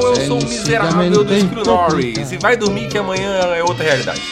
Eu 0.00 0.16
sou 0.26 0.38
o 0.40 0.44
miserável 0.44 1.24
do 1.24 1.40
Screw 1.40 1.64
Norris. 1.64 2.32
E 2.32 2.36
vai 2.38 2.56
dormir 2.56 2.88
que 2.88 2.98
amanhã 2.98 3.32
é 3.54 3.62
outra 3.62 3.84
realidade. 3.84 4.22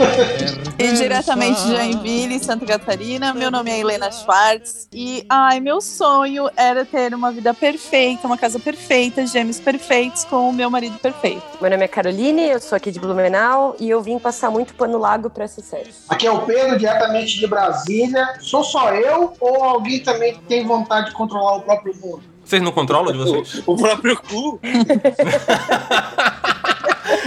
E 0.78 0.92
diretamente 0.92 1.62
de 1.62 1.76
Joinville, 1.76 2.38
Santa 2.42 2.64
Catarina, 2.64 3.34
meu 3.34 3.50
nome 3.50 3.70
é 3.70 3.80
Helena 3.80 4.10
Schwartz 4.10 4.88
e 4.90 5.26
ai, 5.28 5.60
meu 5.60 5.78
sonho 5.78 6.48
era 6.56 6.86
ter 6.86 7.12
uma 7.12 7.30
vida 7.30 7.52
perfeita, 7.52 8.26
uma 8.26 8.38
casa 8.38 8.58
perfeita, 8.58 9.26
gêmeos 9.26 9.60
perfeitos 9.60 10.24
com 10.24 10.48
o 10.48 10.52
meu 10.54 10.70
marido 10.70 10.98
perfeito. 10.98 11.42
Meu 11.60 11.70
nome 11.70 11.84
é 11.84 11.88
Caroline, 11.88 12.48
eu 12.48 12.58
sou 12.60 12.76
aqui 12.76 12.90
de 12.90 12.98
Blumenau 12.98 13.76
e 13.78 13.90
eu 13.90 14.00
vim 14.00 14.18
passar 14.18 14.50
muito 14.50 14.72
pano 14.72 14.96
lago 14.96 15.28
pra 15.28 15.44
essa 15.44 15.60
série. 15.60 15.90
Aqui 16.08 16.26
é 16.26 16.32
o 16.32 16.46
Pedro, 16.46 16.78
diretamente 16.78 17.38
de 17.38 17.46
Brasília. 17.46 18.26
Sou 18.40 18.64
só 18.64 18.94
eu 18.94 19.34
ou 19.38 19.62
alguém 19.62 20.00
também 20.00 20.34
tem 20.48 20.66
vontade 20.66 21.10
de 21.10 21.12
controlar 21.12 21.56
o 21.56 21.60
próprio 21.60 21.94
mundo? 21.96 22.29
Vocês 22.50 22.62
não 22.62 22.72
controlam 22.72 23.12
de 23.12 23.18
vocês? 23.18 23.62
O 23.64 23.76
próprio 23.76 24.16
cu. 24.16 24.60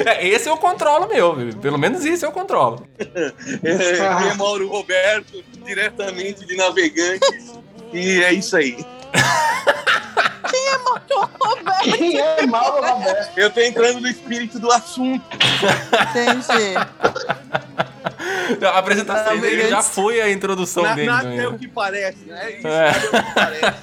É, 0.06 0.28
esse 0.28 0.50
eu 0.50 0.58
controlo 0.58 1.08
meu, 1.08 1.36
pelo 1.62 1.78
menos 1.78 2.04
isso 2.04 2.26
eu 2.26 2.32
controlo. 2.32 2.88
É, 2.98 4.32
é 4.32 4.34
Mauro 4.34 4.68
Roberto, 4.68 5.44
diretamente 5.64 6.46
de 6.46 6.56
Navegantes. 6.56 7.54
E 7.92 8.24
é 8.24 8.34
isso 8.34 8.56
aí. 8.56 8.78
Quem 10.50 10.68
é 10.68 10.78
Mauro 10.78 11.30
Roberto? 11.40 11.98
Quem 11.98 12.20
é 12.20 12.46
Mauro 12.46 12.86
Roberto? 12.86 13.38
Eu 13.38 13.50
tô 13.50 13.60
entrando 13.62 14.00
no 14.02 14.08
espírito 14.08 14.60
do 14.60 14.72
assunto. 14.72 15.24
Entendi. 15.36 16.76
A 18.66 18.78
apresentação 18.80 19.34
Ah, 19.34 19.38
dele 19.42 19.68
já 19.70 19.82
foi 19.82 20.22
a 20.22 20.30
introdução 20.32 20.84
Na- 20.84 20.94
dele. 20.96 21.08
nada 21.08 21.30
né? 21.30 21.44
é 21.44 21.48
o 21.48 21.58
que 21.58 21.68
parece, 21.68 22.26
né? 22.26 22.52
Isso, 22.58 22.68
É. 22.68 22.92
nada 22.92 22.98
é 22.98 23.08
o 23.20 23.24
que 23.24 23.34
parece. 23.34 23.74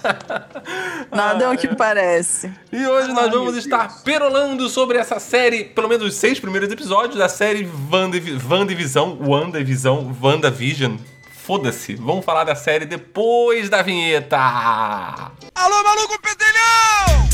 Nada 1.11 1.45
é 1.45 1.49
o 1.49 1.59
que 1.59 1.77
parece. 1.77 2.53
E 2.73 2.87
hoje 2.87 3.09
nós 3.09 3.25
Ai, 3.27 3.31
vamos 3.31 3.57
estar 3.57 3.89
Deus. 3.89 4.01
perolando 4.03 4.69
sobre 4.69 4.99
essa 4.99 5.19
série, 5.19 5.65
pelo 5.65 5.89
menos 5.89 6.07
os 6.07 6.15
seis 6.15 6.39
primeiros 6.39 6.71
episódios 6.71 7.17
da 7.19 7.29
série 7.29 7.69
Wandavi- 7.91 8.39
WandaVision, 8.49 9.17
WandaVision, 9.21 10.13
WandaVision. 10.23 10.97
Foda-se, 11.43 11.95
vamos 11.95 12.25
falar 12.25 12.45
da 12.45 12.55
série 12.55 12.85
depois 12.85 13.69
da 13.71 13.83
vinheta. 13.83 14.37
Alô, 14.37 15.83
maluco 15.83 16.21
pedelhão! 16.21 17.29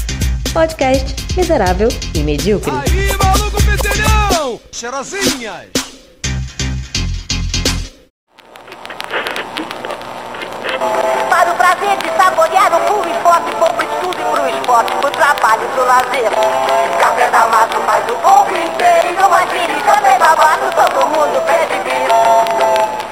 Podcast 0.54 1.14
miserável 1.36 1.88
e 2.14 2.20
medíocre. 2.20 2.70
Aí, 2.70 3.08
maluco 3.22 3.58
pedelhão! 3.62 4.60
Cheirosinhas! 4.72 5.66
Para 11.28 11.52
o 11.52 11.56
prazer 11.56 11.98
de 11.98 12.16
saborear 12.16 12.74
o 12.74 12.80
puro 12.86 13.10
esporte, 13.10 13.50
vou 13.58 13.68
pro 13.68 13.86
estudo 13.86 14.18
e 14.20 14.24
pro 14.34 14.48
esporte, 14.48 14.92
pro 14.98 15.10
trabalho 15.10 15.62
e 15.62 15.68
pro 15.74 15.84
lazer. 15.84 16.30
Café 17.00 17.30
da 17.30 17.46
mata 17.48 17.80
faz 17.80 18.04
o 18.08 18.14
povo 18.14 18.56
inteiro, 18.56 19.08
imagine 19.18 19.82
café 19.82 20.18
da 20.18 20.36
mata, 20.36 20.72
todo 20.72 21.06
mundo 21.08 21.42
pede 21.44 21.82
vir. 21.82 23.05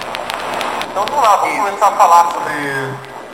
Então 0.95 1.05
vamos 1.07 1.25
lá, 1.25 1.37
vamos 1.39 1.57
começar 1.59 1.89
a 1.89 1.97
falar 1.97 2.31
sobre. 2.31 2.55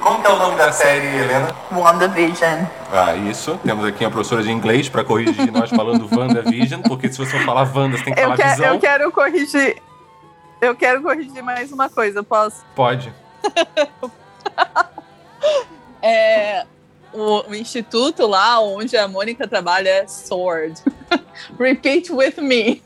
Como 0.00 0.18
que 0.22 0.26
é 0.26 0.30
o 0.30 0.36
nome 0.38 0.56
da 0.56 0.72
série, 0.72 1.06
Helena? 1.08 1.54
WandaVision. 1.70 2.64
Ah, 2.90 3.14
isso. 3.14 3.58
Temos 3.62 3.84
aqui 3.84 4.02
uma 4.02 4.10
professora 4.10 4.42
de 4.42 4.50
inglês 4.50 4.88
pra 4.88 5.04
corrigir 5.04 5.52
nós 5.52 5.68
falando 5.68 6.08
WandaVision, 6.16 6.80
porque 6.80 7.12
se 7.12 7.18
você 7.18 7.32
for 7.36 7.44
falar 7.44 7.70
Wanda, 7.76 7.98
você 7.98 8.04
tem 8.04 8.14
que 8.14 8.20
Eu, 8.20 8.24
falar 8.24 8.36
quero- 8.38 8.50
visão. 8.56 8.74
eu 8.74 8.80
quero 8.80 9.12
corrigir. 9.12 9.82
Eu 10.58 10.74
quero 10.74 11.02
corrigir 11.02 11.42
mais 11.42 11.70
uma 11.70 11.90
coisa, 11.90 12.22
posso? 12.22 12.64
Pode. 12.74 13.12
É, 16.02 16.64
o, 17.12 17.50
o 17.50 17.54
instituto 17.54 18.26
lá 18.26 18.58
onde 18.60 18.96
a 18.96 19.06
Mônica 19.06 19.46
trabalha 19.46 19.90
é 19.90 20.06
Sword. 20.06 20.82
Repeat 21.60 22.10
with 22.10 22.36
me. 22.40 22.82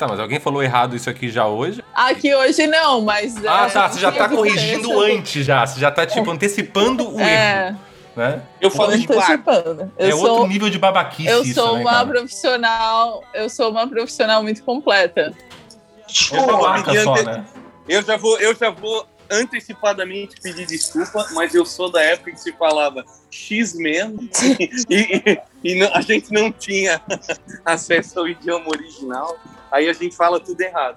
Tá, 0.00 0.08
mas 0.08 0.18
alguém 0.18 0.40
falou 0.40 0.62
errado 0.62 0.96
isso 0.96 1.10
aqui 1.10 1.28
já 1.28 1.46
hoje? 1.46 1.84
Aqui 1.94 2.34
hoje 2.34 2.66
não, 2.66 3.02
mas. 3.02 3.36
Ah, 3.44 3.66
é, 3.66 3.70
tá. 3.70 3.86
Você 3.86 4.00
já 4.00 4.10
tá 4.10 4.30
corrigindo 4.30 4.88
diferença. 4.88 5.18
antes 5.18 5.44
já. 5.44 5.66
Você 5.66 5.78
já 5.78 5.90
tá, 5.90 6.06
tipo, 6.06 6.30
antecipando 6.30 7.14
o 7.16 7.20
É, 7.20 7.66
erro. 7.68 7.78
Né? 8.16 8.42
Eu 8.62 8.70
falo 8.70 8.96
de 8.96 9.04
antecipando. 9.04 9.92
Eu 9.98 10.08
é 10.08 10.12
sou, 10.12 10.30
outro 10.30 10.46
nível 10.48 10.70
de 10.70 10.78
babaquice 10.78 11.28
eu 11.28 11.42
isso, 11.42 11.54
sou 11.60 11.74
né, 11.76 11.82
uma 11.82 11.90
cara? 11.92 12.06
profissional. 12.06 13.22
Eu 13.34 13.50
sou 13.50 13.70
uma 13.70 13.86
profissional 13.86 14.42
muito 14.42 14.64
completa. 14.64 15.34
É 16.32 16.46
babaca 16.46 17.04
só, 17.04 17.22
né? 17.22 17.44
Eu 17.86 18.02
já 18.02 18.16
vou, 18.16 18.38
eu 18.40 18.54
já 18.56 18.70
vou 18.70 19.06
antecipadamente 19.30 20.40
pedir 20.42 20.64
desculpa, 20.66 21.26
mas 21.34 21.54
eu 21.54 21.66
sou 21.66 21.90
da 21.92 22.02
época 22.02 22.32
que 22.32 22.40
se 22.40 22.52
falava 22.52 23.04
X-Men 23.30 24.30
e, 24.88 24.94
e- 24.96 25.40
e 25.62 25.74
não- 25.78 25.94
a 25.94 26.00
gente 26.00 26.32
não 26.32 26.50
tinha 26.50 27.00
acesso 27.66 28.18
ao 28.18 28.26
idioma 28.28 28.66
original. 28.70 29.36
Aí 29.70 29.88
a 29.88 29.92
gente 29.92 30.16
fala 30.16 30.40
tudo 30.40 30.60
errado. 30.60 30.96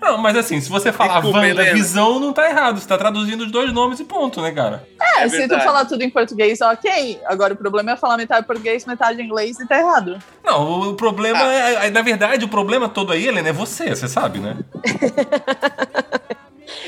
Não, 0.00 0.16
mas 0.16 0.34
assim, 0.34 0.58
se 0.62 0.70
você 0.70 0.90
falar 0.90 1.16
Desculpa, 1.20 1.36
Wanda 1.40 1.48
Helena. 1.50 1.74
Visão, 1.74 2.18
não 2.18 2.32
tá 2.32 2.48
errado. 2.48 2.80
Você 2.80 2.88
tá 2.88 2.96
traduzindo 2.96 3.42
os 3.42 3.50
dois 3.52 3.70
nomes 3.70 4.00
e 4.00 4.04
ponto, 4.04 4.40
né, 4.40 4.50
cara? 4.50 4.82
É, 4.98 5.24
É 5.24 5.28
se 5.28 5.34
tu 5.36 5.38
verdade. 5.40 5.62
falar 5.64 5.84
tudo 5.84 6.00
em 6.02 6.08
português, 6.08 6.58
ok. 6.62 7.20
Agora 7.26 7.52
o 7.52 7.56
problema 7.56 7.90
é 7.92 7.96
falar 7.98 8.16
metade 8.16 8.46
português, 8.46 8.86
metade 8.86 9.20
inglês 9.20 9.60
e 9.60 9.68
tá 9.68 9.78
errado. 9.78 10.18
Não, 10.42 10.62
o, 10.64 10.88
o 10.92 10.94
problema 10.94 11.38
Ah. 11.40 11.52
é, 11.52 11.86
é- 11.88 11.90
Na 11.90 12.00
verdade, 12.00 12.42
o 12.46 12.48
problema 12.48 12.88
todo 12.88 13.12
aí, 13.12 13.28
Helena, 13.28 13.50
é 13.50 13.52
você, 13.52 13.90
você 13.94 14.08
sabe, 14.08 14.38
né? 14.38 14.56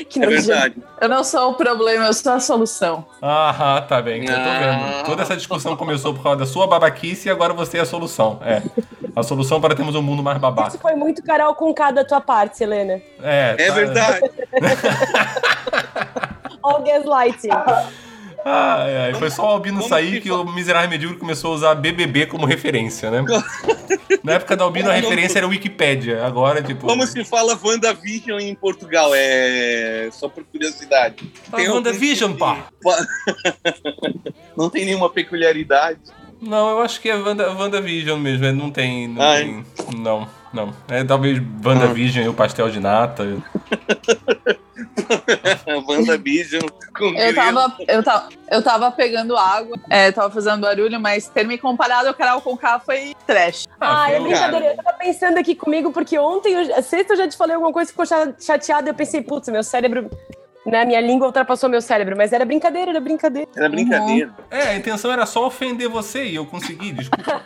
Que 0.09 0.19
É 0.19 0.25
nojento. 0.25 0.47
verdade. 0.47 0.75
Eu 1.01 1.09
não 1.09 1.23
sou 1.23 1.51
o 1.51 1.53
problema, 1.55 2.05
eu 2.05 2.13
sou 2.13 2.31
a 2.31 2.39
solução. 2.39 3.05
Ah, 3.21 3.83
tá 3.87 4.01
bem. 4.01 4.21
Eu 4.21 4.27
tô 4.27 4.31
Ah. 4.33 4.59
vendo. 4.59 5.05
Toda 5.05 5.21
essa 5.23 5.35
discussão 5.35 5.75
começou 5.75 6.13
por 6.13 6.23
causa 6.23 6.39
da 6.39 6.45
sua 6.45 6.65
babaquice 6.67 7.27
e 7.27 7.31
agora 7.31 7.53
você 7.53 7.77
é 7.77 7.81
a 7.81 7.85
solução. 7.85 8.39
É. 8.43 8.61
A 9.15 9.23
solução 9.23 9.61
para 9.61 9.75
termos 9.75 9.95
um 9.95 10.01
mundo 10.01 10.23
mais 10.23 10.37
Isso 10.37 10.41
babaca. 10.41 10.77
foi 10.77 10.95
muito 10.95 11.23
Carol 11.23 11.53
com 11.55 11.73
K 11.73 11.91
da 11.91 12.03
tua 12.03 12.19
parte, 12.21 12.63
Helena. 12.63 13.01
É, 13.21 13.55
É 13.57 13.67
tá- 13.67 13.73
verdade. 13.73 14.31
All 16.63 16.81
gaslighting. 16.81 17.49
Ai, 18.45 18.97
ai, 18.97 19.13
foi 19.13 19.29
só 19.29 19.43
o 19.43 19.47
Albino 19.51 19.77
Como 19.77 19.89
sair 19.89 20.13
que 20.15 20.21
que 20.21 20.31
o 20.31 20.43
miserável 20.43 20.89
medíocre 20.89 21.17
começou 21.17 21.51
a 21.51 21.55
usar 21.55 21.75
BBB 21.75 22.25
como 22.25 22.45
referência, 22.45 23.09
né? 23.09 23.23
Na 24.23 24.33
época 24.33 24.55
da 24.57 24.63
Albino 24.65 24.89
a 24.89 24.93
referência 24.93 25.39
era 25.39 25.47
Wikipédia. 25.47 26.25
Agora, 26.25 26.61
tipo. 26.61 26.85
Como 26.87 27.05
se 27.07 27.23
fala 27.23 27.57
WandaVision 27.61 28.39
em 28.39 28.55
Portugal? 28.55 29.11
É 29.13 30.09
só 30.11 30.27
por 30.27 30.43
curiosidade. 30.45 31.31
Ah, 31.51 31.57
WandaVision, 31.71 32.33
pá. 32.33 32.65
Não 34.57 34.69
tem 34.69 34.85
nenhuma 34.85 35.09
peculiaridade. 35.09 35.99
Não, 36.43 36.69
eu 36.71 36.81
acho 36.81 36.99
que 37.01 37.09
é 37.09 37.15
Wanda, 37.15 37.51
WandaVision 37.53 38.19
mesmo. 38.19 38.45
é, 38.45 38.51
Não 38.51 38.69
tem. 38.69 39.07
Não, 39.07 39.21
Ai. 39.21 39.43
tem, 39.43 39.65
não, 39.97 40.27
não. 40.53 40.73
É 40.89 41.03
talvez 41.03 41.41
WandaVision 41.63 42.25
e 42.25 42.29
o 42.29 42.33
pastel 42.33 42.69
de 42.69 42.79
nata. 42.79 43.23
WandaVision 45.87 46.61
com 46.97 47.05
Eu 47.05 47.11
grilo. 47.13 47.35
tava, 47.35 47.75
eu 47.87 48.03
tava, 48.03 48.29
eu 48.51 48.61
tava 48.63 48.91
pegando 48.91 49.35
água, 49.37 49.77
é, 49.89 50.11
tava 50.11 50.29
fazendo 50.31 50.61
barulho, 50.61 50.99
mas 50.99 51.27
ter 51.27 51.45
me 51.45 51.57
comparado 51.57 52.07
ao 52.07 52.13
Carol 52.13 52.41
com 52.41 52.57
K 52.57 52.79
foi 52.79 53.13
trash. 53.25 53.65
Ah, 53.79 54.11
é 54.11 54.17
foi- 54.17 54.27
brincadeira. 54.29 54.65
Eu 54.67 54.75
tava 54.83 54.97
pensando 54.97 55.37
aqui 55.37 55.55
comigo, 55.55 55.91
porque 55.91 56.17
ontem, 56.19 56.53
eu, 56.53 56.83
sexta 56.83 57.13
eu 57.13 57.17
já 57.17 57.27
te 57.27 57.37
falei 57.37 57.55
alguma 57.55 57.71
coisa 57.73 57.87
que 57.87 57.93
ficou 57.93 58.05
cha- 58.05 58.33
chateada. 58.39 58.89
Eu 58.89 58.93
pensei, 58.93 59.21
putz, 59.21 59.49
meu 59.49 59.63
cérebro. 59.63 60.09
Né, 60.65 60.85
minha 60.85 61.01
língua 61.01 61.27
ultrapassou 61.27 61.69
meu 61.69 61.81
cérebro, 61.81 62.15
mas 62.15 62.31
era 62.31 62.45
brincadeira, 62.45 62.91
era 62.91 62.99
brincadeira. 63.01 63.49
Era 63.55 63.67
brincadeira. 63.67 64.33
É, 64.49 64.69
a 64.69 64.75
intenção 64.77 65.11
era 65.11 65.25
só 65.25 65.45
ofender 65.45 65.89
você 65.89 66.23
e 66.23 66.35
eu 66.35 66.45
consegui, 66.45 66.93
desculpa. 66.93 67.43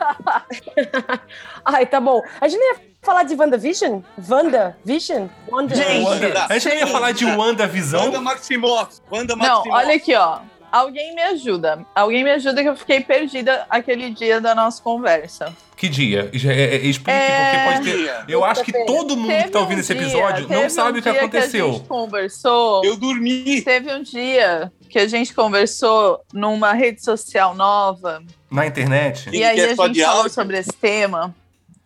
Ai, 1.65 1.85
tá 1.87 1.99
bom. 1.99 2.21
A 2.39 2.47
gente 2.47 2.59
não 2.59 2.73
ia 2.73 2.79
falar 3.01 3.23
de 3.23 3.33
WandaVision? 3.35 4.01
WandaVision? 4.29 5.27
Wanda 5.49 5.75
Gente, 5.75 6.05
Wanda- 6.05 6.45
a 6.47 6.53
gente 6.59 6.69
não 6.69 6.75
ia 6.77 6.87
falar 6.87 7.11
de 7.11 7.25
WandaVisão? 7.25 8.05
Wanda 8.05 8.21
Maximoff. 8.21 8.99
Wanda 9.11 9.35
Não, 9.35 9.45
Maximoff. 9.45 9.69
olha 9.71 9.95
aqui, 9.95 10.13
ó. 10.15 10.39
Alguém 10.77 11.13
me 11.15 11.21
ajuda. 11.21 11.85
Alguém 11.95 12.23
me 12.23 12.31
ajuda 12.31 12.61
que 12.61 12.69
eu 12.69 12.75
fiquei 12.75 13.01
perdida 13.01 13.65
aquele 13.69 14.09
dia 14.11 14.39
da 14.39 14.53
nossa 14.55 14.81
conversa. 14.81 15.53
Que 15.75 15.87
dia? 15.89 16.29
É- 16.33 16.75
é- 16.75 16.75
Explique, 16.87 17.11
É. 17.11 17.51
porque 17.51 17.73
pode 17.91 18.03
ter. 18.25 18.25
Eu 18.31 18.43
acho 18.43 18.63
que 18.63 18.71
todo 18.85 19.15
mundo 19.15 19.43
que 19.43 19.49
tá 19.49 19.59
ouvindo 19.59 19.77
um 19.77 19.81
esse 19.81 19.93
dia- 19.93 20.03
episódio 20.03 20.41
não 20.43 20.49
teve 20.49 20.69
sabe 20.69 20.97
um 20.97 20.99
o 20.99 21.03
que 21.03 21.11
dia 21.11 21.19
aconteceu. 21.21 21.69
a 21.69 21.71
gente 21.73 21.87
conversou. 21.87 22.83
Eu 22.85 22.95
dormi. 22.97 23.61
Teve 23.61 23.93
um 23.93 24.01
dia 24.01 24.71
que 24.89 24.97
a 24.99 25.07
gente 25.07 25.33
conversou 25.33 26.21
numa 26.33 26.73
rede 26.73 27.03
social 27.03 27.53
nova. 27.53 28.23
Na 28.49 28.65
internet? 28.65 29.29
E 29.31 29.43
aí 29.43 29.55
que 29.55 29.61
é 29.61 29.65
a 29.65 29.75
gente 29.87 30.01
falou 30.03 30.29
sobre 30.29 30.57
esse 30.57 30.71
tema. 30.73 31.35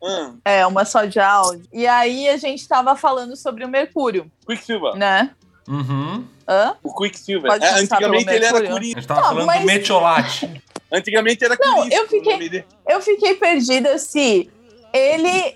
Ah, 0.04 0.32
É, 0.46 0.66
uma 0.66 0.84
só 0.86 1.06
de 1.06 1.20
áudio. 1.20 1.64
E 1.72 1.86
aí 1.86 2.28
a 2.30 2.38
gente 2.38 2.68
tava 2.68 2.96
falando 2.96 3.36
sobre 3.36 3.64
o 3.64 3.68
Mercúrio, 3.68 4.32
Quicksilver. 4.48 4.96
né? 4.96 5.30
Uhum. 5.68 6.26
Hã? 6.48 6.76
O 6.84 6.94
Quicksilver. 6.94 7.52
É, 7.62 7.70
antigamente 7.80 8.30
ele 8.30 8.46
era 8.46 8.54
Mercúrio? 8.60 8.68
A 8.70 8.72
Coringa. 8.74 8.96
gente 9.00 9.08
tava 9.08 9.22
Não, 9.22 9.28
falando 9.30 9.46
mas- 9.46 9.60
do 9.62 9.66
Metiolate. 9.66 10.62
Antigamente 10.92 11.44
era 11.46 11.58
Não, 11.60 11.76
Coringa. 11.76 11.96
eu 11.96 12.08
fiquei-. 12.10 12.66
Eu 12.88 13.02
fiquei 13.02 13.34
perdida 13.36 13.98
se 13.98 14.50
ele. 14.94 15.56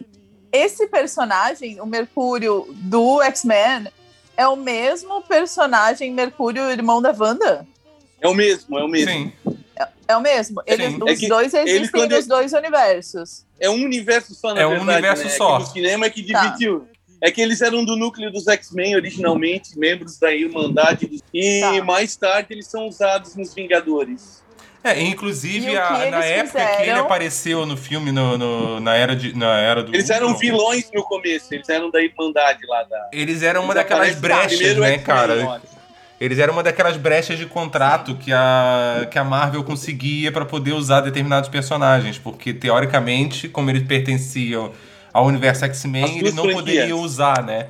Esse 0.52 0.88
personagem, 0.88 1.82
o 1.82 1.86
Mercúrio 1.86 2.66
do 2.72 3.22
X-Men, 3.24 3.88
é 4.38 4.48
o 4.48 4.56
mesmo 4.56 5.22
personagem 5.24 6.14
Mercúrio, 6.14 6.72
irmão 6.72 7.02
da 7.02 7.12
Wanda? 7.12 7.68
É 8.22 8.28
o 8.30 8.34
mesmo, 8.34 8.80
é 8.80 8.84
o 8.84 8.88
mesmo. 8.88 9.12
Sim. 9.12 9.34
É 10.08 10.16
o 10.16 10.22
mesmo? 10.22 10.62
Eles, 10.66 10.94
Sim. 10.94 11.04
os 11.04 11.10
É 11.12 11.16
que 11.16 11.28
dois 11.28 11.54
existem 11.54 12.02
ele, 12.04 12.16
nos 12.16 12.28
dois 12.28 12.54
universos. 12.54 13.44
É 13.60 13.70
um 13.70 13.84
universo 13.84 14.34
só, 14.34 14.54
na 14.54 14.62
É 14.62 14.66
um 14.66 14.70
verdade. 14.70 14.92
universo 14.92 15.24
né? 15.26 15.30
só. 15.32 15.56
É 15.56 15.58
que 15.60 15.64
no 15.66 15.72
cinema 15.74 16.06
é 16.06 16.10
que 16.10 16.32
Tá. 16.32 16.56
É 17.22 17.32
que 17.32 17.42
eles 17.42 17.62
eram 17.62 17.84
do 17.86 17.96
núcleo 17.96 18.32
dos 18.32 18.48
X-Men 18.48 18.96
originalmente, 18.96 19.78
membros 19.78 20.18
da 20.20 20.34
Irmandade. 20.34 21.08
dos- 21.08 21.22
E 21.34 21.62
Tá. 21.62 21.84
mais 21.84 22.16
tarde 22.16 22.48
eles 22.52 22.68
são 22.68 22.88
usados 22.88 23.36
nos 23.36 23.54
Vingadores. 23.54 24.44
É, 24.84 25.02
inclusive, 25.02 25.76
a- 25.76 26.12
na 26.12 26.24
época 26.24 26.60
que 26.60 26.66
ele 26.68 26.78
fizeram? 26.82 27.02
apareceu 27.06 27.66
no 27.66 27.76
filme, 27.76 28.12
no, 28.12 28.38
no- 28.38 28.80
na, 28.80 28.94
era 28.96 29.16
de, 29.16 29.36
na 29.36 29.58
era 29.58 29.82
do. 29.82 29.96
Eles 29.96 30.12
eram 30.12 30.38
vilões 30.38 30.92
no 30.94 31.02
começo, 31.04 31.52
eles 31.56 31.68
eram 31.70 31.90
da 31.90 32.00
Irmandade 32.04 32.60
lá 32.68 32.84
da. 32.84 33.10
Eles 33.12 33.42
eram 33.42 33.64
uma 33.64 33.74
Eles 33.74 33.84
daquelas 33.84 34.16
brechas, 34.20 34.78
né, 34.78 34.98
cara? 35.00 35.60
Eles 36.22 36.38
eram 36.40 36.54
uma 36.54 36.62
daquelas 36.64 36.96
brechas 36.98 37.38
de 37.40 37.46
contrato 37.48 38.16
que 38.16 38.32
a, 38.32 39.08
que 39.10 39.18
a 39.18 39.24
Marvel 39.24 39.64
conseguia 39.64 40.32
pra 40.32 40.46
poder 40.46 40.74
usar 40.74 41.02
determinados 41.02 41.50
personagens, 41.50 42.18
porque 42.20 42.54
teoricamente, 42.54 43.50
como 43.50 43.70
eles 43.72 43.84
pertenciam 43.88 44.72
ao 45.16 45.26
universo 45.26 45.64
X-Men, 45.66 46.20
eles 46.20 46.34
não 46.34 46.44
franquias. 46.44 46.66
poderiam 46.66 47.00
usar, 47.00 47.42
né? 47.44 47.68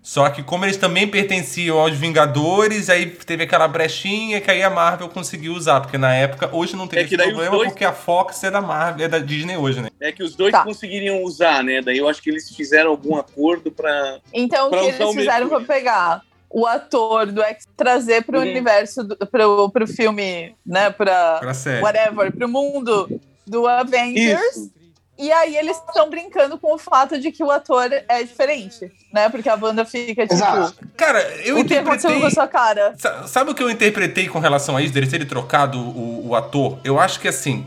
Só 0.00 0.28
que 0.28 0.42
como 0.42 0.64
eles 0.66 0.76
também 0.76 1.08
pertenciam 1.08 1.78
aos 1.78 1.92
Vingadores, 1.96 2.90
aí 2.90 3.06
teve 3.06 3.44
aquela 3.44 3.66
brechinha 3.66 4.38
que 4.40 4.50
aí 4.50 4.62
a 4.62 4.68
Marvel 4.68 5.08
conseguiu 5.08 5.54
usar, 5.54 5.80
porque 5.80 5.96
na 5.96 6.14
época, 6.14 6.48
hoje 6.52 6.76
não 6.76 6.86
tem 6.86 7.00
É 7.00 7.04
que 7.04 7.16
problema, 7.16 7.50
dois- 7.56 7.70
porque 7.70 7.84
a 7.86 7.92
Fox 7.92 8.44
é 8.44 8.50
da 8.50 8.60
Marvel, 8.60 9.06
é 9.06 9.08
da 9.08 9.18
Disney 9.18 9.56
hoje, 9.56 9.80
né? 9.80 9.88
É 10.00 10.12
que 10.12 10.22
os 10.22 10.36
dois 10.36 10.52
Tá. 10.52 10.62
conseguiriam 10.62 11.22
usar, 11.22 11.64
né? 11.64 11.80
Daí 11.80 11.96
eu 11.98 12.06
acho 12.08 12.22
que 12.22 12.28
eles 12.30 12.50
fizeram 12.54 12.90
algum 12.90 13.16
acordo 13.16 13.70
pra. 13.72 14.18
Então, 14.32 14.66
o 14.66 14.70
Pra 14.70 14.80
que 14.80 14.86
usar 14.88 14.96
eles 15.04 15.08
o 15.08 15.12
fizeram 15.18 15.48
foi 15.48 15.64
pegar 15.64 16.20
o 16.50 16.66
ator 16.66 17.26
do 17.32 17.42
X, 17.42 17.66
trazer 17.76 18.22
pro 18.24 18.38
Uhum. 18.38 18.44
universo, 18.48 19.02
do, 19.02 19.16
pro, 19.26 19.70
pro 19.70 19.86
filme, 19.88 20.54
né? 20.66 20.90
Pra 20.90 21.38
Pra 21.40 21.54
série. 21.54 21.82
whatever, 21.82 22.30
pro 22.30 22.46
mundo 22.48 23.08
do 23.46 23.66
Avengers. 23.66 24.56
Isso. 24.56 24.70
E 25.16 25.30
aí 25.30 25.56
eles 25.56 25.76
estão 25.76 26.10
brincando 26.10 26.58
com 26.58 26.74
o 26.74 26.78
fato 26.78 27.20
de 27.20 27.30
que 27.30 27.42
o 27.44 27.50
ator 27.50 27.88
é 28.08 28.22
diferente, 28.24 28.90
né? 29.12 29.28
Porque 29.28 29.48
a 29.48 29.56
banda 29.56 29.84
fica 29.84 30.22
tipo. 30.22 30.34
Exato. 30.34 30.74
Cara, 30.96 31.20
eu 31.44 31.54
o 31.54 31.58
que 31.64 31.74
interpretei... 31.74 32.20
com 32.20 32.26
a 32.26 32.30
sua 32.30 32.48
cara? 32.48 32.94
Sa- 32.98 33.26
Sabe 33.28 33.50
o 33.52 33.54
que 33.54 33.62
eu 33.62 33.70
interpretei 33.70 34.28
com 34.28 34.40
relação 34.40 34.76
a 34.76 34.82
isso, 34.82 34.92
dele 34.92 35.06
terem 35.06 35.26
trocado 35.26 35.78
o, 35.78 36.28
o 36.30 36.34
ator? 36.34 36.78
Eu 36.82 36.98
acho 36.98 37.20
que 37.20 37.28
assim, 37.28 37.64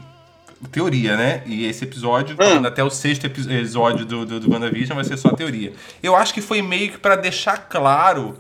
teoria, 0.74 1.16
né? 1.16 1.42
E 1.46 1.66
esse 1.66 1.86
episódio, 1.86 2.36
Hum. 2.38 2.66
até 2.66 2.84
o 2.84 2.90
sexto 2.90 3.26
epi- 3.26 3.42
episódio 3.50 4.06
do, 4.06 4.26
do, 4.26 4.40
do 4.42 4.52
WandaVision, 4.52 4.96
vai 4.96 5.06
ser 5.06 5.16
só 5.16 5.30
teoria. 5.30 5.72
Eu 6.04 6.16
acho 6.18 6.34
que 6.34 6.42
foi 6.42 6.62
meio 6.62 6.92
que 6.92 6.98
pra 6.98 7.16
deixar 7.16 7.58
claro 7.70 8.38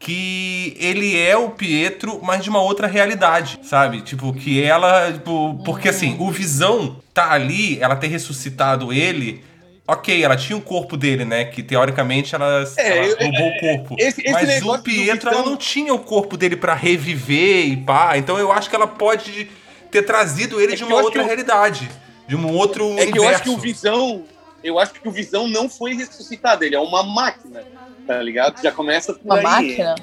que 0.00 0.74
ele 0.80 1.14
é 1.16 1.36
o 1.36 1.50
Pietro, 1.50 2.20
mas 2.22 2.42
de 2.42 2.48
uma 2.48 2.60
outra 2.62 2.86
realidade, 2.86 3.60
sabe? 3.62 4.00
Tipo, 4.00 4.32
que 4.32 4.60
ela. 4.62 5.12
Tipo, 5.12 5.60
porque 5.64 5.90
assim, 5.90 6.16
o 6.18 6.30
Visão 6.30 6.96
tá 7.12 7.30
ali, 7.32 7.78
ela 7.80 7.94
ter 7.94 8.06
ressuscitado 8.08 8.92
ele. 8.94 9.44
Ok, 9.86 10.22
ela 10.24 10.36
tinha 10.36 10.56
o 10.56 10.60
corpo 10.62 10.96
dele, 10.96 11.24
né? 11.24 11.44
Que 11.44 11.62
teoricamente 11.62 12.34
ela, 12.34 12.64
É, 12.78 12.98
ela 13.08 13.16
roubou 13.20 13.48
o 13.48 13.58
corpo. 13.60 13.96
esse- 13.98 14.22
esse 14.22 14.32
mas 14.32 14.62
o 14.62 14.78
Pietro, 14.78 15.28
ela 15.28 15.38
Visão- 15.38 15.50
não 15.50 15.56
tinha 15.58 15.92
o 15.92 15.98
corpo 15.98 16.36
dele 16.36 16.56
pra 16.56 16.74
reviver 16.74 17.66
e 17.66 17.76
pá. 17.76 18.16
Então 18.16 18.38
eu 18.38 18.50
acho 18.52 18.70
que 18.70 18.76
ela 18.76 18.86
pode 18.86 19.50
ter 19.90 20.02
trazido 20.02 20.60
ele 20.60 20.72
É 20.72 20.76
de 20.76 20.84
uma 20.84 20.96
outra 20.96 21.20
eu- 21.20 21.26
realidade. 21.26 21.90
De 22.26 22.36
um 22.36 22.54
outro 22.56 22.84
É 22.84 22.86
universo. 22.86 23.12
que 23.12 23.18
eu 23.18 23.28
acho 23.28 23.42
que 23.42 23.50
o 23.50 23.58
Visão. 23.58 24.22
Eu 24.62 24.78
acho 24.78 24.92
que 24.92 25.06
o 25.08 25.10
Visão 25.10 25.48
não 25.48 25.68
foi 25.68 25.94
ressuscitado, 25.94 26.64
ele 26.64 26.76
é 26.76 26.80
uma 26.80 27.02
máquina. 27.02 27.62
Tá 28.10 28.20
ligado? 28.20 28.60
Já 28.60 28.72
começa 28.72 29.12
por 29.14 29.24
Uma 29.24 29.36
aí. 29.36 29.42
máquina? 29.44 29.94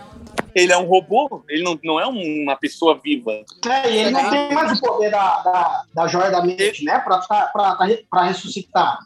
Ele 0.55 0.71
é 0.71 0.77
um 0.77 0.85
robô, 0.85 1.43
ele 1.49 1.61
não, 1.61 1.77
não 1.83 1.99
é 1.99 2.05
uma 2.05 2.55
pessoa 2.55 2.97
viva. 3.03 3.31
É, 3.67 3.91
e 3.91 3.97
ele 3.97 4.11
não 4.11 4.29
tem 4.29 4.53
mais 4.53 4.79
o 4.79 4.81
poder 4.81 5.11
da, 5.11 5.39
da, 5.43 5.81
da 5.93 6.07
joia 6.07 6.31
da 6.31 6.41
mente, 6.41 6.85
né? 6.85 6.99
Pra, 6.99 7.17
pra, 7.17 7.47
pra, 7.47 7.77
pra 8.09 8.23
ressuscitar. 8.23 8.97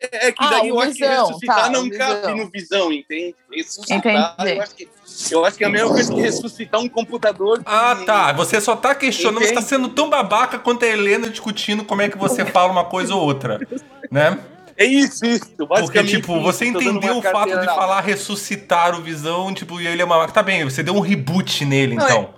É, 0.00 0.28
é 0.28 0.32
que 0.32 0.44
Ah, 0.44 0.50
daí 0.50 0.70
o 0.70 0.76
eu 0.76 0.80
acho 0.80 0.94
que 0.94 1.04
ressuscitar 1.04 1.56
tá, 1.64 1.70
não 1.70 1.90
cabe 1.90 2.14
Visão. 2.20 2.36
no 2.36 2.50
visão, 2.50 2.92
entende? 2.92 3.34
Ressuscitar, 3.52 4.34
Entendi. 4.38 4.56
eu 4.56 4.62
acho 4.62 4.74
que. 4.76 4.88
Eu 5.32 5.44
acho 5.44 5.58
que 5.58 5.64
é 5.64 5.66
a 5.66 5.70
mesma 5.70 5.88
coisa 5.90 6.14
que 6.14 6.20
ressuscitar 6.20 6.80
um 6.80 6.88
computador. 6.88 7.60
Ah, 7.66 7.96
tá. 8.06 8.32
Você 8.34 8.60
só 8.60 8.76
tá 8.76 8.94
questionando, 8.94 9.40
você 9.40 9.46
tá 9.48 9.60
Entende? 9.60 9.68
sendo 9.68 9.88
tão 9.88 10.08
babaca 10.08 10.56
quanto 10.56 10.84
a 10.84 10.88
Helena 10.88 11.28
discutindo 11.28 11.84
como 11.84 12.00
é 12.00 12.08
que 12.08 12.16
você 12.16 12.44
fala 12.46 12.70
uma 12.70 12.84
coisa 12.84 13.12
ou 13.12 13.22
outra. 13.22 13.58
Né? 14.08 14.38
É 14.76 14.84
isso, 14.84 15.24
isso. 15.24 15.46
Porque, 15.56 16.04
tipo, 16.04 16.34
isso. 16.34 16.42
você 16.42 16.66
entendeu 16.66 17.18
o 17.18 17.22
fato 17.22 17.58
de 17.58 17.66
falar 17.66 18.00
ressuscitar 18.00 18.94
o 18.98 19.02
Visão, 19.02 19.54
tipo, 19.54 19.80
e 19.80 19.86
ele 19.86 20.02
é 20.02 20.04
uma. 20.04 20.28
Tá 20.28 20.42
bem, 20.42 20.64
você 20.64 20.82
deu 20.82 20.94
um 20.94 21.00
reboot 21.00 21.64
nele, 21.64 21.94
Não, 21.94 22.04
então. 22.04 22.35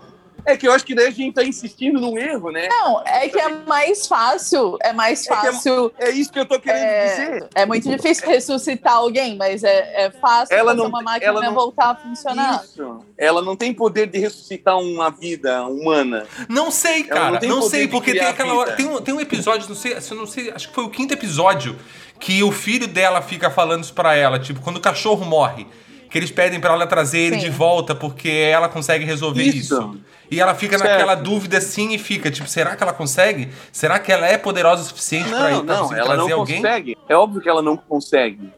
É 0.48 0.56
que 0.56 0.66
eu 0.66 0.72
acho 0.72 0.84
que 0.84 0.94
daí 0.94 1.06
a 1.08 1.10
gente 1.10 1.34
tá 1.34 1.44
insistindo 1.44 2.00
num 2.00 2.16
erro, 2.18 2.50
né? 2.50 2.68
Não, 2.68 3.02
é 3.04 3.28
que 3.28 3.38
é 3.38 3.48
mais 3.66 4.06
fácil. 4.06 4.78
É 4.82 4.92
mais 4.92 5.26
É 5.26 5.32
é- 5.32 5.36
fácil. 5.36 5.92
É 5.98 6.10
isso 6.10 6.32
que 6.32 6.38
eu 6.40 6.46
tô 6.46 6.58
querendo 6.58 6.82
É, 6.84 7.08
dizer. 7.10 7.48
é 7.54 7.66
muito 7.66 7.88
difícil 7.88 8.26
ressuscitar 8.26 8.94
alguém, 8.94 9.36
mas 9.36 9.62
é, 9.62 10.06
é 10.06 10.10
fácil 10.10 10.56
Ela 10.56 10.70
fazer 10.72 10.82
não- 10.82 10.88
uma 10.88 11.02
máquina 11.02 11.26
ela 11.30 11.40
não- 11.42 11.54
voltar 11.54 11.90
a 11.90 11.94
funcionar. 11.94 12.64
Isso. 12.64 13.00
Ela 13.16 13.42
não 13.42 13.54
tem 13.56 13.74
poder 13.74 14.06
de 14.06 14.18
ressuscitar 14.18 14.78
uma 14.78 15.10
vida 15.10 15.66
humana. 15.66 16.26
Não 16.48 16.70
sei, 16.70 17.02
Ela 17.02 17.08
cara. 17.08 17.30
não 17.32 17.38
tem 17.38 17.48
Não, 17.48 17.56
poder 17.60 17.70
sei, 17.70 17.86
de 17.86 17.92
porque 17.92 18.12
tem 18.12 18.26
aquela 18.26 18.54
hora. 18.54 18.72
Tem 18.72 18.86
um, 18.86 19.00
tem 19.02 19.14
um 19.14 19.20
episódio, 19.20 19.68
não 19.68 19.76
sei, 19.76 20.00
se 20.00 20.14
não 20.14 20.26
sei, 20.26 20.50
acho 20.50 20.68
que 20.68 20.74
foi 20.74 20.84
o 20.84 20.90
quinto 20.90 21.12
episódio, 21.12 21.76
que 22.18 22.42
o 22.42 22.50
filho 22.50 22.88
dela 22.88 23.20
fica 23.20 23.50
falando 23.50 23.84
isso 23.84 23.92
pra 23.92 24.14
ela, 24.14 24.38
tipo, 24.38 24.60
quando 24.60 24.76
o 24.78 24.80
cachorro 24.80 25.24
morre. 25.24 25.66
Que 26.10 26.18
eles 26.18 26.30
pedem 26.30 26.58
pra 26.60 26.72
ela 26.72 26.86
trazer 26.86 27.18
ele 27.18 27.36
Sim. 27.36 27.46
de 27.46 27.50
volta 27.50 27.94
porque 27.94 28.28
ela 28.28 28.68
consegue 28.68 29.04
resolver 29.04 29.42
isso. 29.42 29.74
Isso. 29.74 30.00
E 30.30 30.40
ela 30.40 30.54
fica 30.54 30.78
Certo. 30.78 30.90
naquela 30.90 31.14
dúvida 31.14 31.58
assim 31.58 31.92
e 31.94 31.98
fica, 31.98 32.30
tipo, 32.30 32.48
será 32.48 32.76
que 32.76 32.82
ela 32.82 32.92
consegue? 32.92 33.48
Será 33.72 33.98
que 33.98 34.10
ela 34.12 34.26
é 34.26 34.36
poderosa 34.38 34.82
o 34.82 34.84
suficiente 34.84 35.28
pra, 35.28 35.50
Não, 35.50 35.64
pra 35.66 35.74
não, 35.76 35.92
ela 35.94 36.04
trazer 36.04 36.30
não 36.30 36.38
alguém? 36.40 36.56
consegue. 36.62 36.96
É 37.08 37.16
óbvio 37.16 37.40
que 37.42 37.48
ela 37.48 37.62
não 37.62 37.76
consegue. 37.76 38.50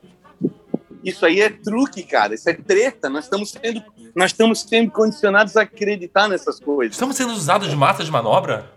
Isso 1.05 1.25
aí 1.25 1.41
é 1.41 1.49
truque, 1.49 2.03
cara. 2.03 2.35
Isso 2.35 2.49
é 2.51 2.55
treta. 2.55 3.09
Nós 3.09 3.25
estamos 3.25 3.51
sendo, 3.51 3.83
nós 4.15 4.33
estamos 4.33 4.61
sendo 4.63 4.91
condicionados 4.91 5.57
a 5.57 5.63
acreditar 5.63 6.29
nessas 6.29 6.61
coisas. 6.61 6.95
Estamos 6.95 7.17
sendo 7.17 7.33
usados 7.33 7.69
de 7.69 7.77
massa 7.77 8.05
de 8.05 8.11
manobra? 8.11 8.71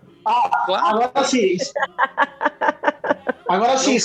Claro. 0.64 1.02
Agora 1.04 1.24
sim. 1.24 1.56
Agora 3.48 3.76
sim. 3.78 3.96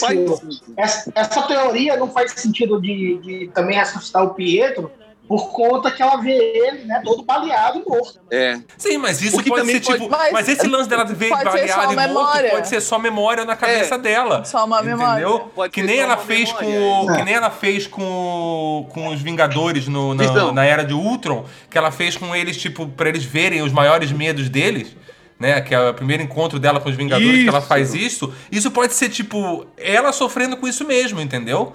Essa, 0.78 1.12
essa 1.16 1.42
teoria 1.44 1.96
não 1.98 2.10
faz 2.10 2.32
sentido 2.34 2.82
de, 2.82 3.18
de 3.20 3.52
também 3.54 3.78
ressuscitar 3.78 4.24
o 4.24 4.34
Pietro 4.34 4.92
por 5.30 5.52
conta 5.52 5.92
que 5.92 6.02
ela 6.02 6.18
vê 6.18 6.32
ele, 6.32 6.86
né, 6.86 7.04
todo 7.06 7.22
baleado 7.22 7.78
e 7.78 7.88
morto. 7.88 8.20
É. 8.32 8.60
Sim, 8.76 8.98
mas 8.98 9.22
isso 9.22 9.36
pode 9.36 9.52
também 9.52 9.76
ser 9.76 9.86
pode- 9.86 10.00
tipo. 10.00 10.10
Mas, 10.10 10.34
Mas 10.34 10.50
esse 10.50 10.68
lance 10.68 10.90
dela 10.90 11.04
ver 11.06 11.28
ser 11.28 11.36
só 11.38 11.44
baleado 11.44 11.94
e 11.94 11.96
morto 11.96 12.08
memória. 12.08 12.50
pode 12.50 12.68
ser 12.68 12.82
só 12.82 12.98
memória 12.98 13.46
na 13.46 13.56
cabeça 13.56 13.96
dela. 13.96 14.44
Só 14.44 14.66
uma 14.66 14.82
memória. 14.82 15.22
Entendeu? 15.22 15.52
Pode 15.54 15.72
que 15.72 15.84
nem 15.84 16.00
ela 16.00 16.18
fez 16.18 16.52
memória, 16.52 17.06
com 17.06 17.12
é. 17.12 17.18
que 17.18 17.24
nem 17.24 17.34
ela 17.36 17.52
fez 17.52 17.86
com, 17.86 18.88
com 18.90 19.08
os 19.10 19.22
Vingadores 19.22 19.88
no, 19.88 20.16
na, 20.16 20.52
na 20.52 20.66
era 20.66 20.84
de 20.84 20.96
Ultron, 20.96 21.46
que 21.70 21.78
ela 21.78 21.92
fez 21.92 22.18
com 22.18 22.36
eles 22.36 22.58
tipo 22.58 22.88
pra 22.88 23.08
eles 23.08 23.24
verem 23.24 23.62
os 23.62 23.72
maiores 23.72 24.12
medos 24.12 24.50
deles. 24.50 24.96
Né, 25.40 25.62
que 25.62 25.74
é 25.74 25.90
o 25.90 25.94
primeiro 25.94 26.22
encontro 26.22 26.60
dela 26.60 26.82
com 26.82 26.90
os 26.90 26.96
Vingadores, 26.98 27.44
que 27.44 27.48
ela 27.48 27.60
Isso. 27.60 27.68
faz 27.68 27.94
isso. 27.96 28.34
Isso 28.52 28.70
pode 28.72 28.94
ser, 28.94 29.08
tipo, 29.08 29.66
ela 29.78 30.12
sofrendo 30.12 30.58
com 30.58 30.68
isso 30.68 30.86
mesmo, 30.86 31.22
entendeu? 31.22 31.74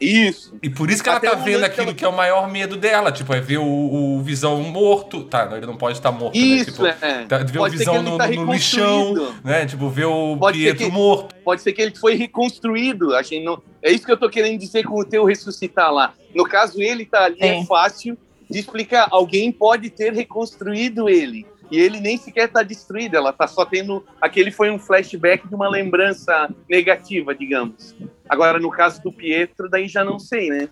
Isso. 0.00 0.54
E 0.62 0.70
por 0.70 0.90
isso 0.90 1.02
que 1.02 1.08
Até 1.08 1.26
ela 1.26 1.36
tá 1.36 1.42
o 1.42 1.44
vendo 1.44 1.54
momento 1.56 1.64
que 1.66 1.72
aquilo 1.72 1.86
ela- 1.88 1.94
que 1.96 2.04
é 2.04 2.08
o 2.08 2.12
maior 2.16 2.48
medo 2.50 2.76
dela. 2.76 3.10
Tipo, 3.10 3.34
é 3.34 3.40
ver 3.40 3.58
o, 3.58 3.64
o 3.64 4.20
Visão 4.22 4.60
morto. 4.62 5.24
Tá, 5.24 5.44
não, 5.46 5.56
ele 5.56 5.66
não 5.66 5.76
pode 5.76 5.98
estar 5.98 6.12
morto, 6.12 6.34
né? 6.38 6.40
Isso, 6.40 6.70
Tipo, 6.72 6.86
é. 6.86 7.24
tá- 7.26 7.38
ver 7.38 7.58
o 7.58 7.62
Pode 7.62 7.72
ser 7.72 7.78
Visão 7.78 7.94
que 7.94 8.00
ele 8.00 8.10
no, 8.10 8.18
tá 8.18 8.26
no 8.28 8.52
lixão, 8.52 8.98
reconstruído. 9.08 9.34
né? 9.44 9.66
Tipo, 9.66 9.88
ver 9.90 10.04
o 10.04 10.36
Pode 10.36 10.58
Pietro 10.58 10.86
que- 10.86 10.92
morto. 10.92 11.34
Pode 11.44 11.62
ser 11.62 11.72
que 11.72 11.82
ele 11.82 11.96
foi 11.96 12.14
reconstruído. 12.14 13.14
A 13.14 13.22
gente 13.22 13.44
não... 13.44 13.60
É 13.82 13.90
isso 13.90 14.04
que 14.06 14.12
eu 14.12 14.16
tô 14.16 14.28
querendo 14.30 14.58
dizer 14.58 14.84
com 14.84 15.00
o 15.00 15.04
teu 15.04 15.24
ressuscitar 15.24 15.92
lá. 15.92 16.14
No 16.34 16.44
caso, 16.44 16.80
ele 16.80 17.04
tá 17.04 17.24
ali, 17.24 17.36
é 17.40 17.58
Sim. 17.58 17.66
fácil 17.66 18.16
de 18.48 18.58
explicar. 18.60 19.08
Alguém 19.10 19.50
pode 19.50 19.90
ter 19.90 20.12
reconstruído 20.12 21.08
ele. 21.08 21.44
E 21.70 21.78
ele 21.78 22.00
nem 22.00 22.16
sequer 22.16 22.48
tá 22.48 22.62
destruído. 22.62 23.16
Ela 23.16 23.32
tá 23.32 23.46
só 23.46 23.64
tendo. 23.64 24.04
Aquele 24.20 24.50
foi 24.50 24.70
um 24.70 24.78
flashback 24.78 25.46
de 25.46 25.54
uma 25.54 25.68
lembrança 25.68 26.48
negativa, 26.68 27.34
digamos. 27.34 27.94
Agora, 28.28 28.58
no 28.58 28.70
caso 28.70 29.02
do 29.02 29.12
Pietro, 29.12 29.68
daí 29.68 29.88
já 29.88 30.04
não 30.04 30.18
sei, 30.18 30.48
né? 30.50 30.68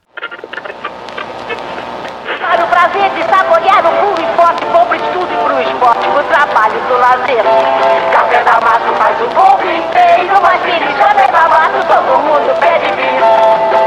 Para 2.41 2.65
o 2.65 2.69
prazer 2.69 3.11
de 3.11 3.23
saborear 3.25 3.85
o 3.87 3.91
puro 4.01 4.23
esporte, 4.23 4.65
bom 4.67 4.87
pro 4.87 4.95
estudo 4.95 5.33
e 5.33 5.37
pro 5.45 5.61
esporte, 5.61 6.09
pro 6.09 6.23
trabalho 6.25 6.77
e 6.77 6.81
pro 6.87 6.99
lazer. 6.99 7.43
Café 8.13 8.45
da 8.45 8.61
Mato 8.61 8.95
faz 8.97 9.21
o 9.21 9.29
povo 9.31 9.63
inteiro, 9.63 10.41
mas 10.43 10.63
filho, 10.63 10.99
café 10.99 11.27
da 11.27 11.49
Mato 11.49 11.87
todo 11.87 12.19
mundo 12.23 12.61
pede 12.61 12.95
vir. 12.95 13.86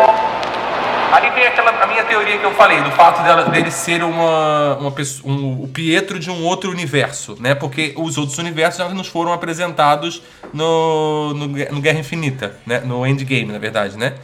Ali 1.11 1.31
tem 1.31 1.47
aquela, 1.47 1.71
a 1.71 1.87
minha 1.87 2.03
teoria 2.03 2.37
que 2.37 2.45
eu 2.45 2.53
falei, 2.53 2.81
do 2.81 2.91
fato 2.91 3.23
dela, 3.23 3.45
dele 3.45 3.71
ser 3.71 4.03
uma, 4.03 4.77
uma 4.77 4.91
pessoa, 4.91 5.31
um, 5.31 5.63
o 5.63 5.67
Pietro 5.67 6.19
de 6.19 6.29
um 6.29 6.43
outro 6.43 6.69
universo, 6.69 7.35
né? 7.39 7.55
Porque 7.55 7.93
os 7.97 8.17
outros 8.17 8.37
universos 8.37 8.77
já 8.77 8.89
nos 8.89 9.07
foram 9.07 9.33
apresentados 9.33 10.21
no, 10.53 11.33
no, 11.33 11.47
no 11.47 11.81
Guerra 11.81 11.99
Infinita, 11.99 12.55
né? 12.65 12.79
No 12.81 13.05
Endgame, 13.05 13.51
na 13.51 13.59
verdade, 13.59 13.97
né? 13.97 14.15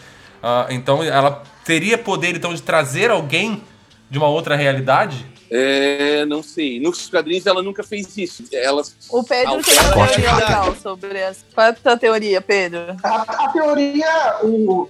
Ah, 0.44 0.68
então 0.70 1.04
ela 1.04 1.42
teria 1.64 1.98
poder 1.98 2.36
então 2.36 2.54
de 2.54 2.62
trazer 2.62 3.10
alguém 3.10 3.64
de 4.10 4.18
uma 4.20 4.28
outra 4.28 4.56
realidade? 4.56 5.26
É, 5.50 6.26
não 6.26 6.44
sei. 6.44 6.80
Nos 6.80 7.10
quadrinhos 7.10 7.46
ela 7.46 7.64
nunca 7.64 7.84
fez 7.84 8.16
isso. 8.18 8.44
Ela 8.52 8.84
O 9.10 9.24
Pedro 9.24 9.62
tem 9.64 9.74
uma 9.74 10.08
teoria 10.08 10.36
legal 10.36 10.76
sobre 10.76 11.18
essa. 11.18 11.46
Qual 11.54 11.66
é 11.66 11.70
a 11.70 11.74
tua 11.74 11.98
teoria, 11.98 12.42
Pedro? 12.42 12.96
A, 13.04 13.22
a 13.22 13.48
teoria, 13.50 14.36
o, 14.44 14.90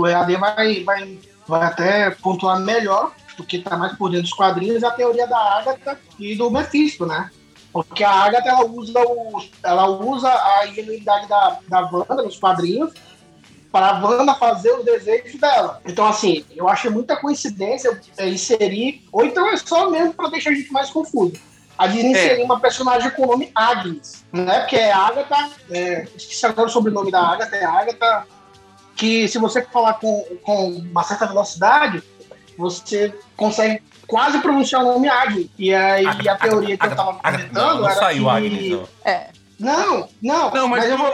o 0.00 0.06
EAD 0.06 0.36
vai, 0.36 0.84
vai, 0.84 1.18
vai 1.46 1.62
até 1.62 2.10
pontuar 2.10 2.60
melhor, 2.60 3.12
porque 3.36 3.58
tá 3.58 3.76
mais 3.76 3.96
por 3.96 4.08
dentro 4.10 4.24
dos 4.24 4.32
quadrinhos, 4.32 4.84
a 4.84 4.90
teoria 4.90 5.26
da 5.26 5.38
Agatha 5.38 5.98
e 6.18 6.36
do 6.36 6.50
Mephisto, 6.50 7.04
né? 7.06 7.30
Porque 7.72 8.02
a 8.02 8.10
Agatha, 8.10 8.48
ela 8.48 8.64
usa, 8.64 9.00
o, 9.00 9.42
ela 9.62 9.88
usa 9.88 10.28
a 10.28 10.66
ingenuidade 10.66 11.28
da, 11.28 11.58
da 11.68 11.80
Wanda 11.80 12.22
nos 12.22 12.38
quadrinhos 12.38 12.92
para 13.70 13.90
a 13.90 14.00
Wanda 14.00 14.34
fazer 14.34 14.72
os 14.72 14.84
desejos 14.84 15.38
dela. 15.40 15.80
Então, 15.84 16.06
assim, 16.06 16.44
eu 16.56 16.68
achei 16.68 16.90
muita 16.90 17.16
coincidência 17.16 18.00
é, 18.16 18.28
inserir, 18.28 19.04
ou 19.12 19.24
então 19.24 19.46
é 19.48 19.56
só 19.56 19.90
mesmo 19.90 20.14
para 20.14 20.30
deixar 20.30 20.50
a 20.50 20.54
gente 20.54 20.72
mais 20.72 20.90
confuso. 20.90 21.34
A 21.76 21.86
Disney 21.86 22.14
É. 22.14 22.24
inserir 22.24 22.42
uma 22.42 22.58
personagem 22.58 23.10
com 23.10 23.22
o 23.22 23.26
nome 23.26 23.52
Agnes, 23.54 24.24
né? 24.32 24.60
Porque 24.60 24.76
é 24.76 24.92
Agatha, 24.92 25.50
é, 25.70 26.08
esqueci 26.16 26.44
agora 26.44 26.66
o 26.66 26.70
sobrenome 26.70 27.12
da 27.12 27.20
Agatha, 27.20 27.54
é 27.54 27.64
Agatha, 27.64 28.26
que 28.98 29.28
se 29.28 29.38
você 29.38 29.62
falar 29.62 29.94
com, 29.94 30.24
com 30.42 30.70
uma 30.70 31.04
certa 31.04 31.24
velocidade, 31.26 32.02
você 32.58 33.14
consegue 33.36 33.80
quase 34.08 34.40
pronunciar 34.40 34.82
o 34.82 34.92
nome 34.92 35.08
Agnes. 35.08 35.48
E 35.56 35.72
aí 35.72 36.04
a 36.04 36.36
teoria 36.36 36.76
que 36.76 36.84
eu 36.84 36.96
tava 36.96 37.14
comentando 37.14 37.52
não, 37.52 37.78
não 37.78 37.88
era 37.88 38.00
saiu 38.00 38.24
que... 38.24 38.30
Agnes, 38.30 38.70
não. 38.70 38.88
É. 39.04 39.28
Não, 39.58 40.08
não, 40.22 40.50
Não, 40.50 40.68
mas 40.68 40.84
eu 40.84 40.98
vou... 40.98 41.12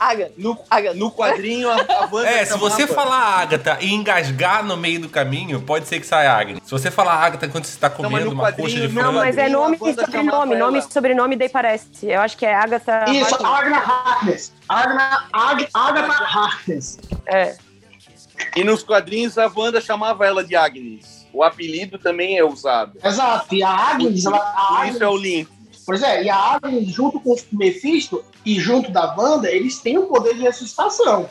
Agatha. 0.00 0.10
Agatha. 0.20 0.32
No, 0.36 0.58
Agatha. 0.70 0.94
no 0.94 1.10
quadrinho, 1.10 1.70
a, 1.70 1.74
a 1.74 2.08
Wanda 2.10 2.28
É, 2.30 2.44
se 2.44 2.56
você 2.58 2.86
chamava- 2.86 2.94
falar 2.94 3.40
Agatha 3.40 3.78
e 3.80 3.92
engasgar 3.92 4.64
no 4.64 4.76
meio 4.76 5.00
do 5.00 5.08
caminho, 5.08 5.60
pode 5.60 5.86
ser 5.86 6.00
que 6.00 6.06
saia 6.06 6.32
Agnes. 6.32 6.60
Se 6.64 6.70
você 6.70 6.90
falar 6.90 7.14
Agatha 7.14 7.48
quando 7.48 7.64
você 7.66 7.78
tá 7.78 7.88
mas 7.88 7.96
comendo 7.96 8.32
uma 8.32 8.50
coxa 8.50 8.80
de 8.80 8.88
frango... 8.88 9.12
Não, 9.12 9.12
mas 9.12 9.36
é 9.36 9.48
nome 9.48 9.76
e 9.76 9.78
sobrenome. 9.94 10.10
chamava 10.10 10.56
Nome 10.56 10.78
e 10.78 10.82
sobrenome 10.82 11.36
daí 11.36 11.48
parece. 11.48 11.88
Eu 12.02 12.20
acho 12.20 12.36
que 12.36 12.46
é 12.46 12.54
Agatha. 12.54 13.04
Isso. 13.08 13.34
Agna 13.46 13.76
Harkness. 13.78 14.52
Agna, 14.68 15.26
Ag, 15.32 15.68
Agatha 15.74 16.24
Harkness. 16.24 16.98
É. 17.26 17.56
E 18.56 18.64
nos 18.64 18.82
quadrinhos 18.82 19.36
a 19.36 19.50
Wanda 19.54 19.80
chamava 19.80 20.26
ela 20.26 20.42
de 20.42 20.56
Agnes. 20.56 21.26
O 21.32 21.42
apelido 21.44 21.98
também 21.98 22.38
é 22.38 22.44
usado. 22.44 22.98
Exato, 23.04 23.54
e 23.54 23.62
a 23.62 23.68
Agnes, 23.68 24.24
ela, 24.24 24.38
a 24.38 24.78
Agnes 24.78 24.94
isso 24.94 25.04
é 25.04 25.08
o 25.08 25.16
link. 25.16 25.48
Pois 25.86 26.02
é, 26.02 26.24
e 26.24 26.30
a 26.30 26.36
Agnes, 26.36 26.88
junto 26.88 27.20
com 27.20 27.32
o 27.32 27.36
Mephisto 27.52 28.24
e 28.44 28.58
junto 28.58 28.90
da 28.90 29.14
Wanda, 29.14 29.50
eles 29.50 29.78
têm 29.78 29.98
o 29.98 30.06
poder 30.06 30.34
de 30.34 30.40
ressuscitação. 30.42 31.28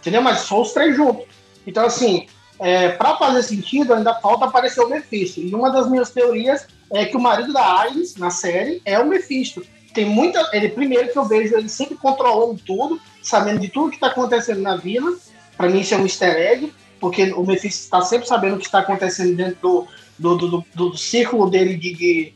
Entendeu? 0.00 0.22
Mas 0.22 0.40
só 0.40 0.62
os 0.62 0.72
três 0.72 0.94
juntos. 0.96 1.24
Então, 1.66 1.84
assim, 1.84 2.26
é, 2.60 2.90
para 2.90 3.16
fazer 3.16 3.42
sentido, 3.42 3.92
ainda 3.92 4.14
falta 4.14 4.44
aparecer 4.44 4.80
o 4.80 4.88
Mephisto. 4.88 5.40
E 5.40 5.52
uma 5.54 5.70
das 5.70 5.90
minhas 5.90 6.10
teorias 6.10 6.66
é 6.92 7.04
que 7.04 7.16
o 7.16 7.20
marido 7.20 7.52
da 7.52 7.62
Agnes, 7.64 8.16
na 8.16 8.30
série, 8.30 8.80
é 8.84 8.98
o 8.98 9.06
Mephisto. 9.06 9.62
Tem 9.92 10.04
muita. 10.04 10.48
Ele, 10.52 10.68
primeiro 10.68 11.10
que 11.10 11.18
eu 11.18 11.24
vejo 11.24 11.56
ele 11.56 11.68
sempre 11.68 11.96
controlando 11.96 12.60
tudo, 12.64 13.00
sabendo 13.22 13.58
de 13.60 13.68
tudo 13.68 13.90
que 13.90 13.96
está 13.96 14.08
acontecendo 14.08 14.60
na 14.60 14.76
vila. 14.76 15.12
Para 15.56 15.68
mim, 15.68 15.80
isso 15.80 15.94
é 15.94 15.96
um 15.96 16.02
easter 16.04 16.36
egg, 16.36 16.72
porque 17.00 17.32
o 17.32 17.44
Mephisto 17.44 17.82
está 17.82 18.02
sempre 18.02 18.28
sabendo 18.28 18.56
o 18.56 18.58
que 18.58 18.66
está 18.66 18.80
acontecendo 18.80 19.34
dentro 19.34 19.56
do, 19.60 19.86
do, 20.18 20.36
do, 20.36 20.48
do- 20.48 20.90
do 20.90 20.96
círculo 20.96 21.50
dele 21.50 21.74
de, 21.76 21.94
de, 21.94 22.32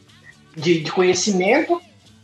de, 0.57 0.81
de 0.81 0.91
conhecimento. 0.91 1.81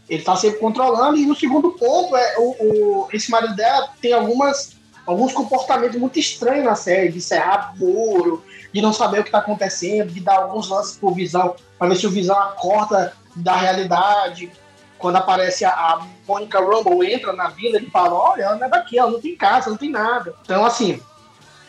Ele 0.08 0.20
está 0.20 0.36
sempre 0.36 0.58
controlando. 0.60 1.16
E 1.16 1.28
o 1.30 1.34
segundo 1.34 1.72
ponto 1.72 2.16
é 2.16 2.36
o, 2.38 2.42
o- 2.60 3.08
esse 3.12 3.30
marido 3.30 3.54
dela 3.56 3.90
tem 4.00 4.12
algumas, 4.12 4.76
alguns 5.04 5.32
comportamentos 5.32 5.98
muito 6.00 6.18
estranhos 6.18 6.64
na 6.64 6.74
série, 6.76 7.10
de 7.10 7.20
serrar 7.20 7.74
muro, 7.76 8.44
de 8.72 8.80
não 8.80 8.92
saber 8.92 9.20
o 9.20 9.22
que 9.22 9.28
está 9.28 9.38
acontecendo, 9.38 10.12
de 10.12 10.20
dar 10.20 10.36
alguns 10.42 10.68
lances 10.68 10.96
pro 10.96 11.10
Visão, 11.12 11.56
para 11.78 11.88
ver 11.88 11.96
se 11.96 12.06
o 12.06 12.10
Visão 12.10 12.38
acorda 12.38 13.14
da 13.34 13.56
realidade. 13.56 14.50
Quando 14.98 15.16
aparece 15.16 15.64
a, 15.64 15.70
a 15.70 16.06
Monica 16.26 16.58
Rumble 16.58 17.12
entra 17.12 17.32
na 17.32 17.48
vila, 17.48 17.76
ele 17.76 17.90
fala: 17.90 18.14
Olha, 18.14 18.44
ela 18.44 18.56
não 18.56 18.66
é 18.66 18.70
daqui, 18.70 18.98
ela 18.98 19.10
não 19.10 19.20
tem 19.20 19.36
casa, 19.36 19.68
não 19.70 19.76
tem 19.76 19.90
nada. 19.90 20.34
Então, 20.42 20.64
assim, 20.64 21.02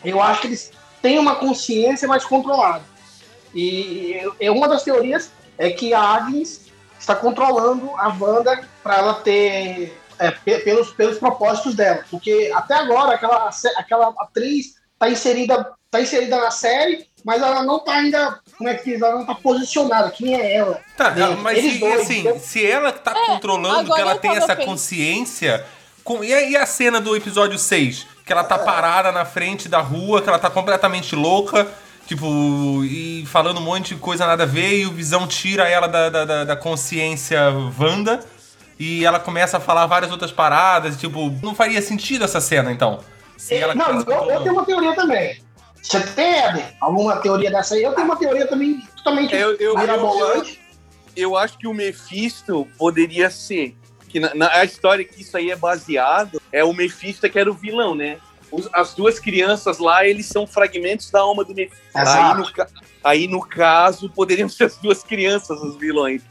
eu 0.04 0.22
acho 0.22 0.40
que 0.40 0.46
eles 0.46 0.70
têm 1.02 1.18
uma 1.18 1.34
consciência 1.36 2.08
mais 2.08 2.24
controlada. 2.24 2.82
E 3.54 4.18
eu- 4.40 4.54
uma 4.54 4.68
das 4.68 4.82
teorias 4.82 5.30
é 5.58 5.70
que 5.70 5.92
a 5.92 6.00
Agnes 6.00 6.67
está 6.98 7.14
controlando 7.14 7.90
a 7.96 8.08
Wanda 8.08 8.60
para 8.82 8.96
ela 8.98 9.14
ter 9.14 9.96
é, 10.18 10.30
pe- 10.30 10.58
pelos, 10.60 10.90
pelos 10.92 11.18
propósitos 11.18 11.74
dela. 11.74 12.04
Porque 12.10 12.50
até 12.54 12.74
agora 12.74 13.14
aquela, 13.14 13.50
aquela 13.76 14.08
atriz 14.18 14.74
está 14.94 15.08
inserida, 15.08 15.72
tá 15.90 16.00
inserida 16.00 16.36
na 16.40 16.50
série, 16.50 17.06
mas 17.24 17.40
ela 17.40 17.62
não 17.62 17.76
está 17.78 17.92
ainda, 17.92 18.40
como 18.56 18.68
é 18.68 18.74
que 18.74 18.90
diz, 18.90 19.00
ela 19.02 19.14
não 19.14 19.20
está 19.22 19.34
posicionada. 19.34 20.10
Quem 20.10 20.34
é 20.34 20.56
ela? 20.56 20.80
Tá, 20.96 21.10
Dentro. 21.10 21.38
mas 21.38 21.58
Eles 21.58 21.72
se, 21.74 21.78
dois, 21.78 22.00
assim, 22.00 22.20
então- 22.20 22.38
se 22.40 22.66
ela 22.66 22.92
tá 22.92 23.14
controlando, 23.26 23.94
que 23.94 24.00
ela 24.00 24.16
tem 24.16 24.32
essa 24.32 24.48
pensando. 24.56 24.64
consciência. 24.66 25.64
com- 26.04 26.24
e, 26.24 26.32
a, 26.34 26.40
e 26.42 26.56
a 26.56 26.64
cena 26.66 27.00
do 27.00 27.14
episódio 27.14 27.58
6? 27.58 28.06
Que 28.24 28.32
ela 28.32 28.44
tá 28.44 28.58
parada 28.58 29.10
na 29.12 29.24
frente 29.24 29.68
da 29.68 29.80
rua, 29.80 30.20
que 30.20 30.28
ela 30.28 30.38
tá 30.38 30.50
completamente 30.50 31.14
louca, 31.14 31.66
tipo, 32.08 32.82
e 32.84 33.24
falando 33.26 33.58
um 33.58 33.62
monte 33.62 33.94
de 33.94 34.00
coisa 34.00 34.26
nada 34.26 34.42
a 34.44 34.46
ver, 34.46 34.80
e 34.80 34.86
o 34.86 34.90
Visão 34.92 35.26
tira 35.28 35.68
ela 35.68 35.86
da, 35.86 36.08
da, 36.08 36.44
da- 36.44 36.56
consciência 36.56 37.38
Wanda, 37.78 38.20
e 38.78 39.04
ela 39.04 39.20
começa 39.20 39.58
a 39.58 39.60
falar 39.60 39.84
várias 39.86 40.10
outras 40.10 40.32
paradas, 40.32 40.96
tipo, 40.96 41.30
não 41.42 41.54
faria 41.54 41.82
sentido 41.82 42.24
essa 42.24 42.40
cena, 42.40 42.72
então. 42.72 43.00
Se 43.36 43.54
ela 43.54 43.74
não, 43.74 44.00
eu, 44.00 44.30
eu 44.30 44.40
tenho 44.42 44.54
uma 44.54 44.64
teoria 44.64 44.94
também. 44.94 45.40
Você 45.82 46.00
tem, 46.00 46.38
Eder, 46.44 46.74
alguma 46.80 47.16
teoria 47.18 47.50
dessa 47.50 47.74
aí? 47.74 47.82
Eu 47.82 47.92
tenho 47.92 48.06
uma 48.06 48.16
teoria 48.16 48.46
também 48.48 48.80
totalmente 48.96 49.32
Eu, 49.34 49.50
eu, 49.52 49.58
eu, 49.74 49.78
mirabolante. 49.78 50.60
eu 51.14 51.36
acho 51.36 51.56
que 51.58 51.68
o 51.68 51.74
Mephisto 51.74 52.66
poderia 52.78 53.30
ser. 53.30 53.76
Que 54.08 54.18
na, 54.18 54.34
na- 54.34 54.52
a 54.54 54.64
história 54.64 55.04
que 55.04 55.20
isso 55.22 55.36
aí 55.36 55.50
é 55.50 55.56
baseado 55.56 56.40
é 56.50 56.64
o 56.64 56.72
Mephisto 56.72 57.28
que 57.28 57.38
era 57.38 57.50
o 57.50 57.54
vilão, 57.54 57.94
né? 57.94 58.16
Os- 58.50 58.68
as 58.72 58.94
duas 58.94 59.18
crianças 59.18 59.78
lá, 59.78 60.06
eles 60.06 60.26
são 60.26 60.46
fragmentos 60.46 61.10
da 61.10 61.20
alma 61.20 61.44
do 61.44 61.54
Mephisto. 61.54 61.82
Aí 61.94 62.34
no, 62.34 62.46
aí, 63.04 63.28
no 63.28 63.40
caso, 63.40 64.08
poderiam 64.10 64.48
ser 64.48 64.64
as 64.64 64.76
duas 64.78 65.02
crianças 65.02 65.60
os 65.60 65.76
vilões. 65.76 66.22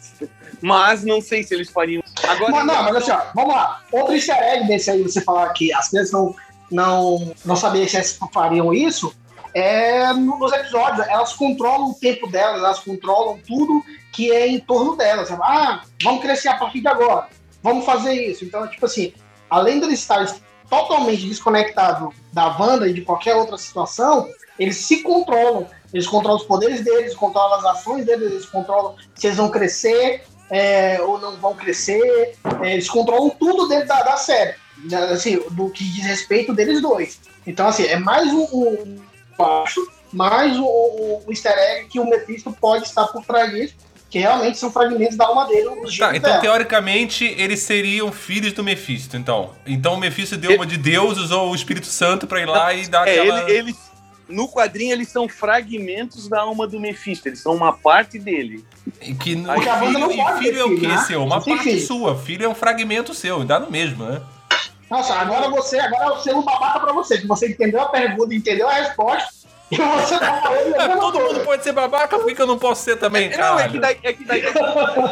Mas 0.61 1.03
não 1.03 1.21
sei 1.21 1.43
se 1.43 1.53
eles 1.53 1.69
fariam. 1.69 2.01
Agora, 2.23 2.51
Mas, 2.51 2.65
não, 2.65 2.83
mas 2.83 2.95
assim, 2.95 3.11
ó, 3.11 3.21
vamos 3.35 3.53
lá. 3.53 3.83
Outro 3.91 4.13
easter 4.15 4.35
egg 4.37 4.67
desse 4.67 4.89
aí, 4.89 5.03
você 5.03 5.21
falar 5.21 5.49
que 5.53 5.71
as 5.71 5.89
crianças 5.89 6.11
não, 6.11 6.35
não, 6.71 7.33
não 7.45 7.55
sabiam 7.55 7.87
se 7.87 7.95
elas 7.95 8.17
fariam 8.33 8.73
isso, 8.73 9.13
é 9.53 10.11
no- 10.13 10.37
nos 10.39 10.51
episódios, 10.51 11.05
elas 11.07 11.33
controlam 11.33 11.91
o 11.91 11.93
tempo 11.93 12.27
delas, 12.27 12.57
elas 12.63 12.79
controlam 12.79 13.39
tudo 13.47 13.83
que 14.11 14.31
é 14.31 14.47
em 14.47 14.59
torno 14.59 14.95
delas. 14.95 15.29
Ah, 15.31 15.83
vamos 16.01 16.21
crescer 16.21 16.49
a 16.49 16.57
partir 16.57 16.81
de 16.81 16.87
agora, 16.87 17.27
vamos 17.61 17.85
fazer 17.85 18.13
isso. 18.13 18.43
Então, 18.43 18.67
tipo 18.67 18.85
assim, 18.87 19.13
além 19.49 19.79
deles 19.79 19.99
estarem 19.99 20.27
totalmente 20.69 21.27
desconectados 21.27 22.13
da 22.31 22.57
Wanda 22.57 22.87
e 22.87 22.93
de 22.93 23.01
qualquer 23.01 23.35
outra 23.35 23.57
situação, 23.57 24.27
eles 24.59 24.77
se 24.77 25.01
controlam. 25.03 25.67
Eles 25.93 26.07
controlam 26.07 26.39
os 26.39 26.45
poderes 26.45 26.83
deles, 26.83 27.15
controlam 27.15 27.59
as 27.59 27.65
ações 27.65 28.05
deles, 28.05 28.31
eles 28.31 28.45
controlam 28.45 28.95
se 29.15 29.27
eles 29.27 29.37
vão 29.37 29.49
crescer, 29.49 30.23
é, 30.49 31.01
ou 31.01 31.19
não 31.19 31.37
vão 31.37 31.55
crescer. 31.55 32.35
É, 32.61 32.73
eles 32.73 32.89
controlam 32.89 33.29
tudo 33.29 33.67
dentro 33.67 33.87
da, 33.87 34.03
da 34.03 34.17
série, 34.17 34.55
né, 34.77 34.97
assim, 35.05 35.39
do 35.51 35.69
que 35.69 35.83
diz 35.83 36.05
respeito 36.05 36.53
deles 36.53 36.81
dois. 36.81 37.19
Então, 37.45 37.67
assim, 37.67 37.85
é 37.85 37.97
mais 37.97 38.31
um, 38.31 38.43
um 38.53 38.97
mais 40.11 40.57
um, 40.57 40.65
um 40.65 41.21
easter 41.29 41.51
egg 41.51 41.89
que 41.89 41.99
o 41.99 42.09
Mephisto 42.09 42.51
pode 42.51 42.85
estar 42.85 43.07
por 43.07 43.23
trás 43.25 43.51
disso, 43.51 43.75
que 44.09 44.19
realmente 44.19 44.57
são 44.57 44.71
fragmentos 44.71 45.17
da 45.17 45.25
alma 45.25 45.45
dele. 45.47 45.67
Os 45.83 45.97
Tá, 45.97 46.15
então 46.15 46.29
dela. 46.31 46.41
teoricamente 46.41 47.25
eles 47.37 47.59
seriam 47.61 48.11
filhos 48.11 48.53
do 48.53 48.63
Mephisto, 48.63 49.17
então. 49.17 49.51
Então 49.65 49.93
o 49.95 49.97
Mephisto 49.97 50.37
deu 50.37 50.55
uma 50.55 50.65
de 50.65 50.77
Deus, 50.77 51.17
usou 51.17 51.51
o 51.51 51.55
Espírito 51.55 51.87
Santo 51.87 52.25
pra 52.27 52.41
ir 52.41 52.45
lá 52.45 52.73
e 52.73 52.87
dar 52.87 53.07
É, 53.07 53.19
aquela... 53.19 53.41
ele- 53.43 53.51
eles. 53.57 53.87
No 54.29 54.49
quadrinho, 54.49 54.91
eles 54.91 55.07
são 55.07 55.29
fragmentos 55.29 56.27
da 56.27 56.41
alma 56.41 56.67
do 56.67 56.79
Mephisto. 56.81 57.29
Eles 57.29 57.39
são 57.41 57.55
uma 57.55 57.71
parte 57.71 58.19
dele. 58.19 58.61
E 59.01 59.13
que 59.15 59.35
no, 59.35 59.49
filho, 59.53 59.99
não 59.99 60.13
pode 60.17 60.39
filho 60.39 60.59
é 60.59 60.65
o 60.65 60.77
quê, 60.77 60.85
né? 60.87 60.97
seu? 60.97 61.23
Uma 61.23 61.41
tem 61.41 61.55
parte 61.55 61.69
filho. 61.69 61.85
sua. 61.87 62.17
Filho 62.17 62.43
é 62.45 62.49
um 62.49 62.53
fragmento 62.55 63.13
seu, 63.13 63.45
dá 63.45 63.57
no 63.57 63.71
mesmo, 63.71 64.03
né? 64.05 64.21
Nossa, 64.89 65.13
agora 65.15 65.49
você, 65.49 65.79
agora 65.79 66.07
eu 66.07 66.17
sei 66.19 66.33
um 66.33 66.41
babaca 66.41 66.79
pra 66.79 66.91
você, 66.93 67.17
que 67.19 67.27
você 67.27 67.49
entendeu 67.49 67.81
a 67.81 67.85
pergunta, 67.87 68.33
entendeu 68.35 68.67
a 68.69 68.73
resposta, 68.73 69.29
Mesma 69.69 70.97
Todo 70.99 71.19
mundo 71.19 71.41
pode 71.41 71.63
ser 71.63 71.73
babaca, 71.73 72.17
por 72.17 72.33
que 72.33 72.41
eu 72.41 72.47
não 72.47 72.57
posso 72.57 72.83
ser 72.83 72.97
também, 72.97 73.31
É, 73.31 73.37
não, 73.37 73.59
é 73.59 73.67
que, 73.67 73.79
daí, 73.79 73.97
é 74.01 74.13
que 74.13 74.23
daí, 74.23 74.43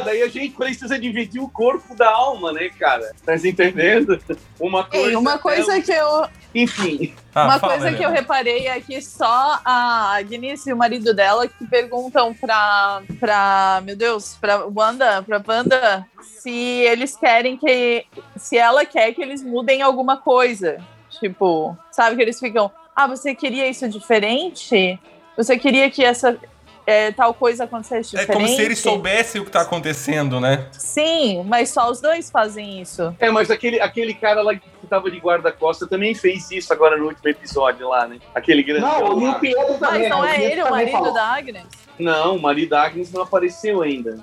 daí 0.06 0.22
a 0.22 0.28
gente 0.28 0.56
precisa 0.56 0.98
dividir 0.98 1.42
o 1.42 1.50
corpo 1.50 1.96
da 1.96 2.10
alma, 2.10 2.54
né, 2.54 2.70
cara? 2.70 3.12
Tá 3.26 3.36
entendendo? 3.36 4.20
Uma 4.60 4.86
coisa. 4.86 5.10
Ei, 5.10 5.16
uma 5.16 5.34
é 5.34 5.38
coisa 5.38 5.82
que 5.82 5.92
eu, 5.92 6.28
Enfim. 6.54 7.14
Ah, 7.34 7.46
uma 7.46 7.60
fala, 7.60 7.74
coisa 7.74 7.98
que 7.98 8.04
eu 8.04 8.10
reparei 8.10 8.68
é 8.68 8.80
que 8.80 9.02
só 9.02 9.60
a 9.66 10.16
Agnes 10.16 10.66
e 10.66 10.72
o 10.72 10.78
marido 10.78 11.14
dela 11.14 11.48
que 11.48 11.68
perguntam 11.68 12.34
pra, 12.34 13.02
pra 13.20 13.82
meu 13.84 13.96
Deus, 13.96 14.38
pra 14.40 14.66
Wanda, 14.66 15.22
pra 15.22 15.44
Wanda, 15.46 16.08
se 16.22 16.52
eles 16.52 17.18
querem 17.18 17.58
que, 17.58 18.06
se 18.38 18.58
ela 18.58 18.86
quer 18.86 19.14
que 19.14 19.22
eles 19.22 19.44
mudem 19.44 19.82
alguma 19.82 20.16
coisa. 20.18 20.78
Tipo, 21.20 21.78
sabe 21.92 22.16
que 22.16 22.22
eles 22.22 22.40
ficam, 22.40 22.72
ah, 22.96 23.08
você 23.08 23.36
queria 23.36 23.68
isso 23.68 23.88
diferente? 23.90 25.00
Você 25.38 25.58
queria 25.58 25.90
que 25.90 26.04
essa 26.04 26.38
é, 26.88 27.12
tal 27.12 27.34
coisa 27.34 27.64
acontecesse 27.66 28.16
É 28.16 28.20
diferente? 28.22 28.34
como 28.46 28.48
se 28.56 28.62
eles 28.62 28.80
soubessem 28.80 29.42
o 29.42 29.46
que 29.46 29.52
tá 29.52 29.62
acontecendo, 29.62 30.40
né? 30.40 30.68
Sim, 30.72 31.44
mas 31.46 31.70
só 31.72 31.90
os 31.90 32.00
dois 32.00 32.30
fazem 32.30 32.80
isso. 32.82 33.14
É, 33.20 33.30
mas 33.32 33.50
aquele, 33.52 33.82
aquele 33.82 34.14
cara 34.14 34.42
lá 34.44 34.54
que 34.56 34.62
tava 34.88 35.10
de 35.10 35.18
guarda-costa 35.18 35.88
também 35.88 36.14
fez 36.14 36.50
isso 36.52 36.72
agora 36.72 36.96
no 36.96 37.08
último 37.08 37.28
episódio 37.28 37.90
lá, 37.90 38.08
né? 38.08 38.20
Aquele 38.36 38.62
grande. 38.64 38.82
Não, 38.82 39.20
e 39.22 39.28
o 39.30 39.40
Pietro 39.40 39.74
também. 39.80 40.02
Mas 40.02 40.10
não 40.10 40.24
é 40.26 40.44
ele 40.44 40.62
o 40.64 40.70
marido 40.70 40.92
falou. 40.92 41.14
da 41.14 41.24
Agnes? 41.36 41.66
Não, 41.98 42.36
o 42.36 42.42
marido 42.42 42.70
da 42.70 42.84
Agnes 42.84 43.12
não 43.12 43.24
apareceu 43.24 43.82
ainda. 43.82 44.20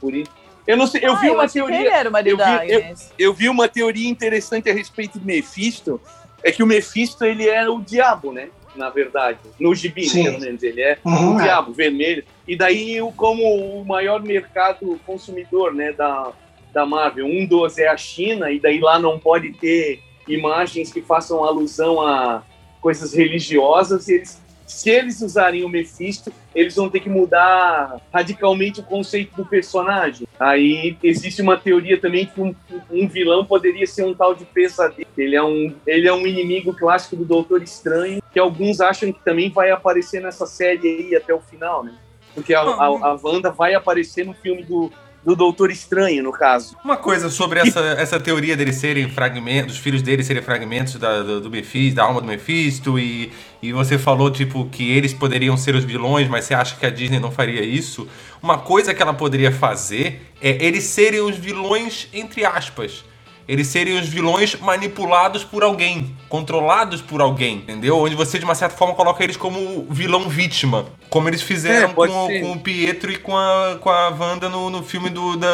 Por 0.00 0.12
isso. 0.14 0.30
Eu 0.66 0.76
não 0.76 0.86
sei, 0.86 1.00
eu 1.04 1.12
Ah, 1.14 1.16
vi 1.16 1.30
uma 1.30 1.44
achei 1.44 1.60
que 1.62 1.68
teoria. 1.68 1.86
ele 1.86 1.88
era 1.94 2.08
o 2.08 2.12
marido 2.12 2.32
eu 2.32 2.36
da 2.36 2.58
vi- 2.58 2.70
eu- 2.72 2.78
Agnes. 2.80 3.12
eu 3.18 3.34
vi 3.34 3.48
uma 3.48 3.68
teoria 3.68 4.08
interessante 4.08 4.68
a 4.68 4.74
respeito 4.74 5.18
do 5.18 5.24
Mephisto, 5.24 6.00
é 6.42 6.52
que 6.52 6.62
o 6.62 6.66
Mephisto 6.66 7.24
ele 7.24 7.48
era 7.48 7.70
o 7.72 7.80
diabo, 7.80 8.32
né? 8.32 8.48
Na 8.76 8.88
verdade, 8.88 9.38
no 9.58 9.74
gibi, 9.74 10.08
Sim. 10.08 10.24
pelo 10.24 10.40
menos, 10.40 10.62
ele 10.62 10.80
é 10.80 10.98
Uhum, 11.04 11.36
o 11.36 11.40
é. 11.40 11.42
diabo 11.42 11.72
vermelho. 11.72 12.24
E 12.46 12.56
daí, 12.56 12.98
como 13.16 13.42
o 13.42 13.84
maior 13.84 14.22
mercado 14.22 14.98
consumidor, 15.04 15.74
né, 15.74 15.92
da, 15.92 16.32
da 16.72 16.86
Marvel, 16.86 17.26
um 17.26 17.44
dos 17.44 17.78
é 17.78 17.88
a 17.88 17.96
China, 17.96 18.50
e 18.50 18.60
daí 18.60 18.78
lá 18.78 18.98
não 18.98 19.18
pode 19.18 19.52
ter 19.54 20.00
imagens 20.28 20.92
que 20.92 21.02
façam 21.02 21.44
alusão 21.44 22.00
a 22.00 22.42
coisas 22.80 23.12
religiosas, 23.12 24.08
e 24.08 24.14
eles 24.14 24.40
se 24.70 24.88
eles 24.88 25.20
usarem 25.20 25.64
o 25.64 25.68
Mephisto, 25.68 26.32
eles 26.54 26.76
vão 26.76 26.88
ter 26.88 27.00
que 27.00 27.08
mudar 27.08 28.00
radicalmente 28.12 28.80
o 28.80 28.84
conceito 28.84 29.34
do 29.36 29.44
personagem. 29.44 30.26
Aí 30.38 30.96
existe 31.02 31.42
uma 31.42 31.56
teoria 31.56 32.00
também 32.00 32.26
que 32.26 32.40
um, 32.40 32.54
um 32.90 33.08
vilão 33.08 33.44
poderia 33.44 33.86
ser 33.86 34.04
um 34.04 34.14
tal 34.14 34.34
de 34.34 34.44
pesadelo. 34.44 35.08
Ele 35.18 35.36
é 35.36 35.42
um, 35.42 35.74
ele 35.86 36.06
é 36.08 36.12
um 36.12 36.26
inimigo 36.26 36.72
clássico 36.72 37.16
do 37.16 37.24
Doutor 37.24 37.62
Estranho, 37.62 38.22
que 38.32 38.38
alguns 38.38 38.80
acham 38.80 39.12
que 39.12 39.22
também 39.24 39.50
vai 39.50 39.70
aparecer 39.70 40.22
nessa 40.22 40.46
série 40.46 40.88
aí 40.88 41.16
até 41.16 41.34
o 41.34 41.40
final, 41.40 41.82
né? 41.82 41.94
Porque 42.34 42.54
a, 42.54 42.60
a, 42.60 42.86
a 42.86 43.20
Wanda 43.22 43.50
vai 43.50 43.74
aparecer 43.74 44.24
no 44.24 44.32
filme 44.34 44.62
do, 44.62 44.90
do 45.24 45.36
Doutor 45.36 45.70
Estranho, 45.70 46.22
no 46.22 46.32
caso. 46.32 46.76
Uma 46.84 46.96
coisa 46.96 47.28
sobre 47.28 47.60
essa, 47.60 47.80
essa 47.98 48.18
teoria 48.18 48.56
deles 48.56 48.76
serem 48.76 49.08
fragmentos, 49.10 49.74
dos 49.74 49.78
filhos 49.78 50.02
deles 50.02 50.26
serem 50.26 50.42
fragmentos 50.42 50.94
da, 50.94 51.22
do, 51.22 51.40
do 51.40 51.50
Mephisto, 51.50 51.96
da 51.96 52.04
alma 52.04 52.20
do 52.20 52.26
Mephisto, 52.26 52.98
e, 52.98 53.32
e 53.62 53.72
você 53.72 53.98
falou, 53.98 54.30
tipo, 54.30 54.66
que 54.66 54.90
eles 54.90 55.12
poderiam 55.12 55.56
ser 55.56 55.74
os 55.74 55.84
vilões, 55.84 56.28
mas 56.28 56.44
você 56.44 56.54
acha 56.54 56.76
que 56.76 56.86
a 56.86 56.90
Disney 56.90 57.18
não 57.18 57.30
faria 57.30 57.62
isso. 57.62 58.08
Uma 58.42 58.58
coisa 58.58 58.94
que 58.94 59.02
ela 59.02 59.14
poderia 59.14 59.52
fazer 59.52 60.22
é 60.40 60.64
eles 60.64 60.84
serem 60.84 61.20
os 61.20 61.36
vilões, 61.36 62.08
entre 62.12 62.44
aspas. 62.44 63.04
Eles 63.50 63.66
serem 63.66 63.98
os 63.98 64.06
vilões 64.06 64.54
manipulados 64.60 65.42
por 65.42 65.64
alguém, 65.64 66.14
controlados 66.28 67.00
por 67.02 67.20
alguém, 67.20 67.56
entendeu? 67.56 67.98
Onde 67.98 68.14
você, 68.14 68.38
de 68.38 68.44
uma 68.44 68.54
certa 68.54 68.76
forma, 68.76 68.94
coloca 68.94 69.24
eles 69.24 69.36
como 69.36 69.86
vilão 69.90 70.28
vítima. 70.28 70.86
Como 71.08 71.28
eles 71.28 71.42
fizeram 71.42 71.90
É, 71.90 71.92
com, 71.92 72.06
com 72.06 72.52
o 72.52 72.60
Pietro 72.60 73.10
e 73.10 73.16
com 73.16 73.36
a, 73.36 73.76
com 73.80 73.90
a 73.90 74.08
Wanda 74.10 74.48
no, 74.48 74.70
no 74.70 74.84
filme 74.84 75.10
do, 75.10 75.36
da, 75.36 75.48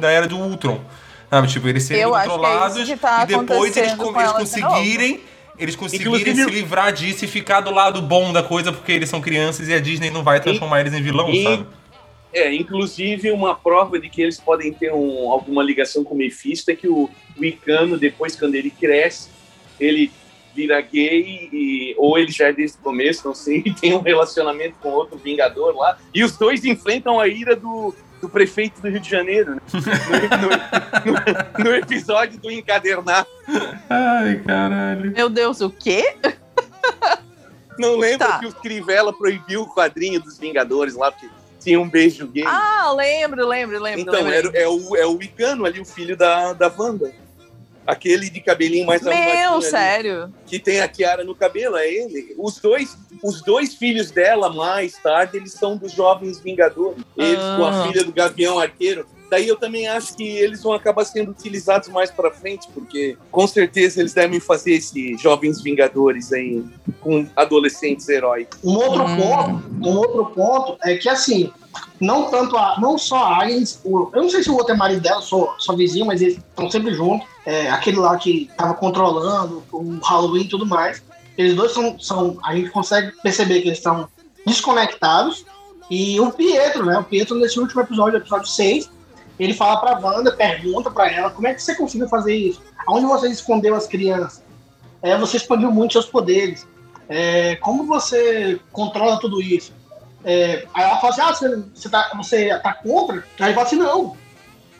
da 0.00 0.10
Era 0.12 0.28
do 0.28 0.38
Ultron. 0.38 0.80
Sabe, 1.28 1.48
tipo, 1.48 1.66
eles 1.66 1.82
serem 1.82 2.02
é 2.04 2.06
controlados 2.06 2.84
que 2.84 2.96
tá 2.96 3.24
e 3.24 3.26
depois 3.26 3.76
eles, 3.76 3.94
com- 3.94 4.20
eles 4.20 4.32
conseguirem. 4.32 5.20
Eles 5.58 5.74
conseguirem 5.74 6.12
Inclusive- 6.14 6.44
se 6.44 6.50
livrar 6.50 6.92
disso 6.92 7.24
e 7.24 7.28
ficar 7.28 7.60
do 7.62 7.72
lado 7.72 8.00
bom 8.00 8.32
da 8.32 8.42
coisa 8.44 8.72
porque 8.72 8.92
eles 8.92 9.08
são 9.08 9.20
crianças 9.20 9.68
e 9.68 9.74
a 9.74 9.80
Disney 9.80 10.10
não 10.10 10.22
vai 10.22 10.38
transformar 10.40 10.80
eles 10.80 10.92
em 10.94 11.02
vilão, 11.02 11.28
e- 11.30 11.42
sabe? 11.42 11.66
É, 12.34 12.52
inclusive 12.52 13.30
uma 13.30 13.54
prova 13.54 13.98
de 13.98 14.08
que 14.10 14.20
eles 14.20 14.38
podem 14.40 14.72
ter 14.72 14.92
um- 14.92 15.30
alguma 15.30 15.62
ligação 15.62 16.02
com 16.02 16.14
o 16.14 16.18
Mephisto 16.18 16.70
é 16.70 16.74
que 16.74 16.88
o, 16.88 17.08
o 17.38 17.44
Icano, 17.44 17.96
depois, 17.96 18.34
quando 18.36 18.56
ele 18.56 18.70
cresce, 18.70 19.28
ele 19.78 20.10
vira 20.54 20.80
gay, 20.80 21.48
e, 21.52 21.94
ou 21.96 22.18
ele 22.18 22.30
já 22.30 22.48
é 22.48 22.52
desde 22.52 22.76
o 22.78 22.80
começo, 22.80 23.26
não 23.26 23.34
sei, 23.34 23.62
e 23.66 23.72
tem 23.72 23.94
um 23.94 24.00
relacionamento 24.00 24.76
com 24.80 24.88
outro 24.90 25.16
Vingador 25.18 25.76
lá, 25.76 25.96
e 26.14 26.22
os 26.24 26.36
dois 26.36 26.64
enfrentam 26.64 27.18
a 27.20 27.26
ira 27.28 27.54
do, 27.56 27.94
do 28.20 28.28
prefeito 28.28 28.80
do 28.80 28.88
Rio 28.88 29.00
de 29.00 29.10
Janeiro, 29.10 29.54
né? 29.56 29.60
no, 29.72 31.10
no- 31.12 31.18
no- 31.18 31.64
no 31.70 31.74
episódio 31.76 32.38
do 32.40 32.50
Encadernado. 32.50 33.26
Ai, 33.90 34.42
caralho. 34.46 35.12
Meu 35.12 35.28
Deus, 35.28 35.60
o 35.60 35.70
quê? 35.70 36.16
Não 37.78 37.96
lembra 37.96 38.26
Tá. 38.28 38.38
que 38.38 38.46
o 38.46 38.52
Crivella 38.52 39.12
proibiu 39.12 39.62
o 39.62 39.74
quadrinho 39.74 40.20
dos 40.20 40.38
Vingadores 40.38 40.94
lá, 40.94 41.10
porque 41.10 41.26
tinha 41.64 41.80
um 41.80 41.88
beijo 41.88 42.26
gay? 42.28 42.44
Ah, 42.46 42.92
lembro, 42.96 43.46
lembro, 43.46 43.80
lembro. 43.82 44.00
Então, 44.02 44.14
lembro. 44.14 44.32
era, 44.50 44.58
é, 44.58 44.68
o, 44.68 44.96
é 44.96 45.06
o 45.06 45.20
Icano 45.22 45.64
ali, 45.64 45.80
o 45.80 45.84
filho 45.84 46.16
da, 46.16 46.52
da 46.52 46.72
Wanda. 46.76 47.12
Aquele 47.86 48.30
de 48.30 48.40
cabelinho 48.40 48.86
mais 48.86 49.02
Meu, 49.02 49.12
ali, 49.12 49.62
sério. 49.64 50.32
que 50.46 50.58
tem 50.58 50.80
a 50.80 50.88
Kiara 50.88 51.22
no 51.22 51.34
cabelo, 51.34 51.76
é 51.76 51.86
ele. 51.86 52.34
Os 52.38 52.58
dois, 52.58 52.96
os 53.22 53.42
dois 53.42 53.74
filhos 53.74 54.10
dela, 54.10 54.50
mais 54.50 54.94
tarde, 54.94 55.36
eles 55.36 55.52
são 55.52 55.76
dos 55.76 55.92
Jovens 55.92 56.40
Vingadores. 56.40 57.04
Eles 57.16 57.38
com 57.56 57.64
a 57.64 57.82
Ah. 57.82 57.86
filha 57.86 58.02
do 58.04 58.10
Gavião 58.12 58.58
Arqueiro. 58.58 59.06
Daí 59.34 59.48
eu 59.48 59.56
também 59.56 59.88
acho 59.88 60.14
que 60.16 60.22
eles 60.22 60.62
vão 60.62 60.72
acabar 60.72 61.04
sendo 61.04 61.32
utilizados 61.32 61.88
mais 61.88 62.08
pra 62.08 62.30
frente, 62.30 62.68
porque 62.72 63.18
com 63.32 63.48
certeza 63.48 63.98
eles 63.98 64.14
devem 64.14 64.38
fazer 64.38 64.74
esse 64.74 65.16
Jovens 65.16 65.60
Vingadores 65.60 66.32
aí 66.32 66.64
com 67.00 67.26
adolescentes 67.34 68.08
heróis. 68.08 68.46
Um 68.62 68.76
outro 68.76 69.02
Hum. 69.02 69.16
ponto, 69.16 69.88
um 69.88 69.96
outro 69.96 70.26
ponto 70.26 70.78
é 70.84 70.96
que 70.96 71.08
assim, 71.08 71.50
não 72.00 72.30
tanto 72.30 72.56
a, 72.56 72.78
não 72.80 72.96
só 72.96 73.16
a 73.24 73.42
Agnes, 73.42 73.80
o- 73.84 74.08
eu 74.14 74.22
não 74.22 74.30
sei 74.30 74.40
se 74.44 74.50
o 74.50 74.54
outro 74.54 74.72
é 74.72 74.76
marido 74.76 75.00
dela, 75.02 75.20
sou, 75.20 75.52
sou 75.58 75.76
vizinho, 75.76 76.06
mas 76.06 76.22
eles 76.22 76.34
estão 76.36 76.70
sempre 76.70 76.94
juntos. 76.94 77.26
É, 77.44 77.68
aquele 77.70 77.96
lá 77.96 78.16
que 78.16 78.48
tava 78.56 78.74
controlando 78.74 79.64
o 79.72 79.98
Halloween 80.04 80.42
e 80.42 80.48
tudo 80.48 80.64
mais. 80.64 81.02
Eles 81.36 81.56
dois 81.56 81.72
são, 81.72 81.98
são, 81.98 82.38
a 82.44 82.54
gente 82.54 82.70
consegue 82.70 83.10
perceber 83.20 83.62
que 83.62 83.66
eles 83.68 83.78
estão 83.78 84.08
desconectados. 84.46 85.44
E 85.90 86.18
o 86.18 86.30
Pietro, 86.32 86.86
né? 86.86 86.98
O 86.98 87.04
Pietro 87.04 87.34
nesse 87.36 87.58
último 87.60 87.80
episódio, 87.82 88.16
episódio 88.16 88.46
6, 88.48 88.88
ele 89.38 89.54
fala 89.54 89.80
pra 89.80 89.98
Wanda, 89.98 90.32
pergunta 90.32 90.90
pra 90.90 91.10
ela, 91.10 91.30
como 91.30 91.46
é 91.46 91.54
que 91.54 91.62
você 91.62 91.74
conseguiu 91.74 92.08
fazer 92.08 92.34
isso? 92.34 92.62
Aonde 92.86 93.06
você 93.06 93.28
escondeu 93.28 93.74
as 93.74 93.86
crianças? 93.86 94.42
É, 95.02 95.16
você 95.18 95.36
expandiu 95.36 95.70
muito 95.70 95.92
seus 95.92 96.06
poderes. 96.06 96.66
É, 97.08 97.56
como 97.56 97.84
você 97.84 98.60
controla 98.72 99.18
tudo 99.18 99.40
isso? 99.40 99.72
É, 100.24 100.66
aí 100.72 100.84
ela 100.84 100.96
fala 100.98 101.12
assim, 101.12 101.20
ah, 101.20 101.34
você, 101.34 101.64
você, 101.74 101.88
tá, 101.88 102.10
você 102.16 102.58
tá 102.60 102.72
contra? 102.72 103.24
Aí 103.38 103.46
ele 103.46 103.54
fala 103.54 103.66
assim, 103.66 103.76
não, 103.76 104.16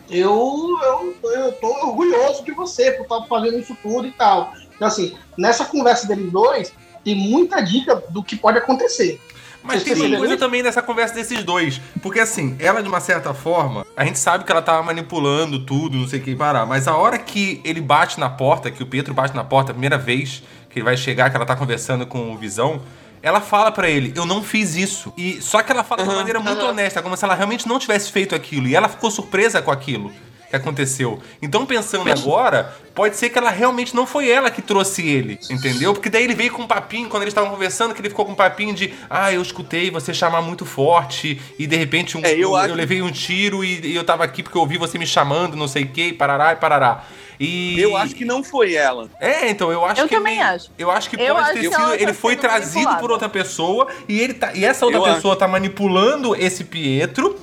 eu, 0.08 0.78
eu, 0.82 1.30
eu 1.30 1.52
tô 1.52 1.68
orgulhoso 1.86 2.44
de 2.44 2.52
você 2.52 2.92
por 2.92 3.02
estar 3.02 3.22
fazendo 3.26 3.58
isso 3.58 3.76
tudo 3.82 4.06
e 4.06 4.12
tal. 4.12 4.52
Então, 4.74 4.88
assim, 4.88 5.16
nessa 5.36 5.64
conversa 5.64 6.06
deles 6.06 6.30
dois, 6.32 6.72
tem 7.04 7.14
muita 7.14 7.60
dica 7.60 7.96
do 8.08 8.22
que 8.22 8.36
pode 8.36 8.58
acontecer. 8.58 9.20
Mas 9.64 9.83
Vocês 9.83 9.98
tem 9.98 10.09
uma 10.09 10.18
coisa 10.18 10.37
também 10.37 10.62
nessa 10.62 10.83
conversa 10.83 11.14
desses 11.14 11.42
dois. 11.42 11.81
Porque 12.03 12.20
assim, 12.20 12.55
ela 12.59 12.83
de 12.83 12.88
uma 12.88 13.00
certa 13.00 13.33
forma, 13.33 13.87
a 13.96 14.05
gente 14.05 14.18
sabe 14.18 14.44
que 14.44 14.53
ela 14.53 14.61
tava 14.61 14.83
manipulando 14.83 15.59
tudo, 15.64 15.96
não 15.96 16.07
sei 16.07 16.20
o 16.20 16.22
que 16.22 16.37
parar. 16.37 16.66
Mas 16.66 16.87
a 16.87 16.94
hora 16.94 17.18
que 17.18 17.62
ele 17.64 17.81
bate 17.81 18.20
na 18.20 18.29
porta, 18.29 18.70
que 18.70 18.83
o 18.83 18.87
Pietro 18.87 19.14
bate 19.14 19.35
na 19.35 19.42
porta 19.42 19.72
a 19.72 19.74
primeira 19.74 19.96
vez, 19.96 20.42
que 20.68 20.79
ele 20.79 20.85
vai 20.85 20.98
chegar, 20.98 21.31
que 21.31 21.37
ela 21.37 21.46
tá 21.46 21.57
conversando 21.57 22.07
com 22.07 22.31
o 22.31 22.37
Visão, 22.37 22.83
ela 23.22 23.40
fala 23.40 23.72
pra 23.72 23.88
ele, 23.88 24.12
eu 24.14 24.27
não 24.27 24.42
fiz 24.42 24.77
isso. 24.77 25.11
E 25.16 25.40
só 25.40 25.62
que 25.62 25.72
ela 25.72 25.83
fala 25.83 26.03
de 26.03 26.11
uma 26.11 26.16
maneira 26.16 26.40
muito 26.40 26.62
honesta, 26.62 27.00
como 27.00 27.16
se 27.16 27.24
ela 27.24 27.35
realmente 27.35 27.66
não 27.66 27.79
tivesse 27.79 28.12
feito 28.12 28.35
aquilo. 28.35 28.68
E 28.68 28.77
ela 28.77 28.87
ficou 28.87 29.11
surpresa 29.11 29.62
com 29.62 29.70
aquilo 29.70 30.12
que 30.58 30.62
aconteceu. 30.62 31.20
Então, 31.42 31.64
pensando 31.66 32.10
agora, 32.10 32.74
pode 32.94 33.16
ser 33.16 33.28
que 33.30 33.38
ela 33.38 33.50
realmente 33.50 33.94
não 33.94 34.06
foi 34.06 34.30
ela 34.30 34.50
que 34.50 34.62
trouxe 34.62 35.06
ele, 35.06 35.38
entendeu? 35.50 35.92
Porque 35.92 36.08
daí 36.10 36.24
ele 36.24 36.34
veio 36.34 36.52
com 36.52 36.62
um 36.62 36.66
papinho, 36.66 37.08
quando 37.08 37.22
eles 37.24 37.32
estavam 37.32 37.50
conversando, 37.50 37.94
que 37.94 38.00
ele 38.00 38.08
ficou 38.08 38.24
com 38.24 38.32
um 38.32 38.36
papinho 38.36 38.74
de 38.74 38.92
ah, 39.10 39.32
eu 39.32 39.42
escutei 39.42 39.90
você 39.90 40.12
chamar 40.14 40.42
muito 40.42 40.64
forte, 40.64 41.40
e 41.58 41.66
de 41.66 41.76
repente 41.76 42.16
um- 42.16 42.24
É, 42.24 42.32
eu 42.34 42.40
eu, 42.40 42.56
acho- 42.56 42.74
levei 42.74 43.02
um 43.02 43.10
tiro 43.10 43.64
e, 43.64 43.80
e 43.86 43.94
eu 43.96 44.04
tava 44.04 44.24
aqui 44.24 44.42
porque 44.42 44.56
eu 44.56 44.62
ouvi 44.62 44.78
você 44.78 44.98
me 44.98 45.06
chamando, 45.06 45.56
não 45.56 45.66
sei 45.68 45.84
o 45.84 45.88
que, 45.88 46.08
e 46.08 46.12
parará 46.12 46.52
e 46.52 46.56
parará. 46.56 47.04
E... 47.40 47.80
Eu 47.80 47.96
acho 47.96 48.14
que 48.14 48.24
não 48.24 48.44
foi 48.44 48.74
ela. 48.74 49.10
É, 49.20 49.50
então, 49.50 49.72
eu 49.72 49.84
acho 49.84 50.00
Eu 50.00 50.06
que. 50.08 50.14
também 50.14 50.34
ele- 50.34 50.42
acho. 50.44 50.70
Eu 50.78 50.88
acho 50.88 51.10
que 51.10 51.16
Eu 51.20 51.34
pode 51.34 51.46
acho 51.46 51.52
ter 51.54 51.68
que 51.68 51.74
sido. 51.74 51.84
tá 51.88 51.96
Ele 51.96 52.12
foi 52.12 52.36
trazido 52.36 52.74
manipulada. 52.74 53.00
por 53.00 53.10
outra 53.10 53.28
pessoa 53.28 53.88
e, 54.08 54.20
ele 54.20 54.34
tá, 54.34 54.52
e 54.54 54.64
essa 54.64 54.84
outra 54.86 55.00
Eu 55.00 55.14
pessoa 55.14 55.34
tá 55.34 55.48
manipulando 55.48 56.36
esse 56.36 56.62
Pietro. 56.62 57.36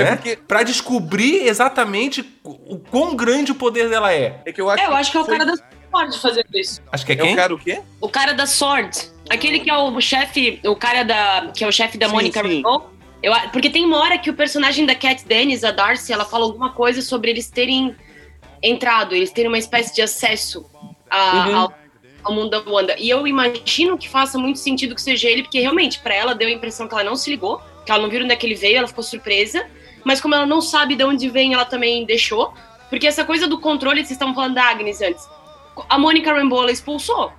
É 0.00 0.04
Né? 0.04 0.16
porque- 0.16 0.36
Pra 0.36 0.62
descobrir 0.62 1.46
exatamente 1.46 2.24
o 2.44 2.78
quão 2.78 3.14
grande 3.16 3.52
o 3.52 3.54
poder 3.54 3.88
dela 3.88 4.12
é. 4.12 4.40
É 4.44 4.52
que 4.52 4.60
eu 4.60 4.68
acho, 4.70 4.82
Eu 4.84 4.94
acho 4.94 5.10
que 5.10 5.16
é 5.16 5.20
o 5.20 5.24
foi- 5.24 5.38
cara 5.38 5.50
das 5.50 5.62
Sword 5.90 6.18
fazendo 6.20 6.46
isso. 6.54 6.80
Acho 6.92 7.06
que 7.06 7.12
é 7.12 7.14
É 7.14 7.18
quem? 7.18 7.32
o 7.32 7.36
cara 7.36 7.54
o 7.54 7.58
quê? 7.58 7.80
O 8.00 8.08
cara 8.08 8.32
da 8.34 8.46
Sword. 8.46 8.96
Aquele 9.30 9.60
que 9.60 9.70
é 9.70 9.76
o 9.76 10.00
chefe, 10.00 10.60
o 10.64 10.76
cara 10.76 11.02
da. 11.02 11.50
que 11.56 11.64
é 11.64 11.66
o 11.68 11.72
chefe 11.72 11.96
da 11.98 12.06
Sim, 12.08 12.14
Monica. 12.14 12.42
Rambeau. 12.42 12.92
Eu, 13.22 13.32
a- 13.32 13.48
porque 13.48 13.70
tem 13.70 13.84
uma 13.84 13.98
hora 13.98 14.18
que 14.18 14.28
o 14.30 14.34
personagem 14.34 14.84
da 14.86 14.94
Cat 14.94 15.24
Dennis, 15.26 15.64
a 15.64 15.70
Darcy, 15.72 16.12
ela 16.12 16.24
fala 16.24 16.44
alguma 16.44 16.70
coisa 16.72 17.00
sobre 17.02 17.30
eles 17.30 17.48
terem 17.50 17.96
entrado, 18.62 19.14
eles 19.14 19.30
terem 19.30 19.48
uma 19.48 19.58
espécie 19.58 19.94
de 19.94 20.02
acesso 20.02 20.66
a- 21.10 21.46
Uhum. 21.48 21.56
ao, 21.56 21.74
ao 22.24 22.32
mundo 22.34 22.50
da 22.50 22.70
Wanda. 22.70 22.94
E 22.98 23.08
eu 23.08 23.26
imagino 23.26 23.96
que 23.98 24.08
faça 24.08 24.38
muito 24.38 24.58
sentido 24.58 24.94
que 24.94 25.00
seja 25.02 25.28
ele, 25.28 25.42
porque 25.42 25.60
realmente, 25.60 25.98
pra 26.00 26.14
ela 26.14 26.34
deu 26.34 26.48
a 26.48 26.50
impressão 26.50 26.86
que 26.86 26.94
ela 26.94 27.04
não 27.04 27.16
se 27.16 27.30
ligou, 27.30 27.60
que 27.84 27.90
ela 27.92 28.02
não 28.02 28.10
viu 28.10 28.22
onde 28.22 28.32
é 28.32 28.36
que 28.36 28.46
ele 28.46 28.54
veio, 28.54 28.78
ela 28.78 28.88
ficou 28.88 29.02
surpresa. 29.04 29.66
Mas 30.06 30.20
como 30.20 30.36
ela 30.36 30.46
não 30.46 30.60
sabe 30.60 30.94
de 30.94 31.02
onde 31.02 31.28
vem, 31.28 31.52
ela 31.52 31.64
também 31.64 32.06
deixou. 32.06 32.54
Porque 32.88 33.08
essa 33.08 33.24
coisa 33.24 33.48
do 33.48 33.58
controle, 33.58 33.96
vocês 33.96 34.12
estavam 34.12 34.36
falando 34.36 34.54
da 34.54 34.62
Agnes 34.62 35.02
antes. 35.02 35.28
A 35.88 35.98
Mônica 35.98 36.32
Rambeau, 36.32 36.62
ela 36.62 36.70
expulsou. 36.70 37.32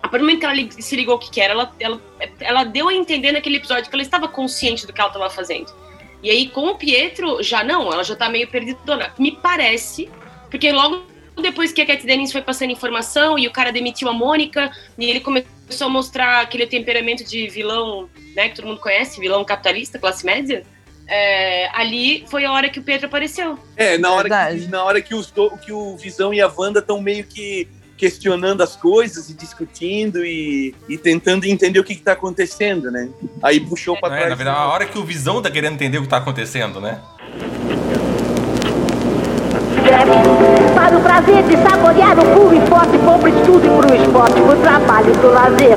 A 0.00 0.08
partir 0.08 0.18
do 0.18 0.20
momento 0.20 0.38
que 0.38 0.46
ela 0.46 0.70
se 0.70 0.94
ligou 0.94 1.16
o 1.16 1.18
que 1.18 1.40
era, 1.40 1.52
ela, 1.52 1.74
ela, 1.80 2.00
ela 2.38 2.62
deu 2.62 2.88
a 2.88 2.94
entender 2.94 3.32
naquele 3.32 3.56
episódio 3.56 3.90
que 3.90 3.96
ela 3.96 4.04
estava 4.04 4.28
consciente 4.28 4.86
do 4.86 4.92
que 4.92 5.00
ela 5.00 5.10
estava 5.10 5.28
fazendo. 5.28 5.74
E 6.22 6.30
aí, 6.30 6.48
com 6.48 6.68
o 6.68 6.76
Pietro, 6.76 7.42
já 7.42 7.64
não, 7.64 7.92
ela 7.92 8.04
já 8.04 8.14
tá 8.14 8.28
meio 8.28 8.46
perdidona. 8.46 9.12
Me 9.18 9.32
parece, 9.32 10.08
porque 10.48 10.70
logo 10.70 11.02
depois 11.42 11.72
que 11.72 11.82
a 11.82 11.86
Cat 11.86 12.06
Dennings 12.06 12.30
foi 12.30 12.40
passando 12.40 12.70
informação 12.70 13.36
e 13.36 13.48
o 13.48 13.50
cara 13.50 13.72
demitiu 13.72 14.08
a 14.08 14.12
Mônica, 14.12 14.70
e 14.96 15.10
ele 15.10 15.18
começou 15.18 15.88
a 15.88 15.90
mostrar 15.90 16.40
aquele 16.40 16.68
temperamento 16.68 17.24
de 17.24 17.48
vilão, 17.48 18.08
né, 18.36 18.48
que 18.48 18.54
todo 18.54 18.68
mundo 18.68 18.80
conhece, 18.80 19.18
vilão 19.18 19.44
capitalista, 19.44 19.98
classe 19.98 20.24
média, 20.24 20.64
é, 21.08 21.68
ali 21.72 22.24
foi 22.28 22.44
a 22.44 22.52
hora 22.52 22.68
que 22.68 22.78
o 22.78 22.82
Pietro 22.82 23.06
apareceu. 23.06 23.58
É, 23.76 23.96
na 23.98 24.10
hora, 24.12 24.28
que, 24.28 24.66
na 24.66 24.82
hora 24.84 25.00
que, 25.00 25.14
os 25.14 25.30
do- 25.30 25.50
que 25.58 25.72
o 25.72 25.96
Visão 25.96 26.32
e 26.34 26.40
a 26.40 26.50
Wanda 26.54 26.80
estão 26.80 27.00
meio 27.00 27.24
que 27.24 27.68
questionando 27.96 28.62
as 28.62 28.76
coisas 28.76 29.30
e 29.30 29.34
discutindo 29.34 30.22
e, 30.24 30.74
e 30.88 30.98
tentando 30.98 31.46
entender 31.46 31.78
o 31.80 31.84
que, 31.84 31.94
está 31.94 32.12
acontecendo, 32.12 32.90
né? 32.90 33.08
Aí 33.42 33.58
puxou 33.58 33.96
pra 33.98 34.08
É, 34.08 34.16
trás. 34.16 34.28
na 34.30 34.34
verdade, 34.34 34.58
a 34.58 34.66
hora 34.68 34.84
que 34.84 34.98
o 34.98 35.04
Visão 35.04 35.40
tá 35.40 35.50
querendo 35.50 35.74
entender 35.74 35.96
o 35.98 36.02
que 36.02 36.08
tá 36.08 36.18
acontecendo, 36.18 36.78
né? 36.80 37.00
Para 40.86 40.98
o 40.98 41.00
prazer 41.00 41.42
de 41.42 41.56
saborear 41.68 42.16
o 42.16 42.24
puro 42.26 42.54
e 42.54 42.60
forte, 42.68 42.96
bom 42.98 43.18
pro 43.18 43.28
estudo 43.28 43.66
e 43.66 43.68
pro 43.68 43.92
esporte, 43.96 44.40
pro 44.40 44.54
trabalho 44.58 45.10
e 45.12 45.18
pro 45.18 45.32
lazer. 45.32 45.76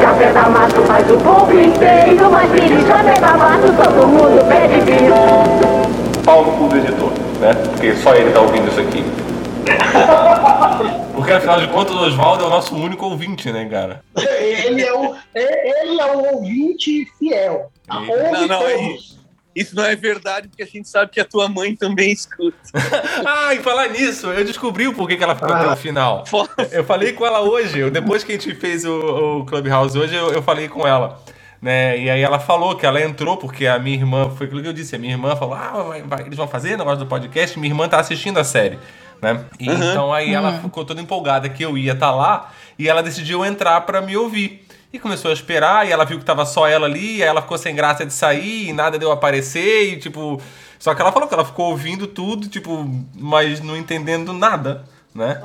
Café 0.00 0.32
da 0.32 0.48
massa 0.48 0.82
faz 0.82 1.08
o 1.08 1.16
povo 1.18 1.52
inteiro, 1.56 2.28
mas 2.28 2.50
filho, 2.50 2.84
café 2.84 3.20
da 3.20 3.36
massa 3.36 3.68
todo 3.72 4.08
mundo 4.08 4.44
pede 4.48 4.80
vir. 4.80 6.24
Pau 6.24 6.44
no 6.44 6.52
cu 6.58 6.66
do 6.68 6.76
editor, 6.76 7.12
né? 7.40 7.54
Porque 7.54 7.94
só 7.94 8.14
ele 8.16 8.32
tá 8.32 8.40
ouvindo 8.40 8.66
isso 8.66 8.80
aqui. 8.80 9.04
Porque 11.14 11.32
afinal 11.34 11.60
de 11.60 11.68
contas, 11.68 11.94
o 11.94 12.00
Oswaldo 12.00 12.42
é 12.42 12.46
o 12.48 12.50
nosso 12.50 12.74
único 12.74 13.06
ouvinte, 13.06 13.52
né, 13.52 13.64
cara? 13.66 14.02
Ele 14.16 14.82
é 14.82 14.92
o, 14.92 15.14
ele 15.36 16.00
é 16.00 16.16
o 16.16 16.34
ouvinte 16.34 17.06
fiel. 17.16 17.70
Ele- 18.08 18.30
Não, 18.32 18.48
não, 18.48 18.62
é 18.66 18.72
todos. 18.72 19.21
Isso 19.54 19.76
não 19.76 19.84
é 19.84 19.94
verdade, 19.94 20.48
porque 20.48 20.62
a 20.62 20.66
gente 20.66 20.88
sabe 20.88 21.10
que 21.10 21.20
a 21.20 21.24
tua 21.24 21.48
mãe 21.48 21.76
também 21.76 22.10
escuta. 22.12 22.56
Ah, 23.26 23.54
e 23.54 23.58
falar 23.60 23.88
nisso, 23.88 24.26
eu 24.28 24.44
descobri 24.44 24.86
o 24.88 24.94
porquê 24.94 25.16
que 25.16 25.22
ela 25.24 25.34
ficou 25.34 25.52
até 25.52 25.66
o 25.72 25.76
final. 25.76 26.24
Fo- 26.26 26.48
Eu 26.70 26.84
falei 26.84 27.12
com 27.12 27.24
ela 27.26 27.40
hoje, 27.40 27.88
depois 27.90 28.24
que 28.24 28.32
a 28.32 28.34
gente 28.34 28.54
fez 28.54 28.84
o, 28.84 29.40
o 29.40 29.44
Clubhouse 29.46 29.96
hoje, 29.96 30.14
eu, 30.14 30.32
eu 30.32 30.42
falei 30.42 30.68
com 30.68 30.86
ela. 30.86 31.20
Né? 31.60 31.96
E 32.00 32.10
aí 32.10 32.20
ela 32.20 32.40
falou 32.40 32.74
que 32.74 32.84
ela 32.84 33.00
entrou 33.00 33.36
porque 33.36 33.66
a 33.66 33.78
minha 33.78 33.96
irmã, 33.96 34.28
foi 34.30 34.46
aquilo 34.46 34.62
que 34.62 34.68
eu 34.68 34.72
disse, 34.72 34.96
a 34.96 34.98
minha 34.98 35.12
irmã 35.12 35.36
falou, 35.36 35.54
ah, 35.54 35.82
vai- 35.88 36.02
vai- 36.02 36.22
eles 36.22 36.36
vão 36.36 36.48
fazer 36.48 36.76
negócio 36.76 36.98
do 36.98 37.06
podcast, 37.06 37.56
minha 37.58 37.70
irmã 37.72 37.86
tá 37.88 38.00
assistindo 38.00 38.38
a 38.40 38.44
série, 38.44 38.78
né? 39.20 39.44
E 39.60 39.68
Então 39.70 40.12
aí 40.12 40.34
ela 40.34 40.54
ficou 40.60 40.84
toda 40.84 41.00
empolgada 41.00 41.48
que 41.48 41.62
eu 41.64 41.78
ia 41.78 41.92
estar 41.92 42.10
lá 42.10 42.50
e 42.78 42.88
ela 42.88 43.00
decidiu 43.02 43.44
entrar 43.44 43.80
pra 43.82 44.00
me 44.02 44.16
ouvir. 44.16 44.66
E 44.92 44.98
começou 44.98 45.30
a 45.30 45.34
esperar, 45.34 45.86
e 45.86 45.90
ela 45.90 46.04
viu 46.04 46.18
que 46.18 46.24
tava 46.24 46.44
só 46.44 46.68
ela 46.68 46.86
ali, 46.86 47.16
e 47.16 47.22
aí 47.22 47.28
ela 47.28 47.40
ficou 47.40 47.56
sem 47.56 47.74
graça 47.74 48.04
de 48.04 48.12
sair, 48.12 48.68
e 48.68 48.72
nada 48.72 48.98
deu 48.98 49.10
aparecer, 49.10 49.94
e 49.94 49.98
tipo. 49.98 50.40
Só 50.78 50.94
que 50.94 51.00
ela 51.00 51.12
falou 51.12 51.28
que 51.28 51.34
ela 51.34 51.44
ficou 51.44 51.70
ouvindo 51.70 52.06
tudo, 52.06 52.48
tipo, 52.48 52.84
mas 53.14 53.60
não 53.60 53.76
entendendo 53.76 54.32
nada, 54.32 54.84
né? 55.14 55.40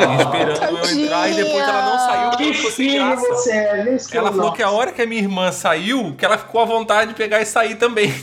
E 0.00 0.22
esperando 0.22 0.78
eu 0.78 0.84
entrar, 1.04 1.30
e 1.30 1.34
depois 1.34 1.62
ela 1.62 1.82
não 1.82 1.98
saiu 1.98 2.30
porque 2.30 2.44
Que 2.44 2.44
ela 2.44 2.54
ficou 2.54 2.70
sem 2.70 2.94
graça. 2.94 3.26
você 3.28 3.50
é, 3.52 3.94
Esquilo? 3.94 4.26
Ela 4.26 4.36
falou 4.36 4.52
que 4.52 4.62
a 4.62 4.70
hora 4.70 4.92
que 4.92 5.00
a 5.00 5.06
minha 5.06 5.22
irmã 5.22 5.52
saiu, 5.52 6.14
que 6.16 6.24
ela 6.24 6.36
ficou 6.36 6.60
à 6.60 6.64
vontade 6.64 7.10
de 7.12 7.16
pegar 7.16 7.40
e 7.40 7.46
sair 7.46 7.76
também. 7.76 8.12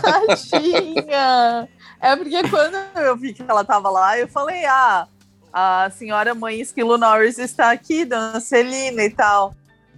Tadinha! 0.00 1.68
É 2.00 2.16
porque 2.16 2.48
quando 2.48 2.76
eu 2.96 3.16
vi 3.16 3.32
que 3.32 3.44
ela 3.46 3.64
tava 3.64 3.88
lá, 3.90 4.18
eu 4.18 4.26
falei, 4.28 4.64
ah, 4.64 5.06
a 5.52 5.90
senhora 5.90 6.34
mãe 6.34 6.60
Esquilo 6.60 6.96
Norris 6.96 7.38
está 7.38 7.70
aqui, 7.70 8.04
dona 8.04 8.40
Celina 8.40 9.02
e 9.04 9.10
tal. 9.10 9.54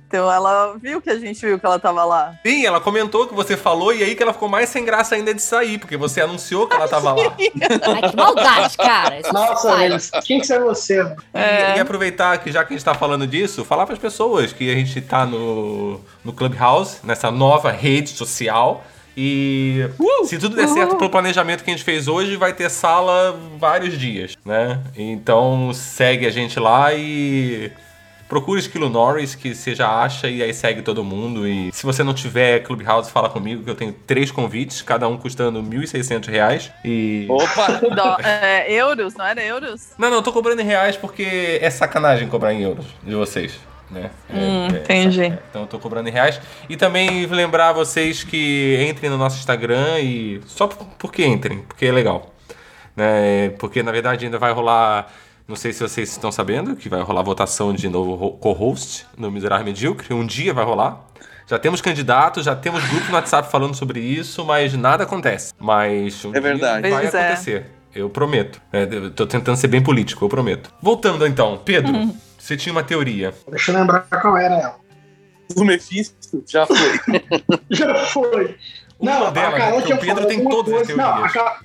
Então 0.07 0.31
ela 0.31 0.77
viu 0.81 1.03
que 1.03 1.11
a 1.11 1.19
gente 1.19 1.45
viu 1.45 1.59
que 1.59 1.67
ela 1.67 1.79
tava 1.79 2.05
lá. 2.05 2.39
Sim, 2.47 2.65
ela 2.65 2.81
comentou 2.81 3.27
que 3.27 3.35
você 3.35 3.57
falou, 3.57 3.93
e 3.93 4.05
aí 4.05 4.15
que 4.15 4.23
ela 4.23 4.33
ficou 4.33 4.49
mais 4.49 4.69
sem 4.69 4.85
graça 4.85 5.17
ainda 5.17 5.35
de 5.35 5.43
sair, 5.43 5.77
porque 5.77 5.97
você 5.97 6.21
anunciou 6.21 6.69
que 6.69 6.75
ela 6.77 6.87
tava 6.87 7.13
lá. 7.15 7.35
Ai, 7.37 8.11
que 8.11 8.17
maldade, 8.17 8.77
cara. 8.77 9.19
Isso 9.19 9.33
Nossa, 9.33 9.77
velho, 9.77 9.97
quem 10.25 10.41
que 10.41 10.53
é 10.53 10.61
você? 10.61 11.03
mano? 11.03 11.17
E, 11.35 11.79
e 11.79 11.81
aproveitar 11.81 12.39
que 12.39 12.53
já 12.53 12.65
que 12.65 12.75
a 12.75 12.77
gente 12.77 12.85
tá 12.85 12.95
falando 12.95 13.27
disso, 13.27 13.65
falar 13.65 13.87
para 13.87 13.95
as 13.95 14.01
pessoas 14.01 14.53
que 14.53 14.71
a 14.71 14.75
gente 14.77 15.01
tá 15.01 15.27
no, 15.27 16.01
no 16.25 16.33
Clubhouse, 16.33 16.99
nessa 17.03 17.33
nova 17.33 17.73
rede 17.73 18.11
social. 18.11 18.85
E 19.17 19.89
se 20.25 20.39
tudo 20.39 20.57
der 20.57 20.69
certo 20.69 20.97
pelo 20.97 21.11
planejamento 21.11 21.63
que 21.63 21.71
a 21.71 21.75
gente 21.75 21.85
fez 21.85 22.09
hoje, 22.09 22.37
vai 22.37 22.53
ter 22.53 22.69
sala 22.71 23.39
vários 23.59 23.97
dias, 23.99 24.37
né? 24.45 24.81
Então 24.97 25.73
segue 25.73 26.27
a 26.27 26.31
gente 26.31 26.59
lá 26.59 26.93
e 26.95 27.71
procura 28.29 28.59
Esquilo 28.59 28.89
Norris, 28.89 29.35
que 29.37 29.55
você 29.55 29.75
já 29.75 29.89
acha, 29.89 30.29
e 30.29 30.43
aí 30.43 30.53
segue 30.53 30.83
todo 30.83 31.05
mundo. 31.05 31.47
E 31.47 31.71
se 31.73 31.85
você 31.85 32.03
não 32.03 32.13
tiver 32.15 32.61
Clubhouse, 32.61 33.11
fala 33.11 33.29
comigo, 33.29 33.63
que 33.63 33.71
eu 33.71 33.75
tenho 33.77 33.93
três 33.93 34.31
convites, 34.33 34.83
cada 34.83 35.07
um 35.07 35.17
custando 35.17 35.63
1.600 35.63 36.27
reais. 36.29 36.73
E. 36.85 37.27
Opa! 37.31 37.73
Dó- 37.95 38.17
é, 38.21 38.73
euros, 38.73 39.15
não 39.15 39.25
era 39.25 39.43
euros? 39.45 39.91
Não, 39.97 40.11
não, 40.11 40.17
eu 40.17 40.23
tô 40.23 40.33
cobrando 40.33 40.61
em 40.63 40.65
reais 40.65 40.97
porque 40.97 41.59
é 41.61 41.71
sacanagem 41.71 42.27
cobrar 42.29 42.53
em 42.53 42.63
euros 42.63 42.87
de 43.05 43.15
vocês. 43.15 43.53
Né? 43.91 44.11
É- 44.31 44.35
Hum, 44.37 44.67
é- 44.75 44.79
entendi. 44.79 45.23
é, 45.23 45.39
então 45.51 45.63
eu 45.63 45.67
tô 45.69 45.79
cobrando 45.79 46.09
em 46.09 46.13
reais. 46.13 46.41
E 46.69 46.77
também 46.77 47.27
lembrar 47.27 47.73
vocês 47.73 48.25
que 48.25 48.85
entrem 48.89 49.11
no 49.11 49.19
nosso 49.19 49.39
Instagram 49.39 50.01
e. 50.01 50.41
Só 50.47 50.67
por- 50.67 50.87
porque 50.99 51.25
entrem, 51.25 51.59
porque 51.61 51.87
é 51.87 51.93
legal. 51.93 52.33
Né? 52.97 53.51
Porque 53.59 53.83
na 53.83 53.93
verdade 53.93 54.25
ainda 54.25 54.39
vai 54.39 54.53
rolar. 54.53 55.13
Não 55.47 55.57
sei 55.57 55.73
se 55.73 55.81
vocês 55.83 56.11
estão 56.11 56.33
sabendo 56.33 56.75
que 56.75 56.89
vai 56.89 57.03
rolar 57.03 57.23
votação 57.23 57.75
de 57.75 57.89
novo 57.89 58.31
co-host 58.39 59.07
no 59.17 59.31
Miserável 59.31 59.67
Medíocre. 59.67 60.15
Um 60.15 60.25
dia 60.27 60.55
vai 60.55 60.65
rolar. 60.65 61.05
Já 61.47 61.59
temos 61.59 61.83
candidatos, 61.83 62.47
já 62.47 62.57
temos 62.57 62.83
grupo 62.89 63.09
no 63.09 63.15
WhatsApp 63.15 63.51
falando 63.53 63.75
sobre 63.75 64.01
isso, 64.01 64.43
mas 64.47 64.73
nada 64.73 65.05
acontece. 65.05 65.53
Mas 65.59 66.25
um 66.25 66.35
É 66.35 66.41
verdade. 66.41 66.83
dia 66.83 66.91
vai 66.91 67.03
Pois 67.03 67.15
é. 67.15 67.27
acontecer. 67.27 67.67
Eu 67.95 68.09
prometo. 68.09 68.61
É, 68.73 68.89
eu 68.91 69.11
tô 69.11 69.27
tentando 69.27 69.57
ser 69.57 69.69
bem 69.69 69.83
político, 69.83 70.25
eu 70.25 70.29
prometo. 70.31 70.73
Voltando 70.81 71.27
então, 71.27 71.61
Pedro, 71.63 71.93
Uhum. 71.93 72.17
você 72.45 72.57
tinha 72.57 72.73
uma 72.73 72.83
teoria. 72.85 73.33
Deixa 73.49 73.73
eu 73.73 73.77
lembrar 73.79 74.01
qual 74.03 74.37
era 74.37 74.55
ela. 74.55 74.77
O 75.57 75.65
Mephisto 75.65 76.43
já 76.47 76.67
foi. 76.67 76.77
Já 77.71 77.95
foi. 78.07 78.57
Uma 78.99 79.19
não, 79.19 79.33
delas, 79.33 79.55
a 79.55 79.57
Carol 79.59 79.79
né? 79.81 79.85
Tinha 79.87 79.97
o 79.97 80.01
Pedro 80.01 80.27
tem 80.27 80.45
todas 80.49 80.73
as 80.73 80.87
coisa. 80.87 80.97
Não, 80.97 81.09
a 81.11 81.13
teorias. 81.15 81.33
Ca- 81.33 81.61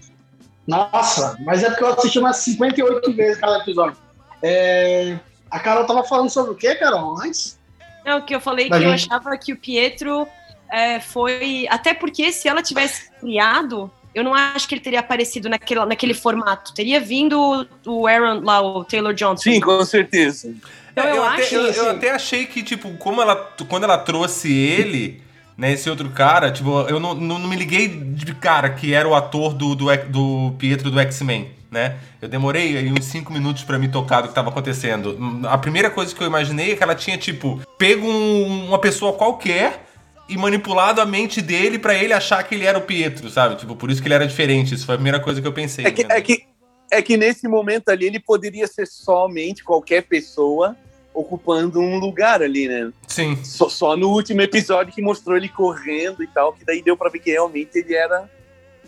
Nossa, 0.68 1.38
mas 1.46 1.64
é 1.64 1.70
porque 1.70 1.84
eu 1.84 1.94
assisti 1.94 2.20
umas 2.20 2.38
58 2.38 3.14
vezes 3.14 3.40
cada 3.40 3.60
episódio. 3.60 3.98
É, 4.42 5.18
A 5.50 5.60
Carol 5.60 5.86
tava 5.86 6.04
falando 6.04 6.30
sobre 6.30 6.52
o 6.52 6.56
quê, 6.56 6.76
Carol, 6.76 7.20
antes? 7.22 7.58
É 8.06 8.16
o 8.16 8.24
que 8.24 8.34
eu 8.36 8.42
falei 8.42 8.66
que 8.66 8.72
Da 8.72 8.82
eu 8.82 8.90
gente. 8.98 9.08
achava 9.12 9.38
que 9.38 9.54
o 9.54 9.58
Pietro 9.58 10.28
é, 10.70 11.00
foi. 11.00 11.66
Até 11.70 11.94
porque 11.94 12.32
se 12.32 12.48
ela 12.48 12.62
tivesse 12.62 13.10
criado, 13.20 13.90
eu 14.14 14.24
não 14.24 14.34
acho 14.34 14.68
que 14.68 14.74
ele 14.76 14.82
teria 14.82 15.00
aparecido 15.00 15.48
naquele, 15.50 15.86
naquele 15.86 16.14
formato. 16.14 16.74
Teria 16.74 17.00
vindo 17.00 17.68
o 17.86 18.08
Aaron 18.08 18.42
lá, 18.44 18.62
o 18.62 18.84
Taylor 18.84 19.14
Johnson. 19.14 19.44
Sim, 19.44 19.60
com 19.60 19.84
certeza. 19.86 20.54
Então 20.92 21.04
É, 21.06 21.18
eu, 21.18 21.24
até, 21.24 21.42
acho. 21.44 21.56
eu, 21.56 21.62
eu 21.64 21.70
assim- 21.70 21.88
até 21.90 22.12
achei 22.12 22.46
que, 22.46 22.64
tipo, 22.64 22.92
como 22.98 23.22
ela, 23.22 23.36
quando 23.68 23.84
ela 23.84 23.98
trouxe 23.98 24.52
ele, 24.52 25.22
né, 25.58 25.74
esse 25.74 25.90
outro 25.90 26.10
cara, 26.10 26.52
tipo, 26.52 26.82
eu 26.90 27.00
não, 27.00 27.14
não, 27.14 27.38
não 27.40 27.48
me 27.50 27.56
liguei 27.56 27.88
de 27.88 28.34
cara 28.36 28.70
que 28.72 28.94
era 28.94 29.08
o 29.08 29.14
ator 29.16 29.54
do, 29.54 29.76
do, 29.76 29.86
do 30.08 30.56
Pietro 30.58 30.90
do 30.90 31.00
X-Men, 31.00 31.52
né? 31.70 31.96
Eu 32.22 32.28
demorei 32.28 32.78
aí 32.78 32.92
uns 32.92 33.06
5 33.06 33.32
minutos 33.32 33.64
pra 33.64 33.78
me 33.78 33.88
tocar 33.88 34.22
do 34.22 34.30
que 34.30 34.34
tava 34.34 34.50
acontecendo. 34.50 35.18
A 35.48 35.58
primeira 35.58 35.90
coisa 35.90 36.14
que 36.16 36.22
eu 36.22 36.28
imaginei 36.28 36.72
é 36.72 36.76
que 36.76 36.84
ela 36.84 36.96
tinha, 36.96 37.18
tipo, 37.18 37.62
pego 37.78 38.06
um- 38.08 38.66
uma 38.68 38.80
pessoa 38.80 39.14
qualquer 39.14 39.86
e 40.30 40.38
manipulado 40.38 41.02
a 41.02 41.06
mente 41.06 41.42
dele 41.42 41.80
pra 41.80 41.96
ele 41.96 42.14
achar 42.14 42.44
que 42.44 42.54
ele 42.54 42.66
era 42.66 42.78
o 42.78 42.82
Pietro, 42.82 43.30
sabe? 43.30 43.56
Tipo, 43.56 43.76
por 43.76 43.90
isso 43.90 44.02
que 44.02 44.08
ele 44.08 44.14
era 44.14 44.28
diferente. 44.28 44.76
Isso 44.76 44.86
foi 44.86 44.96
a 44.96 44.98
primeira 44.98 45.20
coisa 45.20 45.42
que 45.42 45.48
eu 45.48 45.52
pensei. 45.52 45.86
É 45.86 45.92
que, 45.92 46.04
né? 46.04 46.18
é, 46.18 46.22
que, 46.22 46.44
é 46.92 47.02
que 47.02 47.18
nesse 47.18 47.48
momento 47.48 47.90
ali 47.90 48.06
ele 48.06 48.20
poderia 48.20 48.68
ser 48.68 48.88
somente 48.88 49.64
qualquer 49.64 50.04
pessoa 50.04 50.78
ocupando 51.14 51.80
um 51.82 51.98
lugar 51.98 52.44
ali, 52.44 52.68
né? 52.68 52.92
Sim. 53.08 53.44
Só, 53.44 53.68
só 53.68 53.98
no 53.98 54.10
último 54.10 54.42
episódio 54.42 54.94
que 54.94 55.02
mostrou 55.02 55.36
ele 55.36 55.50
correndo 55.50 56.24
e 56.24 56.28
tal, 56.28 56.54
que 56.54 56.64
daí 56.64 56.84
deu 56.84 56.96
pra 56.96 57.10
ver 57.10 57.20
que 57.20 57.32
realmente 57.32 57.80
ele 57.80 57.96
era. 57.96 58.30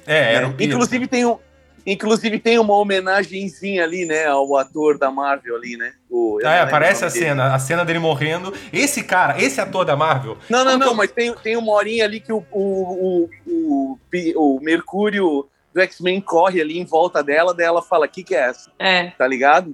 É, 0.06 0.36
era 0.36 0.48
né? 0.48 0.54
o 0.54 0.56
Pietro. 0.56 0.76
Inclusive 0.76 1.08
tem 1.08 1.26
um. 1.26 1.38
Inclusive 1.86 2.39
tem 2.39 2.60
uma 2.60 2.76
homenagenzinha 2.76 3.84
ali, 3.84 4.06
né, 4.06 4.26
ao 4.28 4.56
ator 4.58 4.98
da 4.98 5.10
Marvel 5.12 5.56
ali, 5.56 5.78
né? 5.78 5.94
O, 6.10 6.39
Ah, 6.44 6.56
é, 6.56 6.62
aparece 6.62 7.04
o 7.04 7.08
a 7.08 7.10
dele. 7.10 7.26
cena, 7.26 7.54
a 7.56 7.60
cena 7.60 7.86
dele 7.86 8.00
morrendo. 8.00 8.54
Esse 8.72 9.04
cara, 9.04 9.41
esse 9.41 9.60
ator 9.60 9.86
da 9.86 9.96
Marvel, 9.96 10.38
Não, 10.50 10.63
não, 10.63 10.74
Como 10.74 10.86
não, 10.86 10.94
mas 10.96 11.12
tem, 11.12 11.34
tem 11.36 11.58
uma 11.58 11.72
horinha 11.74 12.06
ali 12.06 12.20
que 12.20 12.32
o, 12.34 12.44
o, 12.52 13.30
o, 13.48 13.98
o, 14.36 14.56
o 14.58 14.60
Mercúrio 14.62 15.48
do 15.74 15.82
X-Men 15.82 16.20
corre 16.22 16.60
ali 16.62 16.78
em 16.78 16.86
volta 16.86 17.24
dela, 17.24 17.54
daí 17.54 17.65
ela 17.65 17.82
fala, 17.82 18.08
que 18.08 18.24
que 18.24 18.36
é 18.36 18.50
essa? 18.50 18.70
É. 18.78 19.12
Tá 19.12 19.26
ligado? 19.28 19.72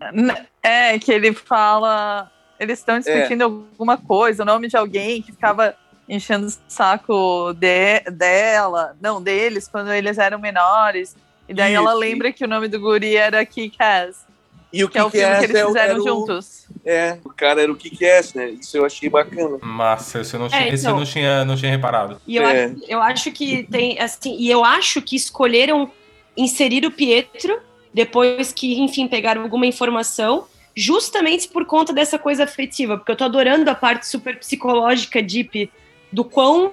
É, 0.62 0.98
que 1.00 1.12
ele 1.12 1.34
fala. 1.34 2.32
Eles 2.60 2.80
estão 2.80 3.00
discutindo 3.00 3.44
alguma 3.44 3.98
coisa, 3.98 4.44
o 4.44 4.46
nome 4.46 4.68
de 4.68 4.78
alguém 4.78 5.22
que 5.22 5.32
ficava 5.32 5.76
enchendo 6.10 6.48
o 6.48 6.54
saco 6.68 7.54
de- 7.54 8.00
dela, 8.12 8.96
não, 9.02 9.22
deles, 9.22 9.68
quando 9.68 9.92
eles 9.92 10.18
eram 10.18 10.40
menores. 10.40 11.16
E 11.48 11.54
daí 11.54 11.74
Isso. 11.74 11.82
ela 11.82 11.94
lembra 11.94 12.32
que 12.34 12.44
o 12.44 12.48
nome 12.48 12.68
do 12.68 12.80
guri 12.80 13.16
era 13.16 13.46
Kick-Ass, 13.46 14.26
E 14.74 14.84
o 14.84 14.90
que 14.90 14.98
é 14.98 15.04
o 15.04 15.10
que 15.10 15.18
filme 15.20 15.34
é 15.34 15.38
que 15.40 15.46
eles 15.46 15.56
é 15.56 15.64
o- 15.66 15.68
fizeram 15.70 15.92
era 15.94 16.02
o- 16.02 16.06
juntos. 16.06 16.68
É, 16.86 17.18
o 17.24 17.30
cara 17.30 17.62
era 17.62 17.72
o 17.72 17.76
que 17.76 17.90
que 17.90 18.06
é, 18.06 18.22
né? 18.36 18.50
Isso 18.52 18.76
eu 18.78 18.86
achei 18.86 19.10
bacana. 19.10 19.58
massa, 19.62 20.20
esse 20.22 20.34
eu 20.34 20.40
não 20.40 20.50
tinha, 20.50 20.68
esse 20.68 20.86
eu 20.86 20.90
então. 20.90 20.98
não 21.00 21.06
tinha, 21.06 21.46
não 21.46 21.56
tinha 21.56 21.72
reparado. 21.72 22.20
E 22.28 22.36
eu, 22.36 22.44
É. 22.48 22.66
acho, 22.66 22.76
eu 22.88 23.02
acho 23.02 23.32
que 23.32 23.64
tem, 23.64 23.98
assim, 24.00 24.36
e 24.38 24.50
eu 24.50 24.64
acho 24.66 25.02
que 25.02 25.16
escolheram 25.16 25.90
inserir 26.36 26.86
o 26.86 26.92
Pietro 26.92 27.60
depois 27.94 28.52
que, 28.52 28.80
enfim, 28.80 29.08
pegaram 29.08 29.42
alguma 29.42 29.66
informação, 29.66 30.46
justamente 30.76 31.48
por 31.48 31.66
conta 31.66 31.92
dessa 31.92 32.20
coisa 32.20 32.44
afetiva, 32.44 32.98
porque 32.98 33.12
eu 33.12 33.16
tô 33.16 33.24
adorando 33.24 33.70
a 33.72 33.76
parte 33.76 34.06
super 34.08 34.38
psicológica, 34.38 35.22
deep, 35.24 35.72
do 36.12 36.24
quão, 36.24 36.72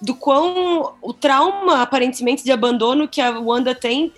do 0.00 0.14
quão 0.14 0.94
o 1.02 1.12
trauma, 1.12 1.82
aparentemente, 1.82 2.42
de 2.44 2.50
abandono 2.52 3.06
que 3.08 3.20
a 3.20 3.38
Wanda 3.38 3.74
tem 3.74 4.12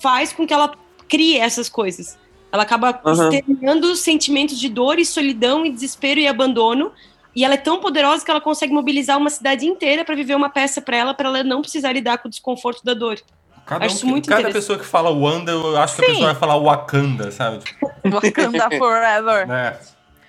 faz 0.00 0.32
com 0.32 0.46
que 0.46 0.52
ela 0.52 0.72
crie 1.08 1.36
essas 1.38 1.68
coisas. 1.68 2.18
Ela 2.50 2.62
acaba 2.62 3.00
exterminando 3.06 3.94
sentimentos 3.94 4.58
de 4.58 4.68
dor 4.68 4.98
e 4.98 5.04
solidão 5.04 5.64
e 5.66 5.70
desespero 5.70 6.18
e 6.18 6.26
abandono, 6.26 6.92
e 7.36 7.44
ela 7.44 7.54
é 7.54 7.58
tão 7.58 7.78
poderosa 7.78 8.24
que 8.24 8.30
ela 8.30 8.40
consegue 8.40 8.72
mobilizar 8.72 9.16
uma 9.18 9.30
cidade 9.30 9.66
inteira 9.66 10.04
para 10.04 10.14
viver 10.14 10.34
uma 10.34 10.48
peça 10.50 10.80
para 10.80 10.96
ela, 10.96 11.14
para 11.14 11.28
ela 11.28 11.44
não 11.44 11.60
precisar 11.60 11.92
lidar 11.92 12.18
com 12.18 12.26
o 12.26 12.30
desconforto 12.30 12.82
da 12.84 12.94
dor. 12.94 13.18
Cada, 13.66 13.84
Acho 13.84 13.94
um 13.94 13.96
isso 13.96 14.06
que- 14.06 14.10
muito 14.10 14.28
cada 14.30 14.50
pessoa 14.50 14.78
que 14.78 14.84
fala 14.84 15.10
Wanda, 15.10 15.52
eu 15.52 15.76
acho 15.76 15.96
que 15.96 16.02
a 16.02 16.06
Sim. 16.06 16.12
pessoa 16.12 16.32
vai 16.32 16.40
falar 16.40 16.56
Wakanda, 16.58 17.30
sabe? 17.30 17.58
Wakanda 18.10 18.68
Forever. 18.78 19.46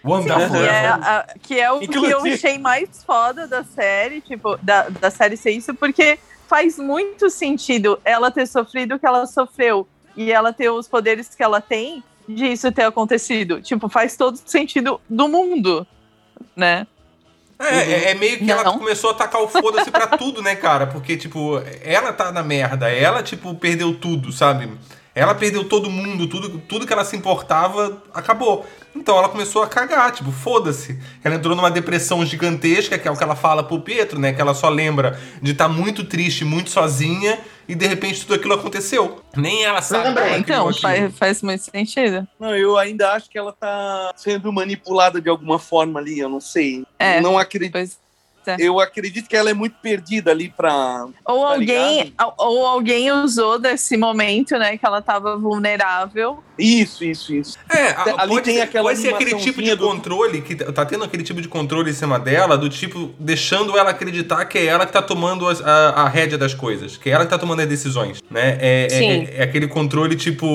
Né? 0.04 0.10
Wanda 0.12 0.50
Que 0.50 0.58
é, 0.58 0.88
a- 0.88 1.26
que 1.42 1.60
é 1.60 1.72
o 1.72 1.80
que 1.80 1.86
eu 1.86 2.04
Inclusive- 2.04 2.34
achei 2.36 2.58
mais 2.58 3.04
foda 3.04 3.48
da 3.48 3.64
série, 3.64 4.22
tipo, 4.22 4.58
da, 4.62 4.90
da 4.90 5.10
série 5.12 5.36
ser 5.38 5.52
isso, 5.52 5.74
porque 5.74 6.18
faz 6.48 6.78
muito 6.78 7.30
sentido 7.30 8.00
ela 8.04 8.32
ter 8.32 8.48
sofrido 8.48 8.96
o 8.96 9.00
que 9.00 9.06
ela 9.06 9.26
sofreu 9.26 9.88
e 10.16 10.32
ela 10.32 10.52
ter 10.54 10.70
os 10.70 10.88
poderes 10.88 11.34
que 11.36 11.44
ela 11.44 11.62
tem 11.62 12.04
de 12.28 12.46
isso 12.46 12.72
ter 12.72 12.84
acontecido. 12.84 13.62
Tipo, 13.62 13.88
faz 13.90 14.16
todo 14.16 14.40
sentido 14.46 15.00
do 15.10 15.28
mundo, 15.28 15.86
né? 16.56 16.86
É, 17.60 17.78
é, 17.78 18.12
é 18.12 18.14
meio 18.16 18.38
que 18.38 18.50
ela 18.50 18.64
Não. 18.64 18.80
começou 18.80 19.10
a 19.10 19.14
tacar 19.14 19.42
o 19.42 19.48
foda-se 19.50 19.92
pra 19.92 20.08
tudo, 20.08 20.42
né, 20.42 20.56
cara? 20.56 20.88
Porque, 20.88 21.18
tipo, 21.18 21.62
ela 21.84 22.14
tá 22.14 22.32
na 22.32 22.42
merda, 22.42 22.90
ela, 22.90 23.22
tipo, 23.22 23.54
perdeu 23.54 23.94
tudo, 24.00 24.32
sabe? 24.32 24.72
Ela 25.20 25.36
perdeu 25.36 25.66
todo 25.66 25.90
mundo, 25.90 26.28
tudo, 26.28 26.60
tudo 26.60 26.88
que 26.88 26.94
ela 26.94 27.04
se 27.04 27.14
importava 27.14 28.02
acabou. 28.14 28.66
Então 28.96 29.18
ela 29.18 29.28
começou 29.28 29.62
a 29.62 29.68
cagar, 29.68 30.14
tipo, 30.14 30.32
foda-se. 30.32 30.98
Ela 31.22 31.36
entrou 31.36 31.58
numa 31.58 31.70
depressão 31.70 32.26
gigantesca, 32.26 32.98
que 32.98 33.06
é 33.06 33.12
o 33.12 33.18
que 33.18 33.24
ela 33.24 33.36
fala 33.36 33.62
pro 33.62 33.82
Pietro, 33.82 34.18
né? 34.18 34.32
Que 34.32 34.40
ela 34.40 34.54
só 34.54 34.70
lembra 34.70 35.20
de 35.42 35.52
estar 35.52 35.68
muito 35.68 36.06
triste, 36.06 36.46
muito 36.46 36.70
sozinha, 36.70 37.38
e 37.68 37.76
de 37.76 37.86
repente 37.86 38.22
tudo 38.22 38.36
aquilo 38.36 38.54
aconteceu. 38.54 39.22
Nem 39.36 39.66
ela 39.66 39.82
sabe 39.82 40.08
ela 40.08 40.38
Então, 40.38 40.74
faz, 40.74 41.14
faz 41.18 41.42
muito 41.42 41.64
sentido. 41.66 42.26
Não, 42.40 42.56
eu 42.56 42.78
ainda 42.78 43.12
acho 43.12 43.30
que 43.30 43.38
ela 43.38 43.52
tá 43.52 44.14
sendo 44.16 44.54
manipulada 44.54 45.20
de 45.20 45.30
alguma 45.30 45.60
forma 45.60 46.00
ali, 46.00 46.18
eu 46.18 46.30
não 46.30 46.40
sei. 46.40 46.86
É. 46.98 47.20
Não 47.20 47.38
acredito. 47.38 47.74
Pois 47.74 47.92
é. 47.92 48.09
Eu 48.60 48.80
acredito 48.80 49.28
que 49.30 49.36
ela 49.36 49.50
é 49.50 49.54
muito 49.54 49.76
perdida 49.82 50.32
ali 50.32 50.50
pra. 50.50 51.06
Ou 51.26 51.42
Tá 51.46 51.54
alguém, 51.54 52.14
ou 52.38 52.66
alguém 52.66 53.12
usou 53.12 53.60
desse 53.60 53.96
momento, 53.98 54.58
né, 54.58 54.78
que 54.78 54.86
ela 54.86 55.02
tava 55.02 55.38
vulnerável. 55.38 56.44
Isso, 56.58 57.06
isso, 57.06 57.34
isso. 57.34 57.58
É, 57.70 57.90
a- 57.92 58.04
Ali 58.22 58.30
pode, 58.34 58.42
tem 58.44 58.56
ser, 58.56 58.62
aquela 58.62 58.84
pode 58.84 59.00
ser 59.00 59.14
aquele 59.14 59.36
tipo 59.36 59.62
de 59.64 59.76
do- 59.76 59.88
controle 59.88 60.42
que 60.42 60.56
tá 60.56 60.86
tendo 60.86 61.06
aquele 61.06 61.24
tipo 61.24 61.42
de 61.42 61.48
controle 61.48 61.90
em 61.90 61.94
cima 61.94 62.20
dela, 62.20 62.58
do 62.58 62.68
tipo, 62.70 63.12
deixando 63.18 63.78
ela 63.78 63.92
acreditar 63.92 64.44
que 64.46 64.58
é 64.58 64.66
ela 64.66 64.86
que 64.86 64.92
tá 64.92 65.02
tomando 65.02 65.48
as- 65.48 65.62
a, 65.62 65.90
a 66.02 66.10
rédea 66.10 66.38
das 66.38 66.54
coisas, 66.54 66.98
que 66.98 67.10
é 67.10 67.14
ela 67.14 67.24
que 67.24 67.30
tá 67.32 67.38
tomando 67.38 67.62
as 67.62 67.68
decisões, 67.68 68.22
né? 68.30 68.58
É, 68.60 68.88
é- 68.92 68.96
é- 69.36 69.36
é 69.38 69.44
aquele 69.44 69.68
controle, 69.68 70.16
tipo, 70.18 70.46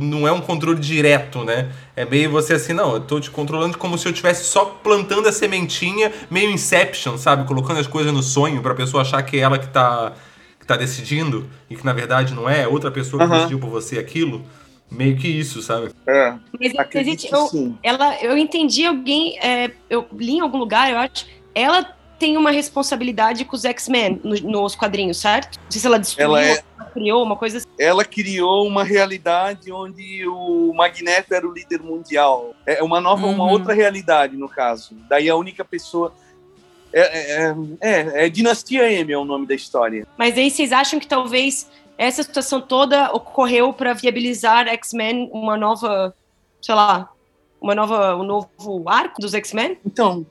não 0.00 0.26
é 0.26 0.32
um 0.32 0.40
controle 0.40 0.80
direto, 0.80 1.44
né? 1.44 1.68
É 1.94 2.04
meio 2.06 2.30
você 2.30 2.54
assim, 2.54 2.72
não, 2.72 2.94
eu 2.94 3.00
tô 3.00 3.20
te 3.20 3.30
controlando 3.30 3.76
como 3.76 3.98
se 3.98 4.06
eu 4.06 4.12
estivesse 4.12 4.44
só 4.44 4.64
plantando 4.64 5.28
a 5.28 5.32
sementinha, 5.32 6.10
meio 6.30 6.50
Inception, 6.50 7.18
sabe? 7.18 7.46
Colocando 7.46 7.80
as 7.80 7.86
coisas 7.86 8.12
no 8.12 8.22
sonho 8.22 8.62
pra 8.62 8.74
pessoa 8.74 9.02
achar 9.02 9.22
que 9.22 9.36
é 9.36 9.40
ela 9.40 9.58
que 9.58 9.68
tá, 9.68 10.14
que 10.58 10.66
tá 10.66 10.76
decidindo, 10.76 11.46
e 11.68 11.76
que 11.76 11.84
na 11.84 11.92
verdade 11.92 12.34
não 12.34 12.48
é, 12.48 12.62
é 12.62 12.68
outra 12.68 12.90
pessoa 12.90 13.26
que 13.26 13.34
decidiu 13.34 13.58
por 13.58 13.68
você 13.68 13.98
aquilo. 13.98 14.42
Meio 14.90 15.16
que 15.16 15.26
isso, 15.26 15.62
sabe? 15.62 15.90
É, 16.06 16.34
Mas 16.60 17.16
que 17.16 17.34
eu, 17.34 17.46
sim. 17.46 17.78
ela, 17.82 18.14
eu 18.22 18.36
entendi 18.36 18.84
alguém, 18.84 19.38
é, 19.38 19.70
eu 19.88 20.06
li 20.12 20.32
em 20.32 20.40
algum 20.40 20.58
lugar, 20.58 20.90
eu 20.90 20.98
acho, 20.98 21.26
ela 21.54 21.96
tem 22.22 22.36
uma 22.36 22.52
responsabilidade 22.52 23.44
com 23.44 23.56
os 23.56 23.64
X-Men 23.64 24.20
no- 24.22 24.36
nos 24.48 24.76
quadrinhos, 24.76 25.16
certo? 25.16 25.58
Não 25.58 25.70
sei 25.72 25.80
se 25.80 25.86
ela 25.88 25.98
destruiu, 25.98 26.28
Ela 26.36 26.44
é- 26.44 26.62
ela 26.78 26.90
criou 26.92 27.20
uma 27.24 27.34
coisa 27.34 27.58
assim. 27.58 27.66
Ela 27.76 28.04
criou 28.04 28.64
uma 28.64 28.84
realidade 28.84 29.72
onde 29.72 30.24
o 30.28 30.72
Magneto 30.72 31.34
era 31.34 31.44
o 31.48 31.52
líder 31.52 31.80
mundial. 31.82 32.54
É 32.64 32.80
uma 32.80 33.00
nova, 33.00 33.26
uma 33.26 33.42
Uhum. 33.44 33.50
outra 33.50 33.74
realidade, 33.74 34.36
no 34.36 34.48
caso. 34.48 34.94
Daí 35.08 35.28
a 35.28 35.34
única 35.34 35.64
pessoa. 35.64 36.14
É, 36.92 37.00
é, 37.48 37.54
é, 37.80 38.26
é 38.26 38.28
Dinastia 38.28 38.88
M 38.92 39.12
é 39.12 39.18
o 39.18 39.24
nome 39.24 39.44
da 39.46 39.54
história. 39.56 40.06
Mas 40.16 40.38
aí 40.38 40.48
vocês 40.48 40.70
acham 40.70 41.00
que 41.00 41.06
talvez 41.08 41.68
essa 41.98 42.22
situação 42.22 42.60
toda 42.60 43.10
ocorreu 43.12 43.72
para 43.72 43.94
viabilizar 43.94 44.68
X-Men 44.68 45.28
uma 45.32 45.56
nova, 45.56 46.14
sei 46.60 46.74
lá, 46.76 47.10
uma 47.60 47.74
nova, 47.74 48.14
um 48.14 48.22
novo 48.22 48.84
arco 48.86 49.20
dos 49.20 49.34
X-Men? 49.34 49.78
Então, 49.84 50.24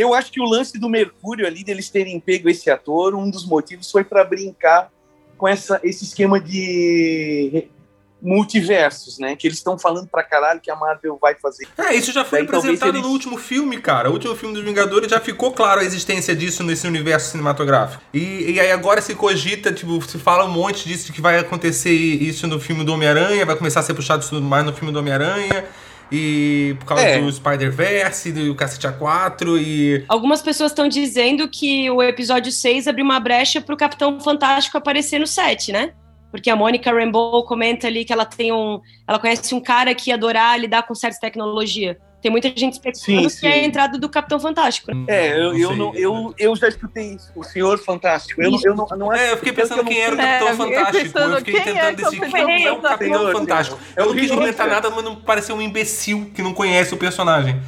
eu 0.00 0.14
acho 0.14 0.30
que 0.30 0.40
o 0.40 0.44
lance 0.44 0.78
do 0.78 0.88
Mercúrio 0.88 1.46
ali, 1.46 1.64
deles 1.64 1.90
terem 1.90 2.20
pego 2.20 2.48
esse 2.48 2.70
ator, 2.70 3.14
um 3.14 3.28
dos 3.28 3.44
motivos 3.44 3.90
foi 3.90 4.04
para 4.04 4.22
brincar 4.24 4.90
com 5.36 5.46
essa, 5.48 5.80
esse 5.82 6.04
esquema 6.04 6.40
de 6.40 7.68
multiversos, 8.20 9.18
né? 9.18 9.36
Que 9.36 9.46
eles 9.46 9.58
estão 9.58 9.78
falando 9.78 10.08
pra 10.08 10.22
caralho 10.24 10.60
que 10.60 10.70
a 10.70 10.76
Marvel 10.76 11.16
vai 11.20 11.34
fazer. 11.36 11.68
É, 11.78 11.94
isso 11.94 12.12
já 12.12 12.24
foi 12.24 12.40
Daí 12.40 12.48
apresentado 12.48 12.90
eles- 12.96 13.02
no 13.02 13.08
último 13.12 13.36
filme, 13.38 13.80
cara. 13.80 14.10
O 14.10 14.12
último 14.12 14.34
filme 14.34 14.54
dos 14.54 14.64
Vingadores 14.64 15.10
já 15.10 15.20
ficou 15.20 15.52
claro 15.52 15.80
a 15.80 15.84
existência 15.84 16.34
disso 16.34 16.62
nesse 16.64 16.86
universo 16.86 17.30
cinematográfico. 17.30 18.02
E, 18.12 18.50
e 18.52 18.60
aí 18.60 18.72
agora 18.72 19.00
se 19.00 19.14
cogita, 19.14 19.72
tipo, 19.72 20.02
se 20.08 20.18
fala 20.18 20.44
um 20.44 20.50
monte 20.50 20.88
disso 20.88 21.12
que 21.12 21.20
vai 21.20 21.38
acontecer 21.38 21.92
isso 21.92 22.46
no 22.46 22.58
filme 22.58 22.84
do 22.84 22.92
Homem-Aranha, 22.92 23.46
vai 23.46 23.56
começar 23.56 23.80
a 23.80 23.82
ser 23.84 23.94
puxado 23.94 24.22
isso 24.24 24.40
mais 24.42 24.64
no 24.64 24.72
filme 24.72 24.92
do 24.92 24.98
Homem-Aranha. 24.98 25.64
E 26.10 26.74
por 26.78 26.86
causa 26.86 27.04
É. 27.04 27.20
do 27.20 27.30
Spider-Verse, 27.30 28.32
do 28.32 28.54
Cacete 28.54 28.86
A4 28.88 29.60
e. 29.60 30.04
Algumas 30.08 30.40
pessoas 30.40 30.70
estão 30.72 30.88
dizendo 30.88 31.48
que 31.48 31.90
o 31.90 32.02
episódio 32.02 32.50
6 32.50 32.88
abriu 32.88 33.04
uma 33.04 33.20
brecha 33.20 33.60
pro 33.60 33.76
Capitão 33.76 34.18
Fantástico 34.20 34.78
aparecer 34.78 35.18
no 35.18 35.26
set, 35.26 35.70
né? 35.70 35.92
Porque 36.30 36.50
a 36.50 36.56
Mônica 36.56 36.92
Rambeau 36.92 37.44
comenta 37.44 37.86
ali 37.86 38.04
que 38.04 38.12
ela 38.12 38.24
tem 38.24 38.52
um. 38.52 38.80
Ela 39.06 39.18
conhece 39.18 39.54
um 39.54 39.60
cara 39.60 39.94
que 39.94 40.10
ia 40.10 40.14
adorar 40.14 40.58
lidar 40.58 40.82
com 40.82 40.94
certa 40.94 41.18
tecnologia. 41.20 41.98
Tem 42.20 42.32
muita 42.32 42.48
gente 42.48 42.72
especulando 42.72 43.30
Sim, 43.30 43.40
que 43.40 43.46
é 43.46 43.52
a 43.52 43.64
entrada 43.64 43.96
do 43.96 44.08
Capitão 44.08 44.40
Fantástico. 44.40 44.92
né? 44.92 45.04
É, 45.06 45.32
eu, 45.38 45.56
eu, 45.56 45.68
sei. 45.68 45.76
não, 45.78 45.94
eu, 45.94 46.34
eu 46.36 46.56
já 46.56 46.66
escutei 46.66 47.12
isso, 47.14 47.30
o 47.36 47.44
Senhor 47.44 47.78
Fantástico. 47.78 48.42
Eu, 48.42 48.50
não- 48.50 48.60
eu 48.64 48.74
não, 48.74 48.86
não 48.96 49.12
É, 49.14 49.30
eu 49.32 49.36
fiquei 49.36 49.52
pensando 49.52 49.84
quem 49.84 50.00
era 50.00 50.16
o 50.16 50.20
É, 50.20 50.38
Capitão 50.38 50.48
eu 50.48 50.56
fiquei 50.56 51.04
Fantástico. 51.04 51.18
eu 51.18 51.36
fiquei 51.38 51.54
é 51.54 51.62
tentando 51.62 51.80
Capitão 51.80 52.10
decidir 52.10 52.32
quem 52.32 52.64
é 52.66 52.72
o? 52.72 52.80
Capitão 52.82 53.18
Senhor, 53.18 53.32
Fantástico. 53.32 53.78
é 53.96 54.00
Eu 54.02 54.06
não 54.06 54.14
quis 54.14 54.30
comentar 54.30 54.66
nada, 54.66 54.90
mas 54.90 55.04
não 55.04 55.14
parecer 55.16 55.52
um 55.52 55.62
imbecil 55.62 56.30
que 56.34 56.42
não 56.42 56.52
conhece 56.52 56.92
o 56.92 56.96
personagem. 56.96 57.60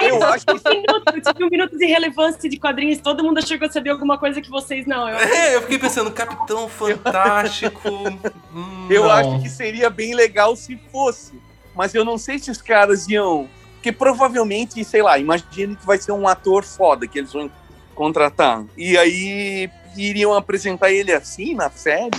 Eu 0.00 0.22
acho 0.24 0.44
que 0.44 0.52
Um 0.52 0.80
minuto, 0.80 1.02
eu 1.14 1.20
tive 1.32 1.44
um 1.44 1.48
minuto 1.48 1.78
de 1.78 1.86
relevância 1.86 2.48
de 2.48 2.58
quadrinhos, 2.58 2.98
todo 2.98 3.22
mundo 3.22 3.38
achou 3.38 3.56
que 3.58 3.64
eu 3.64 3.70
sabia 3.72 3.92
alguma 3.92 4.18
coisa 4.18 4.40
que 4.40 4.50
vocês 4.50 4.86
não. 4.86 5.08
Eu... 5.08 5.16
É, 5.16 5.54
eu 5.54 5.62
fiquei 5.62 5.78
pensando, 5.78 6.10
Capitão 6.10 6.68
Fantástico. 6.68 7.88
hum, 8.52 8.86
Eu 8.90 9.04
não. 9.04 9.10
acho 9.12 9.42
que 9.42 9.48
seria 9.48 9.88
bem 9.90 10.14
legal 10.14 10.56
se 10.56 10.76
fosse. 10.90 11.40
Mas 11.78 11.94
eu 11.94 12.04
não 12.04 12.18
sei 12.18 12.40
se 12.40 12.50
os 12.50 12.60
caras 12.60 13.08
iam. 13.08 13.48
Porque 13.74 13.92
provavelmente, 13.92 14.84
sei 14.84 15.00
lá, 15.00 15.16
imagina 15.16 15.76
que 15.76 15.86
vai 15.86 15.96
ser 15.96 16.10
um 16.10 16.26
ator 16.26 16.64
foda 16.64 17.06
que 17.06 17.20
eles 17.20 17.32
vão 17.32 17.48
contratar. 17.94 18.64
E 18.76 18.98
aí 18.98 19.70
iriam 19.96 20.34
apresentar 20.34 20.90
ele 20.90 21.12
assim 21.12 21.54
na 21.54 21.70
série. 21.70 22.10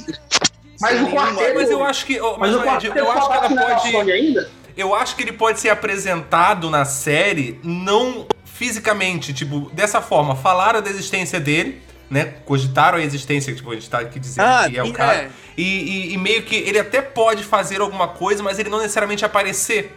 Mas 0.80 0.92
Sem 0.98 1.04
o 1.04 1.12
quarteto- 1.12 1.56
Mas 1.56 1.70
eu 1.70 1.84
acho 1.84 2.06
que. 2.06 2.18
Mas 2.18 2.38
Mas, 2.38 2.56
o 2.56 2.62
quarteto 2.62 2.98
eu 2.98 3.12
acho 3.12 3.28
que 3.28 3.34
ela 3.34 3.50
pode. 3.50 4.12
Ainda? 4.14 4.50
Eu 4.78 4.96
acho 4.96 5.16
que 5.18 5.24
ele 5.24 5.34
pode 5.34 5.60
ser 5.60 5.68
apresentado 5.68 6.70
na 6.70 6.86
série, 6.86 7.60
não 7.62 8.26
fisicamente, 8.46 9.34
tipo, 9.34 9.70
dessa 9.74 10.02
forma. 10.02 10.38
Falaram 10.38 10.82
da 10.82 10.90
existência 10.90 11.38
dele, 11.38 11.82
né? 12.10 12.34
Cogitaram 12.46 12.98
a 12.98 13.02
existência, 13.04 13.54
tipo, 13.54 13.72
a 13.72 13.76
gente 13.76 13.90
tá 13.90 14.00
aqui 14.00 14.20
dizendo 14.20 14.46
Ah, 14.46 14.68
que 14.70 14.78
é 14.78 14.84
o 14.84 14.92
cara. 14.94 15.14
é. 15.24 15.30
E, 15.58 15.64
e- 15.64 16.14
e 16.14 16.18
meio 16.18 16.44
que 16.44 16.56
ele 16.56 16.80
até 16.80 17.02
pode 17.02 17.44
fazer 17.44 17.82
alguma 17.82 18.08
coisa, 18.08 18.42
mas 18.42 18.58
ele 18.60 18.70
não 18.70 18.78
necessariamente 18.80 19.24
aparecer. 19.26 19.96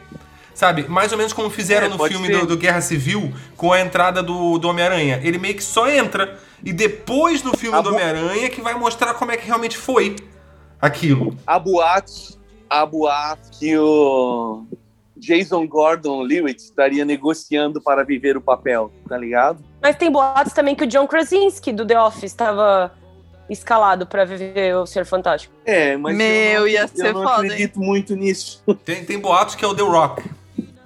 Sabe? 0.54 0.86
Mais 0.86 1.10
ou 1.12 1.16
menos 1.16 1.32
como 1.32 1.48
fizeram 1.48 1.86
É, 1.86 1.90
no 1.90 2.04
filme 2.06 2.28
do, 2.28 2.44
do 2.46 2.56
Guerra 2.58 2.82
Civil 2.82 3.32
com 3.56 3.72
a 3.72 3.80
entrada 3.80 4.22
do, 4.22 4.58
do 4.58 4.68
Homem-Aranha. 4.68 5.18
Ele 5.24 5.38
meio 5.38 5.54
que 5.54 5.64
só 5.64 5.88
entra 5.88 6.38
e 6.62 6.74
depois 6.74 7.42
no 7.42 7.56
filme 7.56 7.78
A 7.78 7.80
do 7.80 7.88
Homem-Aranha 7.88 8.50
que 8.50 8.60
vai 8.60 8.74
mostrar 8.74 9.14
como 9.14 9.32
é 9.32 9.36
que 9.38 9.46
realmente 9.46 9.78
foi 9.78 10.14
aquilo. 10.78 11.34
Há 11.46 11.58
boatos, 11.58 12.38
há 12.68 12.84
boatos 12.84 13.58
que 13.58 13.76
o 13.78 14.66
Jason 15.16 15.66
Gordon-Levitt 15.66 16.62
estaria 16.62 17.04
negociando 17.04 17.80
para 17.80 18.04
viver 18.04 18.36
o 18.36 18.40
papel, 18.40 18.90
tá 19.08 19.16
ligado? 19.16 19.62
Mas 19.80 19.96
tem 19.96 20.10
boatos 20.10 20.52
também 20.52 20.74
que 20.74 20.84
o 20.84 20.86
John 20.86 21.06
Krasinski, 21.06 21.72
do 21.72 21.86
The 21.86 22.00
Office, 22.00 22.24
estava 22.24 22.92
escalado 23.50 24.06
pra 24.06 24.24
viver 24.24 24.74
o 24.76 24.86
Ser 24.86 25.04
Fantástico. 25.04 25.52
É, 25.64 25.96
mas 25.96 26.16
Meu, 26.16 26.26
eu 26.26 26.60
não, 26.60 26.68
ia 26.68 26.88
ser 26.88 27.06
eu 27.08 27.12
não 27.12 27.22
foda, 27.22 27.42
hein? 27.44 27.50
acredito 27.52 27.78
muito 27.80 28.16
nisso. 28.16 28.62
Tem, 28.84 29.04
tem 29.04 29.18
boatos 29.18 29.54
que 29.54 29.64
é 29.64 29.68
o 29.68 29.74
The 29.74 29.82
Rock. 29.82 30.22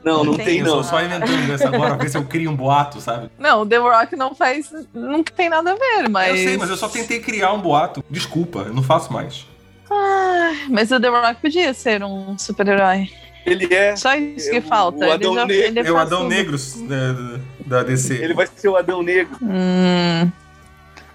Não, 0.02 0.22
não 0.22 0.34
Tem 0.36 0.44
tem, 0.46 0.58
Eu 0.58 0.66
não. 0.66 0.76
tô 0.76 0.84
só 0.84 1.02
inventando 1.02 1.52
isso 1.52 1.66
agora, 1.66 1.96
ver 1.96 2.08
se 2.08 2.16
eu 2.16 2.24
crio 2.24 2.48
um 2.50 2.54
boato, 2.54 3.00
sabe? 3.00 3.28
Não, 3.36 3.62
o 3.62 3.66
The 3.66 3.78
Rock 3.78 4.14
não 4.14 4.36
faz. 4.36 4.72
Nunca 4.94 5.32
tem 5.32 5.48
nada 5.48 5.72
a 5.72 5.74
ver, 5.74 6.08
mas. 6.08 6.28
Eu 6.30 6.36
sei, 6.48 6.56
mas 6.56 6.70
eu 6.70 6.76
só 6.76 6.88
tentei 6.88 7.18
criar 7.18 7.52
um 7.52 7.60
boato. 7.60 8.04
Desculpa, 8.08 8.60
eu 8.60 8.72
não 8.72 8.84
faço 8.84 9.12
mais. 9.12 9.44
Ah, 9.90 10.52
mas 10.70 10.92
o 10.92 11.00
The 11.00 11.08
Rock 11.08 11.40
podia 11.40 11.74
ser 11.74 12.04
um 12.04 12.38
super-herói. 12.38 13.10
Ele 13.46 13.72
é. 13.72 13.94
Só 13.96 14.14
isso 14.16 14.50
que 14.50 14.56
É 14.56 14.58
o- 14.58 14.62
falta. 14.62 14.98
o 14.98 15.04
ele 15.04 15.12
Adão 15.12 15.34
já, 15.34 15.46
É 15.84 15.92
o 15.92 15.96
Adão. 15.96 16.26
Negro 16.28 16.56
né, 16.88 17.40
da 17.64 17.82
DC. 17.82 18.14
Ele 18.14 18.34
vai 18.34 18.46
ser 18.54 18.68
o 18.68 18.76
Adão 18.76 19.02
Negro. 19.02 19.36
Hum, 19.40 20.30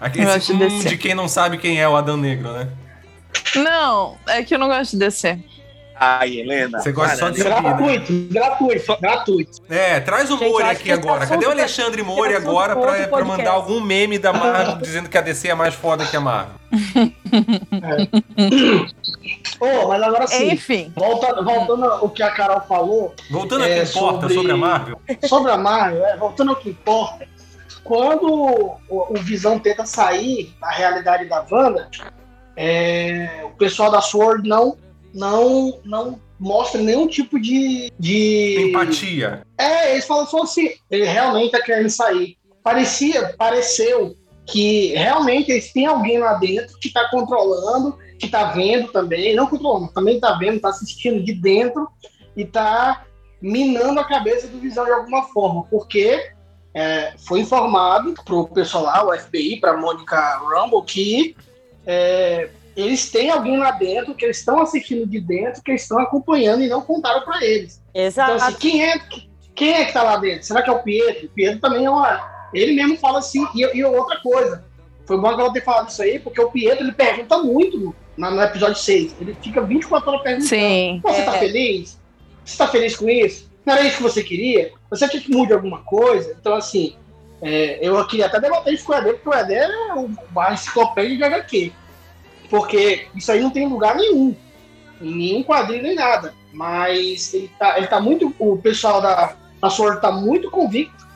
Aquele 0.00 0.26
Eu 0.26 0.30
acho 0.32 0.52
hum, 0.54 0.58
DC. 0.58 0.88
de 0.88 0.96
quem 0.96 1.14
não 1.14 1.28
sabe 1.28 1.58
quem 1.58 1.80
é 1.80 1.88
o 1.88 1.94
Adão 1.94 2.16
Negro, 2.16 2.50
né? 2.52 2.68
não, 3.56 4.16
é 4.26 4.42
que 4.42 4.54
eu 4.54 4.58
não 4.58 4.66
gosto 4.68 4.92
de 4.92 4.98
descer. 4.98 5.38
Ai, 6.04 6.38
Helena. 6.40 6.80
Você 6.80 6.90
gosta 6.90 7.14
só 7.16 7.30
de 7.30 7.38
subir, 7.40 7.50
né? 7.54 7.60
Gratuito, 7.62 8.12
gratuito, 8.28 8.96
gratuito. 9.00 9.50
É, 9.70 10.00
traz 10.00 10.28
o 10.32 10.36
Mori 10.36 10.64
aqui 10.64 10.90
agora. 10.90 11.20
Cadê 11.26 11.44
o 11.46 11.48
assunto- 11.48 11.60
Alexandre 11.60 12.02
Mori 12.02 12.34
agora 12.34 12.74
pra 12.74 13.06
pra, 13.06 13.24
mandar 13.24 13.52
algum 13.52 13.80
meme 13.80 14.18
da 14.18 14.32
Marvel 14.32 14.78
dizendo 14.78 15.08
que 15.08 15.16
a 15.16 15.20
DC 15.20 15.48
é 15.48 15.54
mais 15.54 15.74
foda 15.74 16.04
que 16.04 16.16
a 16.16 16.20
Marvel? 16.20 16.56
Ô, 19.60 19.88
mas 19.88 20.02
agora 20.02 20.26
sim, 20.26 20.50
Enfim. 20.52 20.92
voltando, 20.96 21.44
voltando 21.44 21.84
ao 21.84 22.08
que 22.10 22.22
a 22.22 22.30
Carol 22.32 22.60
falou, 22.62 23.14
Voltando 23.30 23.62
ao 23.62 23.68
que 23.68 23.74
É, 23.74 23.82
importa 23.84 24.20
sobre... 24.22 24.34
sobre- 24.34 24.52
a 24.52 24.56
Marvel, 24.56 25.00
sobre 25.28 25.52
a 25.52 25.56
Marvel, 25.56 26.04
é, 26.04 26.16
voltando 26.16 26.50
ao 26.50 26.56
que 26.56 26.70
importa, 26.70 27.26
quando 27.84 28.26
o, 28.28 28.78
o 28.88 29.14
Visão 29.20 29.58
tenta 29.60 29.86
sair 29.86 30.52
da 30.60 30.70
realidade 30.70 31.26
da 31.28 31.44
Wanda, 31.48 31.88
é, 32.56 33.42
o 33.44 33.50
pessoal 33.50 33.90
da 33.90 34.00
Sword 34.00 34.48
não, 34.48 34.76
não, 35.14 35.80
não 35.84 36.20
mostra 36.38 36.80
nenhum 36.80 37.06
tipo 37.06 37.40
de, 37.40 37.92
de 37.98 38.68
empatia. 38.68 39.42
É, 39.56 39.92
eles 39.92 40.04
falam 40.04 40.26
só 40.26 40.42
assim, 40.42 40.70
ele 40.90 41.04
realmente 41.04 41.52
tá 41.52 41.62
querendo 41.62 41.90
sair. 41.90 42.36
Parecia, 42.62 43.34
pareceu 43.36 44.16
que 44.46 44.88
realmente 44.94 45.50
eles 45.50 45.72
têm 45.72 45.86
alguém 45.86 46.18
lá 46.18 46.34
dentro 46.34 46.78
que 46.78 46.92
tá 46.92 47.08
controlando, 47.10 47.96
que 48.18 48.28
tá 48.28 48.52
vendo 48.52 48.88
também, 48.88 49.34
não 49.34 49.46
controlando, 49.46 49.92
também 49.92 50.18
tá 50.18 50.34
vendo, 50.34 50.60
tá 50.60 50.68
assistindo 50.68 51.22
de 51.22 51.32
dentro 51.32 51.88
e 52.36 52.44
tá 52.44 53.04
minando 53.40 54.00
a 54.00 54.04
cabeça 54.04 54.46
do 54.46 54.58
Visão 54.58 54.84
de 54.84 54.92
alguma 54.92 55.24
forma, 55.24 55.64
porque 55.64 56.30
é, 56.74 57.14
foi 57.18 57.40
informado 57.40 58.14
pro 58.24 58.48
pessoal 58.48 58.84
lá, 58.84 59.06
o 59.06 59.18
FBI, 59.18 59.60
pra 59.60 59.76
Mônica 59.76 60.38
Rumble, 60.38 60.82
que 60.84 61.36
é, 61.86 62.48
eles 62.76 63.10
têm 63.10 63.30
alguém 63.30 63.58
lá 63.58 63.72
dentro, 63.72 64.14
que 64.14 64.24
eles 64.24 64.38
estão 64.38 64.60
assistindo 64.60 65.06
de 65.06 65.20
dentro, 65.20 65.62
que 65.62 65.70
eles 65.70 65.82
estão 65.82 65.98
acompanhando 65.98 66.62
e 66.62 66.68
não 66.68 66.82
contaram 66.82 67.22
pra 67.24 67.44
eles. 67.44 67.82
Exato. 67.94 68.32
Então, 68.34 68.46
assim, 68.48 68.58
quem 68.58 68.84
é, 68.84 69.00
quem 69.54 69.72
é 69.74 69.84
que 69.84 69.92
tá 69.92 70.02
lá 70.02 70.16
dentro? 70.16 70.44
Será 70.44 70.62
que 70.62 70.70
é 70.70 70.72
o 70.72 70.82
Pietro? 70.82 71.26
O 71.26 71.30
Pietro 71.30 71.60
também 71.60 71.84
é 71.84 71.90
uma. 71.90 72.30
Ele 72.54 72.72
mesmo 72.74 72.96
fala 72.98 73.18
assim, 73.18 73.46
e, 73.54 73.78
e 73.78 73.84
outra 73.84 74.20
coisa. 74.20 74.64
Foi 75.06 75.18
bom 75.18 75.34
que 75.34 75.40
ela 75.40 75.52
ter 75.52 75.64
falado 75.64 75.88
isso 75.88 76.02
aí, 76.02 76.18
porque 76.18 76.40
o 76.40 76.50
Pietro 76.50 76.84
ele 76.84 76.92
pergunta 76.92 77.38
muito 77.42 77.78
no, 77.78 77.94
no 78.30 78.42
episódio 78.42 78.76
6. 78.76 79.16
Ele 79.20 79.36
fica 79.42 79.60
24 79.60 80.08
horas 80.10 80.22
perguntando. 80.22 80.48
Sim. 80.48 81.00
Você 81.02 81.22
tá 81.22 81.36
É. 81.36 81.38
feliz? 81.38 81.98
Você 82.44 82.58
tá 82.58 82.68
feliz 82.68 82.96
com 82.96 83.08
isso? 83.08 83.50
Não 83.64 83.74
era 83.74 83.84
isso 83.86 83.96
que 83.98 84.02
você 84.02 84.22
queria? 84.22 84.72
Você 84.90 85.08
quer 85.08 85.20
que 85.20 85.30
mude 85.30 85.52
alguma 85.52 85.82
coisa? 85.82 86.36
Então, 86.38 86.54
assim, 86.54 86.96
é, 87.40 87.78
eu 87.80 88.04
queria 88.06 88.26
até 88.26 88.40
debater 88.40 88.74
isso 88.74 88.84
com 88.84 88.92
o 88.92 88.96
Eder, 88.96 89.14
porque 89.14 89.28
o 89.28 89.34
Eder 89.38 89.68
é 89.70 89.92
uma 89.94 90.52
enciclopédia 90.52 91.16
de 91.16 91.24
HQ. 91.24 91.72
Porque 92.52 93.06
isso 93.16 93.32
aí 93.32 93.40
não 93.40 93.48
tem 93.48 93.66
lugar 93.66 93.96
nenhum. 93.96 94.36
Em 95.00 95.14
nenhum 95.14 95.42
quadrinho 95.42 95.84
nem 95.84 95.94
nada. 95.94 96.34
Mas 96.52 97.32
ele 97.32 97.50
tá, 97.58 97.78
ele 97.78 97.86
tá 97.86 97.98
muito. 97.98 98.34
O 98.38 98.58
pessoal 98.58 99.00
da, 99.00 99.34
da 99.58 99.70
Sword 99.70 100.02
tá 100.02 100.12
muito 100.12 100.50
convicto 100.50 101.08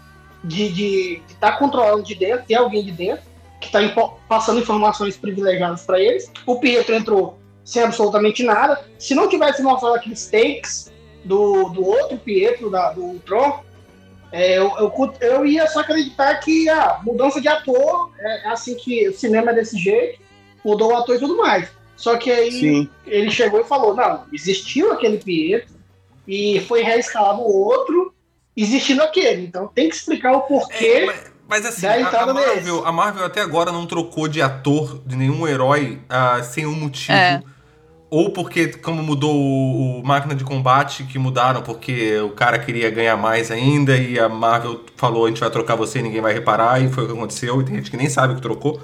de 0.42 0.70
de, 0.70 1.22
de 1.28 1.34
tá 1.38 1.52
controlando 1.52 2.02
de 2.02 2.14
dentro, 2.14 2.46
tem 2.46 2.56
alguém 2.56 2.82
de 2.82 2.90
dentro 2.90 3.22
que 3.60 3.66
está 3.66 3.80
passando 4.26 4.60
informações 4.60 5.18
privilegiadas 5.18 5.84
para 5.84 6.00
eles. 6.00 6.32
O 6.46 6.58
Pietro 6.58 6.94
entrou 6.94 7.38
sem 7.62 7.82
absolutamente 7.82 8.42
nada. 8.42 8.82
Se 8.98 9.14
não 9.14 9.28
tivesse 9.28 9.62
mostrado 9.62 9.94
aqueles 9.94 10.30
takes 10.30 10.90
do, 11.22 11.68
do 11.68 11.84
outro 11.84 12.16
Pietro, 12.16 12.70
da, 12.70 12.92
do 12.92 13.02
Ultron, 13.02 13.62
é, 14.32 14.56
eu, 14.56 14.72
eu, 14.78 15.14
eu 15.20 15.44
ia 15.44 15.66
só 15.66 15.80
acreditar 15.80 16.34
que 16.36 16.66
a 16.70 16.98
mudança 17.02 17.42
de 17.42 17.48
ator 17.48 18.10
é 18.18 18.48
assim 18.48 18.74
que 18.74 19.06
o 19.10 19.12
cinema 19.12 19.50
é 19.50 19.54
desse 19.54 19.76
jeito, 19.76 20.24
mudou 20.66 20.90
o 20.90 20.96
ator 20.96 21.14
e 21.14 21.20
tudo 21.20 21.36
mais. 21.36 21.68
Só 21.96 22.16
que 22.16 22.30
aí 22.30 22.50
Sim. 22.50 22.88
ele 23.06 23.30
chegou 23.30 23.60
e 23.60 23.64
falou: 23.64 23.94
não, 23.94 24.24
existiu 24.32 24.92
aquele 24.92 25.18
Pietro 25.18 25.76
e 26.26 26.60
foi 26.66 26.82
reescalado 26.82 27.40
o 27.40 27.64
outro, 27.64 28.12
existindo 28.56 29.02
aquele. 29.02 29.46
Então 29.46 29.68
tem 29.68 29.88
que 29.88 29.94
explicar 29.94 30.32
o 30.32 30.40
porquê. 30.42 30.84
É, 30.84 31.06
mas, 31.06 31.32
mas 31.48 31.66
assim, 31.66 31.82
da 31.82 31.94
a, 31.94 32.22
a 32.22 32.34
Marvel, 32.34 32.86
a 32.86 32.92
Marvel 32.92 33.24
até 33.24 33.40
agora 33.40 33.70
não 33.70 33.86
trocou 33.86 34.26
de 34.26 34.42
ator 34.42 35.00
de 35.06 35.16
nenhum 35.16 35.46
herói 35.46 36.00
ah, 36.08 36.42
sem 36.42 36.66
um 36.66 36.74
motivo. 36.74 37.12
É. 37.12 37.42
Ou 38.08 38.30
porque, 38.30 38.68
como 38.68 39.02
mudou 39.02 39.34
o, 39.34 40.00
o 40.00 40.06
Máquina 40.06 40.34
de 40.34 40.44
Combate, 40.44 41.04
que 41.04 41.18
mudaram 41.18 41.62
porque 41.62 42.20
o 42.20 42.30
cara 42.30 42.56
queria 42.58 42.88
ganhar 42.88 43.16
mais 43.16 43.50
ainda 43.50 43.96
e 43.96 44.18
a 44.18 44.28
Marvel 44.28 44.84
falou: 44.96 45.24
a 45.24 45.28
gente 45.28 45.40
vai 45.40 45.50
trocar 45.50 45.76
você 45.76 46.00
e 46.00 46.02
ninguém 46.02 46.20
vai 46.20 46.34
reparar, 46.34 46.82
e 46.82 46.88
foi 46.88 47.04
o 47.04 47.06
que 47.06 47.12
aconteceu, 47.14 47.60
e 47.60 47.64
tem 47.64 47.76
gente 47.76 47.90
que 47.90 47.96
nem 47.96 48.08
sabe 48.08 48.34
que 48.34 48.42
trocou. 48.42 48.80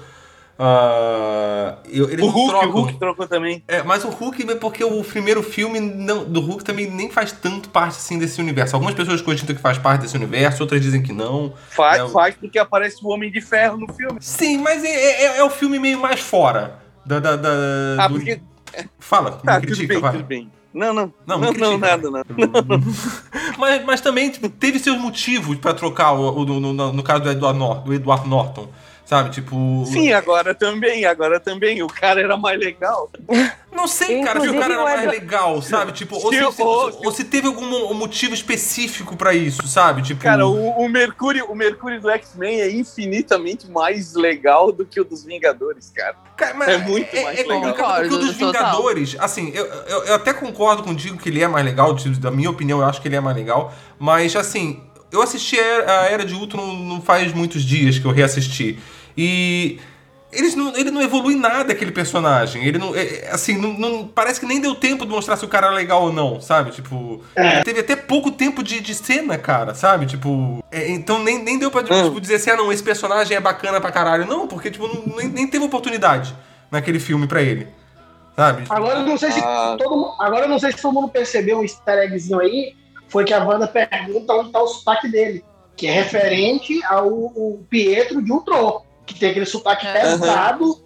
Eu- 1.85 2.09
eles 2.09 2.23
O 2.25 2.29
Hulk, 2.29 2.49
trocam. 2.49 2.69
o 2.69 2.71
Hulk 2.73 2.93
trocou 2.99 3.27
também. 3.27 3.63
É, 3.67 3.83
mas 3.83 4.03
o 4.03 4.09
Hulk 4.09 4.49
é 4.51 4.55
porque 4.55 4.83
o 4.83 5.03
primeiro 5.03 5.43
filme 5.43 5.79
não- 5.79 6.23
do 6.23 6.39
Hulk 6.41 6.63
também 6.63 6.89
nem 6.89 7.09
faz 7.09 7.31
tanto 7.31 7.69
parte 7.69 7.97
assim 7.97 8.17
desse 8.17 8.39
universo. 8.41 8.75
Algumas 8.75 8.95
pessoas 8.95 9.21
cogitam 9.21 9.55
que 9.55 9.61
faz 9.61 9.77
parte 9.77 10.01
desse 10.01 10.15
universo, 10.15 10.63
outras 10.63 10.81
dizem 10.81 11.01
que 11.01 11.11
não. 11.13 11.53
Faz, 11.69 12.01
É 12.01 12.07
faz 12.09 12.35
porque 12.35 12.57
aparece 12.59 12.97
o 13.03 13.09
Homem 13.09 13.31
de 13.31 13.41
Ferro 13.41 13.77
no 13.77 13.91
filme. 13.93 14.17
Sim, 14.19 14.59
mas 14.59 14.83
é, 14.83 14.87
é, 14.89 15.37
é 15.37 15.43
o 15.43 15.49
filme 15.49 15.79
meio 15.79 15.99
mais 15.99 16.19
fora. 16.19 16.79
Da, 17.05 17.19
da, 17.19 17.35
da- 17.35 17.49
Ah, 17.99 18.07
do- 18.07 18.15
porque. 18.15 18.39
Fala, 18.99 19.31
Tá, 19.43 19.59
me 19.59 19.67
tudo 19.67 19.75
critica, 19.77 19.99
bem, 20.01 20.11
tudo 20.11 20.23
bem. 20.23 20.51
Não, 20.73 20.91
não. 20.93 21.13
Não, 21.27 21.37
Não, 21.37 21.53
não, 21.53 21.53
critica, 21.53 21.77
nada, 21.77 22.09
não. 22.09 22.23
mas, 23.59 23.85
mas 23.85 24.01
também 24.01 24.29
tipo, 24.31 24.49
teve 24.49 24.79
seus 24.79 24.97
motivos 24.97 25.57
pra 25.57 25.73
trocar 25.73 26.13
o, 26.13 26.39
o- 26.41 26.45
no, 26.45 26.73
no- 26.73 26.93
no 26.93 27.03
caso 27.03 27.21
do 27.23 27.29
Edward, 27.29 27.57
Nor 27.59 27.81
do 27.81 27.93
Edward 27.93 28.27
Norton. 28.27 28.67
Sabe, 29.13 29.29
tipo. 29.29 29.85
Sim, 29.85 30.11
agora 30.11 30.55
também, 30.55 31.05
agora 31.05 31.39
também. 31.39 31.83
O 31.83 31.87
cara 31.87 32.19
era 32.19 32.35
mais 32.35 32.59
legal. 32.59 33.11
Não 33.71 33.87
sei, 33.87 34.21
cara, 34.23 34.39
se 34.39 34.47
o 34.47 34.49
Inclusive, 34.53 34.59
cara 34.59 34.73
era 34.73 34.83
mais 34.83 35.09
legal, 35.09 35.61
sabe? 35.61 35.91
Tipo, 35.91 36.15
ou 36.15 36.31
Se 36.31 36.37
se, 36.37 36.43
eu- 36.43 36.51
se- 36.51 36.61
ou- 36.61 37.05
ou 37.05 37.11
se 37.11 37.23
teve 37.23 37.47
algum 37.47 37.93
motivo 37.93 38.33
específico 38.33 39.15
pra 39.15 39.33
isso, 39.35 39.67
sabe? 39.67 40.01
Tipo. 40.01 40.21
Cara, 40.21 40.47
o, 40.47 40.69
o 40.83 40.89
Mercúrio, 40.89 41.45
o 41.51 41.55
Mercúrio 41.55 41.99
do 42.01 42.09
X-Men 42.09 42.61
é 42.61 42.71
infinitamente 42.71 43.69
mais 43.69 44.13
legal 44.15 44.71
do 44.71 44.83
que 44.85 44.99
o 44.99 45.03
dos 45.03 45.23
Vingadores, 45.23 45.91
cara. 45.95 46.15
Cara, 46.35 46.53
mas 46.55 46.69
É 46.69 46.77
muito 46.79 47.15
mais 47.15 47.37
é 47.39 47.41
legal. 47.43 47.61
complicado 47.61 48.01
porque 48.01 48.15
o 48.15 48.17
dos. 48.17 48.35
Vingadores, 48.35 49.15
assim, 49.19 49.51
eu, 49.53 49.65
eu, 49.65 50.03
eu 50.05 50.15
até 50.15 50.33
concordo 50.33 50.81
contigo 50.83 51.17
que 51.17 51.29
ele 51.29 51.41
é 51.43 51.47
mais 51.47 51.63
legal, 51.65 51.95
tipo, 51.95 52.15
da 52.19 52.31
minha 52.31 52.49
opinião, 52.49 52.79
eu 52.79 52.85
acho 52.85 52.99
que 53.01 53.07
ele 53.07 53.15
é 53.15 53.21
mais 53.21 53.35
legal, 53.37 53.73
mas 53.99 54.35
assim, 54.35 54.83
eu 55.11 55.21
assisti 55.21 55.59
a 55.59 56.07
Era 56.11 56.23
de 56.25 56.33
Ultron 56.35 56.73
não 56.75 57.01
faz 57.01 57.31
muitos 57.33 57.63
dias 57.63 57.97
que 57.99 58.05
eu 58.05 58.11
reassisti. 58.11 58.79
E 59.17 59.79
eles 60.31 60.55
não, 60.55 60.75
ele 60.75 60.89
não 60.89 61.01
evolui 61.01 61.35
nada 61.35 61.73
aquele 61.73 61.91
personagem. 61.91 62.65
Ele 62.65 62.77
não. 62.79 62.95
é, 62.95 63.03
é, 63.03 63.29
assim, 63.31 63.55
não, 63.57 63.73
não- 63.77 64.07
parece 64.07 64.39
que 64.39 64.45
nem 64.45 64.59
deu 64.59 64.73
tempo 64.73 65.05
de 65.05 65.11
mostrar 65.11 65.37
se 65.37 65.45
o 65.45 65.47
cara 65.47 65.67
é 65.67 65.71
legal 65.71 66.03
ou 66.03 66.11
não, 66.13 66.41
sabe? 66.41 66.71
Tipo. 66.71 67.21
Teve 67.63 67.81
até 67.81 67.95
pouco 67.95 68.31
tempo 68.31 68.63
de, 68.63 68.79
de 68.79 68.95
cena, 68.95 69.37
cara, 69.37 69.75
sabe? 69.75 70.05
Tipo. 70.07 70.63
é, 70.71 70.89
então 70.89 71.23
nem, 71.23 71.41
nem 71.43 71.59
deu 71.59 71.69
pra 71.69 71.81
Hum. 71.81 72.05
tipo, 72.05 72.19
dizer 72.21 72.35
assim, 72.35 72.49
ah, 72.49 72.57
não, 72.57 72.71
esse 72.71 72.81
personagem 72.83 73.37
é 73.37 73.39
bacana 73.39 73.79
pra 73.79 73.91
caralho. 73.91 74.25
Não, 74.25 74.47
porque, 74.47 74.71
tipo, 74.71 74.87
não- 74.87 75.15
nem, 75.17 75.27
nem 75.27 75.47
teve 75.47 75.63
oportunidade 75.63 76.35
naquele 76.71 76.99
filme 76.99 77.27
pra 77.27 77.41
ele. 77.41 77.67
Sabe? 78.35 78.63
Agora 78.67 78.99
eu 79.01 79.05
não 79.05 79.15
sei 79.15 79.31
se 79.31 79.39
Ah. 79.39 79.75
todo 79.77 79.95
mundo, 79.95 80.15
agora 80.19 80.45
eu 80.45 80.49
não 80.49 80.57
sei 80.57 80.71
se 80.71 80.81
todo 80.81 80.91
mundo 80.95 81.07
percebeu 81.09 81.59
um 81.59 81.61
easter 81.61 81.99
eggzinho 81.99 82.39
aí, 82.39 82.73
foi 83.07 83.23
que 83.23 83.31
a 83.31 83.43
Wanda 83.43 83.67
pergunta 83.67 84.33
onde 84.33 84.51
tá 84.51 84.59
o 84.59 84.67
sotaque 84.67 85.07
dele, 85.07 85.45
que 85.77 85.85
é 85.85 85.91
referente 85.91 86.83
ao, 86.85 87.07
ao 87.07 87.59
Pietro 87.69 88.23
de 88.23 88.31
Ultron. 88.31 88.83
Que 89.05 89.15
tem 89.19 89.31
aquele 89.31 89.45
sotaque 89.45 89.85
É. 89.87 89.93
pesado. 90.01 90.81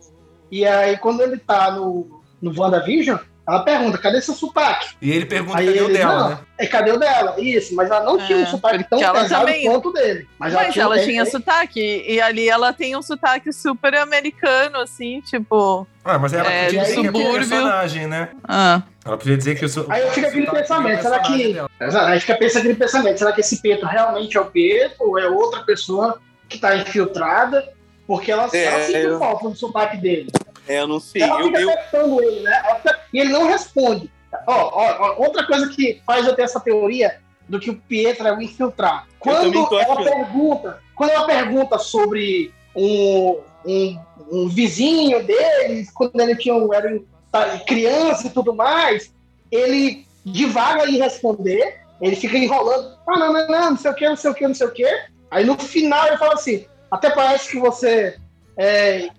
E 0.52 0.66
aí, 0.66 0.98
quando 0.98 1.22
ele 1.22 1.38
tá 1.38 1.72
no, 1.72 2.22
no 2.42 2.58
WandaVision, 2.58 3.18
ela 3.48 3.64
pergunta, 3.64 3.98
cadê 3.98 4.22
seu 4.22 4.34
sotaque? 4.34 4.90
E 5.02 5.10
ele 5.12 5.26
pergunta 5.26 5.58
Aí 5.58 5.68
cadê 5.68 5.80
o 5.82 5.86
ele, 5.86 5.94
dela, 5.98 6.20
não, 6.22 6.30
né? 6.32 6.38
é, 6.58 6.68
cadê 6.68 6.92
o 6.92 7.00
dela? 7.00 7.36
Isso, 7.38 7.74
mas 7.76 7.90
ela 7.90 8.04
não 8.04 8.18
tinha 8.18 8.40
É, 8.40 8.44
um 8.44 8.46
sotaque 8.46 8.84
tão 8.90 9.02
ela 9.02 9.22
pesado 9.22 9.46
também- 9.46 9.66
quanto 9.66 9.90
o 9.90 9.94
dele. 9.94 10.28
Mas, 10.38 10.54
Mas 10.54 10.76
ela, 10.78 10.84
ela 10.86 10.96
tinha, 10.96 11.08
tinha 11.08 11.24
um- 11.24 11.26
sotaque. 11.26 12.06
E 12.08 12.20
ali 12.22 12.50
ela 12.50 12.74
tem 12.74 12.96
um 12.98 13.02
sotaque 13.02 13.52
super 13.54 13.96
americano, 13.96 14.80
assim, 14.80 15.22
tipo. 15.22 15.88
Ah, 16.04 16.18
mas 16.20 16.34
ela 16.34 16.50
É, 16.52 16.66
podia 16.66 16.82
dizer 16.82 17.02
que 17.02 17.08
é 17.08 17.12
personagem, 17.32 18.08
né? 18.08 18.30
Ah. 18.46 18.82
Ela 19.06 19.18
podia 19.18 19.38
dizer 19.38 19.58
que 19.58 19.64
eu 19.66 19.70
sou. 19.70 19.86
Aí 19.90 20.02
eu 20.02 20.12
fico 20.12 20.28
aquele 20.28 20.48
pensamento, 20.52 20.98
do 20.98 21.04
será 21.04 21.20
que. 21.20 21.54
dela. 21.54 21.70
Aí 22.10 22.20
fica 22.20 22.36
pensando 22.38 22.60
aquele 22.62 22.76
pensamento, 22.76 23.18
será 23.18 23.32
que 23.32 23.40
esse 23.42 23.62
Pietro 23.62 23.88
realmente 23.88 24.36
é 24.38 24.42
o 24.42 24.46
Pietro 24.46 24.96
ou 25.00 25.18
é 25.20 25.28
outra 25.30 25.62
pessoa 25.64 26.20
que 26.50 26.58
tá 26.60 26.76
infiltrada? 26.76 27.64
Porque 28.08 28.32
ela, 28.32 28.50
É, 28.54 28.64
ela 28.64 28.84
sentiu 28.86 29.10
eu- 29.12 29.20
falta 29.20 29.50
do 29.50 29.56
sotaque 29.56 29.98
dele. 29.98 30.32
É, 30.68 30.80
eu 30.80 30.88
não 30.88 31.00
sei. 31.00 31.22
ela 31.22 31.40
Eu, 31.42 31.46
fica 31.48 31.60
eu, 31.62 31.70
testando 31.70 32.24
ele, 32.24 32.40
né? 32.42 32.64
Fica- 32.78 33.00
E 33.14 33.20
ele 33.20 33.30
não 33.34 33.48
responde. 33.48 34.10
Ó, 34.48 34.54
ó, 34.54 34.98
ó, 35.00 35.16
outra 35.24 35.46
coisa 35.46 35.68
que 35.70 36.02
faz 36.06 36.26
eu 36.26 36.36
ter 36.36 36.44
essa 36.44 36.60
teoria 36.60 37.20
do 37.48 37.60
que 37.60 37.70
o 37.70 37.78
Pietro 37.78 38.28
é 38.28 38.34
o 38.36 38.42
infiltrado. 38.42 39.08
Quando 39.20 39.54
ela 39.80 40.04
pergunta, 40.04 40.80
quando 40.96 41.10
ela 41.12 41.26
pergunta 41.26 41.78
sobre 41.80 42.52
um, 42.76 43.40
um, 43.66 44.00
um 44.32 44.48
vizinho 44.50 45.24
dele, 45.24 45.88
quando 45.94 46.20
ele 46.20 46.36
tinha 46.36 46.54
um, 46.56 46.74
era 46.74 47.00
tá, 47.32 47.60
criança 47.60 48.28
e 48.28 48.30
tudo 48.30 48.54
mais, 48.54 49.14
ele 49.50 50.06
divaga 50.26 50.86
em 50.90 50.98
responder, 50.98 51.80
ele 52.02 52.16
fica 52.16 52.38
enrolando, 52.38 52.98
ah, 53.08 53.18
não, 53.18 53.34
não, 53.34 53.48
não, 53.48 53.70
não 53.72 53.78
sei 53.78 53.92
o 53.92 53.96
que, 53.96 54.08
não 54.10 54.16
sei 54.18 54.32
o 54.32 54.34
que, 54.34 54.48
não 54.48 54.56
sei 54.56 54.68
o 54.68 54.72
que. 54.72 54.86
Aí 55.32 55.46
no 55.46 55.58
final 55.58 56.06
ele 56.08 56.18
fala 56.18 56.34
assim, 56.34 56.66
até 56.92 57.10
parece 57.10 57.50
que 57.50 57.60
você. 57.60 58.18
é, 58.58 59.10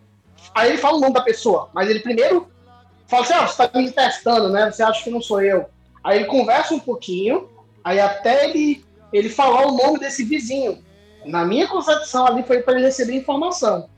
Aí 0.54 0.70
ele 0.70 0.78
fala 0.78 0.96
o 0.96 1.00
nome 1.00 1.12
da 1.14 1.20
pessoa, 1.20 1.68
mas 1.74 1.88
ele 1.90 2.00
primeiro 2.00 2.48
fala 3.06 3.22
assim, 3.22 3.32
ah, 3.34 3.46
você 3.46 3.68
tá 3.68 3.78
me 3.78 3.90
testando, 3.90 4.48
né? 4.50 4.70
Você 4.70 4.82
acha 4.82 5.02
que 5.04 5.10
não 5.10 5.20
sou 5.20 5.42
eu. 5.42 5.66
Aí 6.02 6.18
ele 6.18 6.24
conversa 6.26 6.74
um 6.74 6.78
pouquinho, 6.80 7.48
aí 7.84 8.00
até 8.00 8.44
ele, 8.48 8.84
ele 9.12 9.28
falar 9.28 9.66
o 9.66 9.76
nome 9.76 9.98
desse 9.98 10.24
vizinho. 10.24 10.82
Na 11.24 11.44
minha 11.44 11.66
concepção 11.66 12.26
ali 12.26 12.42
foi 12.44 12.60
para 12.62 12.74
ele 12.74 12.84
receber 12.84 13.14
informação. 13.16 13.88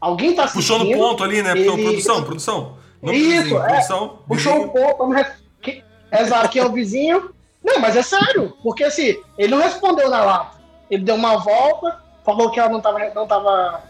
Alguém 0.00 0.34
tá 0.34 0.44
assistindo. 0.44 0.78
Puxou 0.78 0.90
no 0.90 0.98
ponto 0.98 1.22
ali, 1.24 1.42
né? 1.42 1.52
Ele- 1.52 1.64
Produção, 1.64 2.24
produção. 2.24 2.76
Nome 3.02 3.18
do 3.18 3.24
Isso, 3.24 3.42
vizinho, 3.42 3.62
é. 3.62 3.66
Produção. 3.68 4.18
Puxou 4.26 4.52
vizinho. 4.54 4.68
um 4.68 4.72
ponto. 4.72 4.98
vamos 4.98 5.26
que- 5.62 5.84
Exato, 6.12 6.48
quem 6.48 6.62
é 6.62 6.64
o 6.66 6.72
vizinho. 6.72 7.30
Não, 7.62 7.78
mas 7.78 7.96
é 7.96 8.02
sério. 8.02 8.56
Porque 8.62 8.84
assim, 8.84 9.16
ele 9.38 9.48
não 9.54 9.58
respondeu 9.62 10.10
na 10.10 10.24
lata. 10.24 10.56
Ele 10.90 11.02
deu 11.04 11.14
uma 11.14 11.36
volta, 11.38 12.02
falou 12.24 12.50
que 12.50 12.58
ela 12.58 12.68
não 12.68 12.80
tava, 12.80 12.98
não 13.14 13.26
tava, 13.26 13.82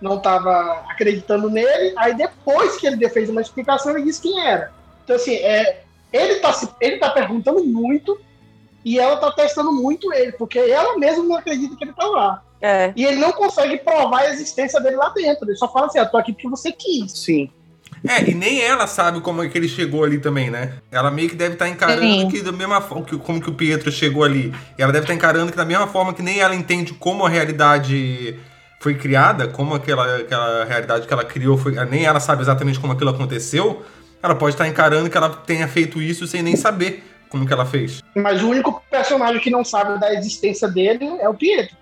não 0.00 0.18
tava 0.18 0.82
acreditando 0.90 1.48
nele. 1.48 1.94
Aí 1.96 2.14
depois 2.14 2.76
que 2.76 2.86
ele 2.86 2.96
deu- 2.96 3.10
fez 3.10 3.28
uma 3.30 3.40
explicação, 3.40 3.92
ele 3.92 4.04
disse 4.04 4.20
quem 4.22 4.40
era. 4.46 4.72
Então, 5.04 5.16
assim, 5.16 5.36
é, 5.36 5.82
ele, 6.12 6.36
tá, 6.40 6.52
se- 6.52 6.68
ele 6.80 6.98
tá 6.98 7.10
perguntando 7.10 7.64
muito 7.64 8.18
e 8.84 8.98
ela 8.98 9.16
tá 9.16 9.30
testando 9.32 9.72
muito 9.72 10.12
ele, 10.12 10.32
porque 10.32 10.58
ela 10.58 10.98
mesma 10.98 11.24
não 11.24 11.36
acredita 11.36 11.76
que 11.76 11.84
ele 11.84 11.92
tá 11.92 12.06
lá. 12.06 12.42
É. 12.60 12.92
E 12.96 13.04
ele 13.04 13.16
não 13.20 13.32
consegue 13.32 13.76
provar 13.78 14.22
a 14.22 14.30
existência 14.30 14.80
dele 14.80 14.96
lá 14.96 15.10
dentro. 15.10 15.48
Ele 15.48 15.56
só 15.56 15.68
fala 15.72 15.86
assim: 15.86 15.98
eu 15.98 16.10
tô 16.10 16.16
aqui 16.16 16.32
porque 16.32 16.48
você 16.48 16.72
quis. 16.72 17.12
sim. 17.12 17.50
É, 18.06 18.30
e 18.30 18.34
nem 18.34 18.60
ela 18.60 18.86
sabe 18.86 19.20
como 19.20 19.42
é 19.42 19.48
que 19.48 19.56
ele 19.56 19.68
chegou 19.68 20.04
ali 20.04 20.18
também, 20.18 20.50
né? 20.50 20.74
Ela 20.90 21.10
meio 21.10 21.28
que 21.28 21.36
deve 21.36 21.54
estar 21.54 21.68
encarando 21.68 22.00
Sim. 22.00 22.28
que 22.28 22.42
da 22.42 22.52
mesma 22.52 22.80
forma 22.80 23.04
que 23.04 23.16
como 23.18 23.40
que 23.40 23.50
o 23.50 23.54
Pietro 23.54 23.90
chegou 23.90 24.24
ali. 24.24 24.54
E 24.78 24.82
ela 24.82 24.92
deve 24.92 25.04
estar 25.04 25.14
encarando 25.14 25.50
que 25.50 25.56
da 25.56 25.64
mesma 25.64 25.86
forma 25.86 26.14
que 26.14 26.22
nem 26.22 26.40
ela 26.40 26.54
entende 26.54 26.92
como 26.94 27.24
a 27.24 27.28
realidade 27.28 28.38
foi 28.80 28.94
criada, 28.94 29.48
como 29.48 29.74
aquela, 29.74 30.16
aquela 30.16 30.64
realidade 30.64 31.06
que 31.06 31.12
ela 31.12 31.24
criou, 31.24 31.58
foi, 31.58 31.72
nem 31.86 32.04
ela 32.04 32.20
sabe 32.20 32.42
exatamente 32.42 32.78
como 32.78 32.92
aquilo 32.92 33.10
aconteceu. 33.10 33.82
Ela 34.22 34.34
pode 34.34 34.54
estar 34.54 34.66
encarando 34.66 35.10
que 35.10 35.16
ela 35.16 35.30
tenha 35.30 35.66
feito 35.68 36.00
isso 36.00 36.26
sem 36.26 36.42
nem 36.42 36.56
saber 36.56 37.04
como 37.28 37.46
que 37.46 37.52
ela 37.52 37.66
fez. 37.66 38.02
Mas 38.14 38.42
o 38.42 38.48
único 38.48 38.82
personagem 38.90 39.40
que 39.40 39.50
não 39.50 39.64
sabe 39.64 39.98
da 39.98 40.12
existência 40.14 40.68
dele 40.68 41.06
é 41.20 41.28
o 41.28 41.34
Pietro. 41.34 41.76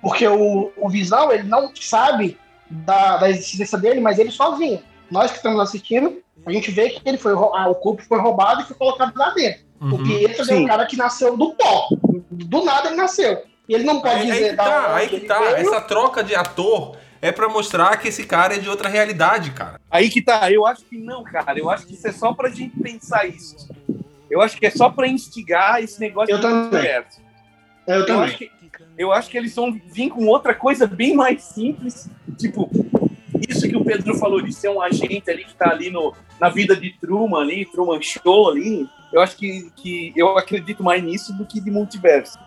Porque 0.00 0.26
o, 0.26 0.70
o 0.76 0.88
Visão, 0.88 1.32
ele 1.32 1.44
não 1.44 1.74
sabe 1.74 2.38
da, 2.68 3.16
da 3.16 3.30
existência 3.30 3.78
dele, 3.78 4.00
mas 4.00 4.18
ele 4.18 4.30
sozinho. 4.30 4.82
Nós 5.14 5.30
que 5.30 5.36
estamos 5.36 5.60
assistindo, 5.60 6.20
a 6.44 6.50
gente 6.50 6.72
vê 6.72 6.90
que 6.90 7.00
ele 7.08 7.16
foi, 7.16 7.32
ah, 7.32 7.68
o 7.68 7.74
corpo 7.76 8.02
foi 8.02 8.18
roubado 8.18 8.62
e 8.62 8.64
foi 8.64 8.76
colocado 8.76 9.16
lá 9.16 9.30
dentro. 9.30 9.62
O 9.80 9.84
Uhum. 9.94 10.02
Pietro 10.02 10.42
é 10.42 10.44
Sim. 10.44 10.64
um 10.64 10.66
cara 10.66 10.84
que 10.86 10.96
nasceu 10.96 11.36
do 11.36 11.54
pó. 11.54 11.88
Do 12.32 12.64
nada 12.64 12.88
ele 12.88 12.96
nasceu. 12.96 13.42
E 13.68 13.74
ele 13.74 13.84
não 13.84 14.00
pode 14.00 14.14
Aí, 14.14 14.20
aí 14.22 14.32
dizer 14.32 14.50
que 14.50 14.56
da 14.56 14.64
tá, 14.64 14.88
onde 14.90 15.00
aí 15.00 15.08
que 15.08 15.20
tá. 15.20 15.38
veio. 15.38 15.54
Essa 15.56 15.80
troca 15.80 16.24
de 16.24 16.34
ator 16.34 16.96
é 17.22 17.30
pra 17.30 17.48
mostrar 17.48 17.96
que 17.98 18.08
esse 18.08 18.24
cara 18.24 18.56
é 18.56 18.58
de 18.58 18.68
outra 18.68 18.88
realidade, 18.88 19.52
cara. 19.52 19.80
Aí 19.88 20.10
que 20.10 20.20
tá, 20.20 20.50
eu 20.50 20.66
acho 20.66 20.84
que 20.84 20.98
não, 20.98 21.22
cara. 21.22 21.56
Eu 21.56 21.70
acho 21.70 21.86
que 21.86 21.94
isso 21.94 22.08
é 22.08 22.12
só 22.12 22.32
pra 22.34 22.50
gente 22.50 22.76
pensar 22.80 23.24
isso. 23.28 23.68
Eu 24.28 24.40
acho 24.42 24.56
que 24.58 24.66
é 24.66 24.70
só 24.70 24.90
pra 24.90 25.06
instigar 25.06 25.80
esse 25.80 26.00
negócio 26.00 26.34
Eu 26.34 26.40
também. 26.40 26.84
Eu 27.86 27.94
Eu 27.94 28.06
também. 28.06 28.24
acho, 28.24 28.36
que, 28.38 28.50
eu 28.98 29.12
acho 29.12 29.30
que 29.30 29.38
eles 29.38 29.54
vão 29.54 29.72
vir 29.86 30.10
com 30.10 30.26
outra 30.26 30.54
coisa 30.54 30.86
bem 30.88 31.14
mais 31.14 31.42
simples. 31.44 32.08
Tipo, 32.36 32.68
isso 33.48 33.68
que 33.68 33.76
o 33.76 33.84
Pedro 33.84 34.14
falou 34.18 34.40
de 34.42 34.52
ser 34.52 34.68
um 34.68 34.80
agente 34.80 35.30
ali 35.30 35.44
que 35.44 35.54
tá 35.54 35.70
ali 35.70 35.90
no, 35.90 36.12
na 36.40 36.48
vida 36.48 36.76
de 36.76 36.90
Truman 37.00 37.40
ali, 37.40 37.64
Truman 37.66 38.00
Show 38.00 38.50
ali. 38.50 38.86
Eu 39.12 39.20
acho 39.20 39.36
que, 39.36 39.70
que 39.76 40.12
eu 40.16 40.36
acredito 40.36 40.82
mais 40.82 41.02
nisso 41.02 41.32
do 41.36 41.44
que 41.44 41.60
de 41.60 41.70
multiverso. 41.70 42.38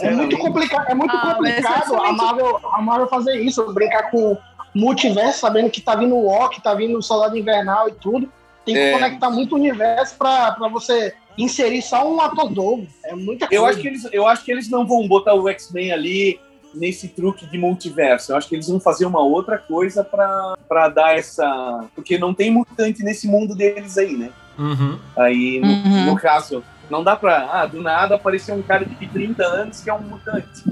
É 0.00 0.10
muito 0.10 0.36
complicado, 0.38 0.88
é 0.90 0.94
muito 0.94 1.16
Ah, 1.16 1.34
complicado 1.34 1.94
a 1.94 2.12
Marvel, 2.12 2.60
a 2.72 2.82
Marvel 2.82 3.08
fazer 3.08 3.36
isso, 3.40 3.72
brincar 3.72 4.10
com 4.10 4.36
multiverso, 4.74 5.40
sabendo 5.40 5.70
que 5.70 5.80
tá 5.80 5.94
vindo 5.94 6.14
o 6.14 6.24
Walk, 6.24 6.60
tá 6.62 6.74
vindo 6.74 6.98
o 6.98 7.02
Soldado 7.02 7.36
Invernal 7.36 7.88
e 7.88 7.92
tudo. 7.92 8.30
Tem 8.64 8.74
que 8.74 8.80
É. 8.80 8.92
conectar 8.92 9.30
muito 9.30 9.52
o 9.52 9.58
universo 9.58 10.16
pra, 10.16 10.52
pra 10.52 10.68
você 10.68 11.14
inserir 11.36 11.80
só 11.82 12.06
um 12.06 12.20
ator 12.20 12.50
novo. 12.50 12.86
É 13.04 13.14
muita 13.14 13.46
coisa. 13.48 13.62
Eu 13.62 13.66
acho, 13.66 13.80
que 13.80 13.88
eles, 13.88 14.08
eu 14.12 14.26
acho 14.26 14.44
que 14.44 14.52
eles 14.52 14.68
não 14.68 14.86
vão 14.86 15.08
botar 15.08 15.34
o 15.34 15.48
X-Men 15.48 15.92
ali 15.92 16.40
nesse 16.74 17.08
truque 17.08 17.46
de 17.46 17.58
multiverso. 17.58 18.32
Eu 18.32 18.36
acho 18.36 18.48
que 18.48 18.54
eles 18.54 18.68
vão 18.68 18.80
fazer 18.80 19.06
uma 19.06 19.20
outra 19.20 19.58
coisa 19.58 20.02
pra, 20.04 20.54
pra 20.68 20.88
dar 20.88 21.16
essa. 21.18 21.84
Porque 21.94 22.18
não 22.18 22.32
tem 22.34 22.50
mutante 22.50 23.02
nesse 23.02 23.26
mundo 23.26 23.54
deles 23.54 23.96
aí, 23.98 24.16
né? 24.16 24.30
Uhum. 24.58 24.98
Aí, 25.16 25.60
no, 25.60 25.66
Uhum. 25.68 26.04
no 26.06 26.16
caso, 26.16 26.62
não 26.90 27.02
dá 27.02 27.16
pra. 27.16 27.48
Ah, 27.52 27.66
do 27.66 27.80
nada 27.80 28.14
aparecer 28.16 28.52
um 28.52 28.62
cara 28.62 28.84
de 28.84 28.94
30 29.08 29.42
anos 29.44 29.80
que 29.80 29.88
é 29.90 29.94
um 29.94 30.00
mutante. 30.02 30.62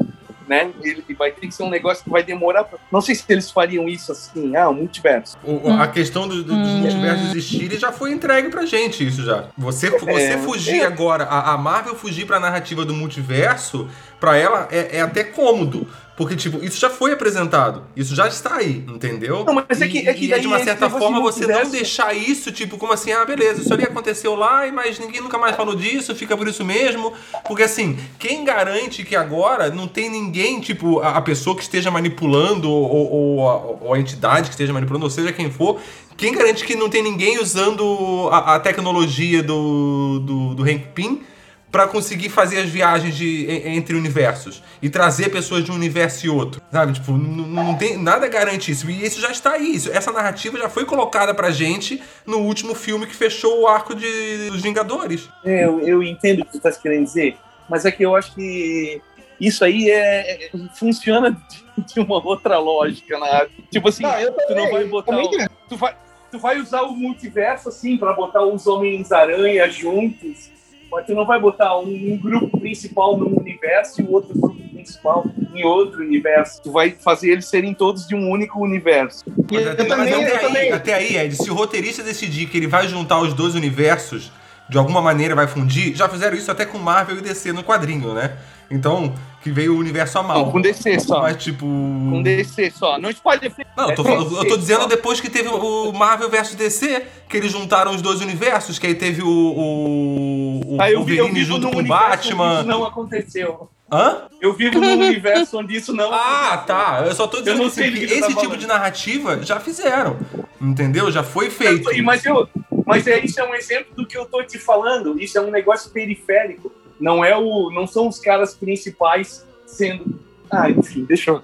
Né? 0.49 0.69
Ele 0.83 1.05
vai 1.17 1.31
ter 1.31 1.47
que 1.47 1.55
ser 1.55 1.63
um 1.63 1.71
negócio 1.71 2.03
que 2.03 2.11
vai 2.11 2.25
demorar. 2.25 2.65
Pra... 2.65 2.77
Não 2.91 3.01
sei 3.01 3.15
se 3.15 3.23
eles 3.29 3.53
fariam 3.53 3.89
isso 3.89 4.11
assim, 4.11 4.57
ah, 4.57 4.69
um 4.69 4.75
multiverso. 4.75 5.39
O- 5.45 5.71
a 5.71 5.87
questão 5.87 6.27
do, 6.27 6.43
do, 6.43 6.43
dos 6.43 6.57
Hum. 6.57 6.79
multiversos 6.79 7.31
existirem 7.31 7.79
já 7.79 7.93
foi 7.93 8.11
entregue 8.13 8.49
pra 8.49 8.67
gente, 8.67 9.07
isso 9.07 9.23
já. 9.25 9.45
Você, 9.57 9.91
você 9.91 10.39
fugir 10.39 10.81
é. 10.81 10.87
agora, 10.87 11.23
a, 11.23 11.53
a 11.53 11.57
Marvel 11.57 11.95
fugir 11.95 12.27
pra 12.27 12.41
narrativa 12.41 12.85
do 12.85 12.93
multiverso, 12.93 13.89
pra 14.21 14.37
ela 14.37 14.69
é, 14.71 14.99
é 14.99 15.01
até 15.01 15.25
cômodo. 15.25 15.87
Porque, 16.17 16.37
tipo, 16.37 16.63
isso 16.63 16.79
já 16.79 16.91
foi 16.91 17.13
apresentado. 17.13 17.83
Isso 17.97 18.15
já 18.15 18.29
está 18.29 18.57
aí, 18.57 18.85
entendeu? 18.87 19.43
Não, 19.43 19.55
mas 19.55 19.81
é 19.81 19.89
que- 19.89 20.01
E- 20.01 20.07
é 20.09 20.13
que 20.13 20.27
e 20.27 20.29
daí 20.29 20.41
de 20.43 20.47
uma 20.47 20.59
certa 20.67 20.91
forma 20.91 21.19
você 21.33 21.47
não 21.47 21.71
deixar 21.71 22.15
isso, 22.15 22.53
tipo, 22.53 22.77
como 22.77 22.93
assim, 22.93 23.11
ah, 23.11 23.25
beleza, 23.25 23.63
isso 23.63 23.73
ali 23.73 23.85
aconteceu 23.85 24.35
lá, 24.35 24.67
e 24.67 24.73
mas 24.73 24.99
ninguém 24.99 25.23
nunca 25.23 25.39
mais 25.39 25.57
falou 25.57 25.75
disso, 25.75 26.15
fica 26.15 26.37
por 26.37 26.47
isso 26.47 26.63
mesmo. 26.63 27.15
Porque 27.49 27.63
assim, 27.63 27.99
quem 28.19 28.45
garante 28.45 29.03
que 29.03 29.17
agora 29.17 29.71
não 29.71 29.89
tem 29.89 30.11
ninguém, 30.11 30.61
tipo, 30.61 31.01
a, 31.01 31.13
a 31.17 31.23
pessoa 31.23 31.57
que 31.57 31.63
esteja 31.63 31.91
manipulando, 31.91 32.71
ou, 32.71 33.11
ou 33.11 33.49
a, 33.49 33.55
ou 33.87 33.95
a 33.95 33.99
entidade 33.99 34.49
que 34.51 34.55
esteja 34.55 34.75
manipulando, 34.75 35.07
ou 35.07 35.11
seja 35.11 35.33
quem 35.33 35.51
for, 35.51 35.81
quem 36.19 36.35
garante 36.35 36.67
que 36.67 36.77
não 36.77 36.91
tem 36.91 37.03
ninguém 37.03 37.41
usando 37.41 38.29
a, 38.31 38.57
a 38.57 38.61
tecnologia 38.61 39.43
do, 39.43 40.19
do, 40.19 40.55
do 40.55 40.63
Hank 40.65 40.89
Pym 40.95 41.23
pra 41.71 41.87
conseguir 41.87 42.29
fazer 42.31 42.59
as 42.61 42.69
viagens 42.69 43.17
de, 43.17 43.47
en- 43.49 43.77
entre 43.77 43.95
universos 43.97 44.63
e 44.83 44.91
trazer 44.91 45.29
pessoas 45.31 45.63
de 45.65 45.71
um 45.71 45.75
universo 45.75 46.27
e 46.27 46.29
outro, 46.29 46.61
sabe? 46.73 46.93
Tipo, 46.95 47.13
não 47.13 47.77
tem 47.77 47.97
nada 47.97 48.27
garante 48.29 48.73
isso. 48.73 48.91
E 48.91 49.05
isso 49.05 49.21
já 49.21 49.31
está 49.31 49.53
aí. 49.53 49.75
Isso- 49.77 49.91
essa 49.93 50.11
narrativa 50.11 50.59
já 50.59 50.69
foi 50.69 50.85
colocada 50.85 51.33
pra 51.33 51.51
gente 51.51 52.03
no 52.27 52.39
último 52.39 52.75
filme 52.75 53.07
que 53.07 53.15
fechou 53.15 53.61
o 53.63 53.67
arco 53.69 53.95
de, 53.95 54.51
dos 54.51 54.61
Vingadores. 54.63 55.29
É, 55.45 55.65
Eu, 55.65 55.81
eu 55.81 56.03
entendo 56.03 56.41
o 56.41 56.45
que 56.45 56.51
tu 56.53 56.57
estás 56.57 56.77
querendo 56.77 57.05
dizer, 57.05 57.37
mas 57.69 57.85
é 57.85 57.91
que 57.93 58.05
eu 58.05 58.17
acho 58.17 58.35
que 58.35 59.01
isso 59.41 59.65
aí 59.65 59.91
é, 59.91 60.47
é- 60.47 60.51
funciona 60.79 61.31
de, 61.79 62.01
uma 62.01 62.23
outra 62.27 62.59
lógica. 62.59 63.17
Na, 63.19 63.47
tipo 63.71 63.89
assim, 63.89 64.03
Não, 64.03 64.19
eu 64.21 64.33
tu 64.33 64.55
não 64.55 64.71
vai 64.71 64.85
botar. 64.87 65.13
também 65.13 65.27
o- 65.47 65.49
tu, 65.69 65.77
vai, 65.77 65.97
tu 66.33 66.39
vai 66.39 66.59
usar 66.61 66.83
o 66.83 66.93
multiverso 66.97 67.69
assim 67.69 67.97
para 67.97 68.13
botar 68.13 68.43
os 68.45 68.67
Homens-Aranha 68.67 69.71
juntos, 69.71 70.51
mas 70.91 71.07
tu 71.07 71.15
não 71.15 71.27
vai 71.27 71.41
botar 71.41 71.79
um, 71.79 71.89
um 71.89 72.17
grupo 72.17 72.59
principal 72.59 73.17
num 73.17 73.39
universo 73.39 74.01
e 74.01 74.05
o 74.05 74.13
outro 74.13 74.39
grupo 74.39 74.69
principal 74.69 75.25
em 75.55 75.65
outro 75.65 76.01
universo. 76.01 76.63
Tu 76.63 76.73
vai 76.73 76.91
fazer 76.91 77.31
eles 77.31 77.47
serem 77.47 77.75
todos 77.75 78.07
de 78.07 78.15
um 78.15 78.31
único 78.31 78.61
universo. 78.61 79.25
Mas 79.51 79.65
Eu 79.65 79.73
até, 79.73 79.85
também, 79.85 80.15
até 80.15 80.15
eu 80.15 80.35
aí, 80.35 80.39
também. 80.39 80.73
até 80.73 80.95
aí, 80.95 81.17
Ed, 81.17 81.37
se 81.37 81.51
o 81.51 81.55
roteirista 81.55 82.03
decidir 82.03 82.47
que 82.47 82.57
ele 82.57 82.67
vai 82.67 82.89
juntar 82.89 83.21
os 83.21 83.35
dois 83.35 83.55
universos 83.55 84.33
de 84.71 84.79
alguma 84.79 85.03
maneira 85.03 85.35
vai 85.35 85.49
fundir. 85.49 85.95
Já 85.97 86.09
fizeram 86.09 86.37
isso 86.37 86.51
até 86.51 86.65
com 86.65 86.79
Marvel 86.79 87.19
e 87.19 87.21
DC 87.21 87.53
no 87.53 87.65
quadrinho, 87.65 88.15
né? 88.15 88.37
Então, 88.71 89.13
que 89.43 89.51
veio 89.51 89.75
o 89.75 89.79
universo 89.79 90.19
a 90.19 90.23
mal. 90.23 90.45
Não, 90.45 90.53
com 90.53 90.61
DC 90.61 91.01
só. 91.01 91.23
Mas 91.23 91.43
tipo. 91.43 91.65
Com 91.65 92.23
DC 92.23 92.71
só. 92.71 92.99
Não 92.99 93.13
pode. 93.15 93.51
Não, 93.77 93.91
eu 93.91 93.95
tô, 93.95 94.05
falando- 94.05 94.37
eu 94.37 94.49
tô 94.49 94.57
dizendo 94.57 94.87
depois 94.87 95.21
que 95.21 95.31
teve 95.31 95.49
o 95.49 95.93
Marvel 95.93 96.29
vs 96.29 96.55
DC, 96.55 97.07
que 97.29 97.37
eles 97.37 97.51
juntaram 97.51 97.95
os 97.95 98.03
dois 98.03 98.21
universos, 98.21 98.79
que 98.79 98.87
aí 98.87 98.95
teve 98.95 99.23
o, 99.23 99.29
o, 99.29 100.77
o 100.77 100.83
Aí 100.83 100.93
eu, 100.93 101.03
vi, 101.05 101.17
eu 101.17 101.25
Wolverine 101.25 101.45
junto 101.45 101.71
com 101.71 101.81
o 101.81 101.85
Batman. 101.87 102.45
onde 102.45 102.59
isso 102.61 102.69
não 102.69 102.85
aconteceu. 102.85 103.71
Hã? 103.93 104.29
Eu 104.41 104.53
vivo 104.53 104.81
num 104.81 104.93
universo 105.01 105.59
onde 105.59 105.75
isso 105.75 105.93
não 105.93 106.11
Ah, 106.15 106.59
tá. 106.59 107.03
Eu 107.07 107.15
só 107.15 107.27
tô 107.27 107.39
dizendo 107.39 107.65
assim, 107.65 107.91
que 107.91 108.05
esse 108.05 108.21
tá 108.21 108.27
tipo 108.29 108.41
falando. 108.43 108.59
de 108.59 108.67
narrativa 108.67 109.43
já 109.43 109.59
fizeram. 109.59 110.17
Entendeu? 110.61 111.11
Já 111.11 111.25
foi 111.25 111.51
feito. 111.51 111.91
Mas, 112.05 112.25
eu, 112.25 112.49
mas 112.87 113.07
é, 113.07 113.19
isso 113.25 113.41
é 113.41 113.49
um 113.49 113.55
exemplo 113.55 113.95
do 113.97 114.07
que 114.07 114.17
eu 114.17 114.27
tô 114.27 114.43
te 114.45 114.59
falando. 114.59 115.21
Isso 115.21 115.37
é 115.39 115.41
um 115.41 115.51
negócio 115.51 115.91
periférico. 115.91 116.71
Não, 117.01 117.25
é 117.25 117.37
o, 117.37 117.71
não 117.71 117.87
são 117.87 118.09
os 118.09 118.19
caras 118.19 118.55
principais 118.55 119.47
sendo. 119.67 120.21
Ah, 120.51 120.69
enfim, 120.69 121.05
deixa 121.05 121.31
eu. 121.31 121.43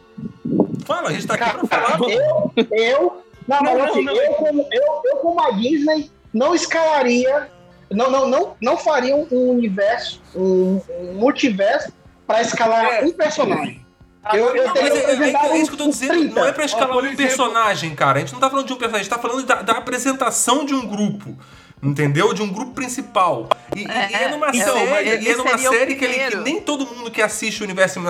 Fala, 0.84 1.08
a 1.08 1.12
gente 1.12 1.26
tá 1.26 1.34
aqui 1.34 1.66
pra 1.66 1.66
falar. 1.66 1.98
Eu, 2.10 2.52
eu, 2.72 3.22
não, 3.48 3.62
Não, 3.62 3.84
assim, 3.84 4.02
não, 4.04 4.14
não. 4.14 4.22
Eu, 4.22 4.32
como, 4.34 4.66
eu, 4.70 5.02
eu 5.04 5.16
como 5.18 5.40
a 5.40 5.50
Disney 5.52 6.10
não 6.34 6.54
escalaria, 6.54 7.48
não, 7.90 8.10
não, 8.10 8.28
não, 8.28 8.56
não 8.60 8.76
faria 8.76 9.16
um 9.16 9.26
universo, 9.50 10.20
um, 10.34 10.80
um 11.00 11.14
multiverso 11.14 11.92
para 12.26 12.42
escalar 12.42 12.84
É. 12.84 13.04
um 13.04 13.12
personagem. 13.12 13.84
Eu, 14.34 14.56
eu 14.56 14.66
Não, 14.66 14.74
mas 14.74 14.90
é, 14.90 15.14
é- 15.14 15.46
é 15.52 15.56
isso 15.58 15.70
que 15.70 15.80
eu 15.80 15.84
tô 15.84 15.88
dizendo. 15.90 16.10
30. 16.14 16.34
Não 16.40 16.48
é 16.48 16.52
pra 16.52 16.64
escalar 16.64 16.90
Ó, 16.90 16.96
um 16.96 16.98
exemplo- 17.04 17.16
personagem, 17.18 17.94
cara. 17.94 18.18
A 18.18 18.20
gente 18.20 18.32
não 18.32 18.40
tá 18.40 18.50
falando 18.50 18.66
de 18.66 18.72
um 18.72 18.76
personagem, 18.76 19.00
a 19.00 19.04
gente 19.04 19.22
tá 19.22 19.28
falando 19.28 19.46
da, 19.46 19.62
da 19.62 19.72
apresentação 19.74 20.64
de 20.64 20.74
um 20.74 20.84
grupo. 20.84 21.36
Entendeu? 21.82 22.32
De 22.32 22.42
um 22.42 22.48
grupo 22.48 22.72
principal. 22.72 23.48
E, 23.76 23.84
É, 23.86 24.10
e 24.10 24.14
é 24.14 24.28
numa 24.30 24.48
então, 24.48 24.74
série, 24.74 25.20
e 25.24 25.28
é 25.30 25.36
numa 25.36 25.58
série 25.58 25.94
que, 25.94 26.04
ele- 26.04 26.30
que 26.30 26.36
nem 26.38 26.60
todo 26.60 26.86
mundo 26.86 27.10
que 27.10 27.20
assiste 27.20 27.60
o 27.60 27.64
universo 27.64 28.00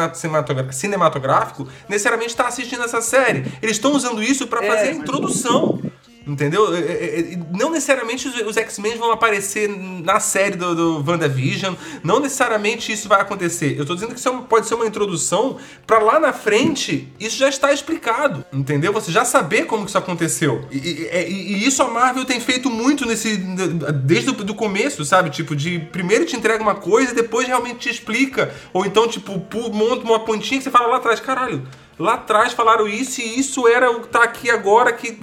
cinematográfico 0.72 1.66
necessariamente 1.88 2.30
está 2.30 2.46
assistindo 2.46 2.84
essa 2.84 3.00
série. 3.00 3.44
Eles 3.60 3.76
estão 3.76 3.92
usando 3.92 4.22
isso 4.22 4.46
pra 4.46 4.64
É, 4.64 4.68
fazer 4.68 4.88
a 4.88 4.92
introdução. 4.92 5.80
Entendeu? 6.26 6.74
É, 6.74 6.80
é, 6.80 7.20
é, 7.34 7.38
Não 7.56 7.70
necessariamente 7.70 8.26
os, 8.26 8.56
X-Men 8.56 8.96
vão 8.98 9.12
aparecer 9.12 9.68
na 9.68 10.18
série 10.18 10.56
do, 10.56 10.74
do 10.74 11.10
WandaVision. 11.10 11.74
Não 12.02 12.18
necessariamente 12.18 12.90
isso 12.90 13.08
vai 13.08 13.20
acontecer. 13.20 13.78
Eu 13.78 13.86
tô 13.86 13.94
dizendo 13.94 14.12
que 14.12 14.18
isso 14.18 14.32
pode 14.48 14.66
ser 14.66 14.74
uma 14.74 14.86
introdução 14.86 15.56
pra 15.86 15.98
lá 16.00 16.18
na 16.18 16.32
frente 16.32 17.12
isso 17.20 17.36
já 17.38 17.48
está 17.48 17.72
explicado. 17.72 18.44
Entendeu? 18.52 18.92
Você 18.92 19.12
já 19.12 19.24
saber 19.24 19.66
como 19.66 19.84
que 19.84 19.90
isso 19.90 19.98
aconteceu. 19.98 20.66
E, 20.70 20.76
e- 20.78 21.08
e- 21.28 21.66
isso 21.66 21.80
a 21.82 21.88
Marvel 21.88 22.24
tem 22.24 22.40
feito 22.40 22.68
muito 22.68 23.06
nesse. 23.06 23.36
Desde 23.36 24.30
o 24.30 24.54
começo, 24.54 25.04
sabe? 25.04 25.30
Tipo, 25.30 25.54
de 25.54 25.78
primeiro 25.78 26.24
te 26.24 26.34
entrega 26.36 26.60
uma 26.62 26.74
coisa 26.74 27.12
e 27.12 27.14
depois 27.14 27.46
realmente 27.46 27.78
te 27.78 27.90
explica. 27.90 28.52
Ou 28.72 28.84
então, 28.84 29.06
tipo, 29.06 29.32
monta 29.72 30.04
uma 30.04 30.20
pontinha 30.20 30.58
que 30.58 30.64
você 30.64 30.70
fala 30.70 30.88
lá 30.88 30.96
atrás, 30.96 31.20
caralho. 31.20 31.62
Lá 31.98 32.14
atrás 32.14 32.52
falaram 32.52 32.86
isso 32.88 33.20
e 33.20 33.38
isso 33.38 33.66
era 33.68 33.90
o 33.90 34.00
que 34.00 34.08
tá 34.08 34.24
aqui 34.24 34.50
agora 34.50 34.92
que. 34.92 35.16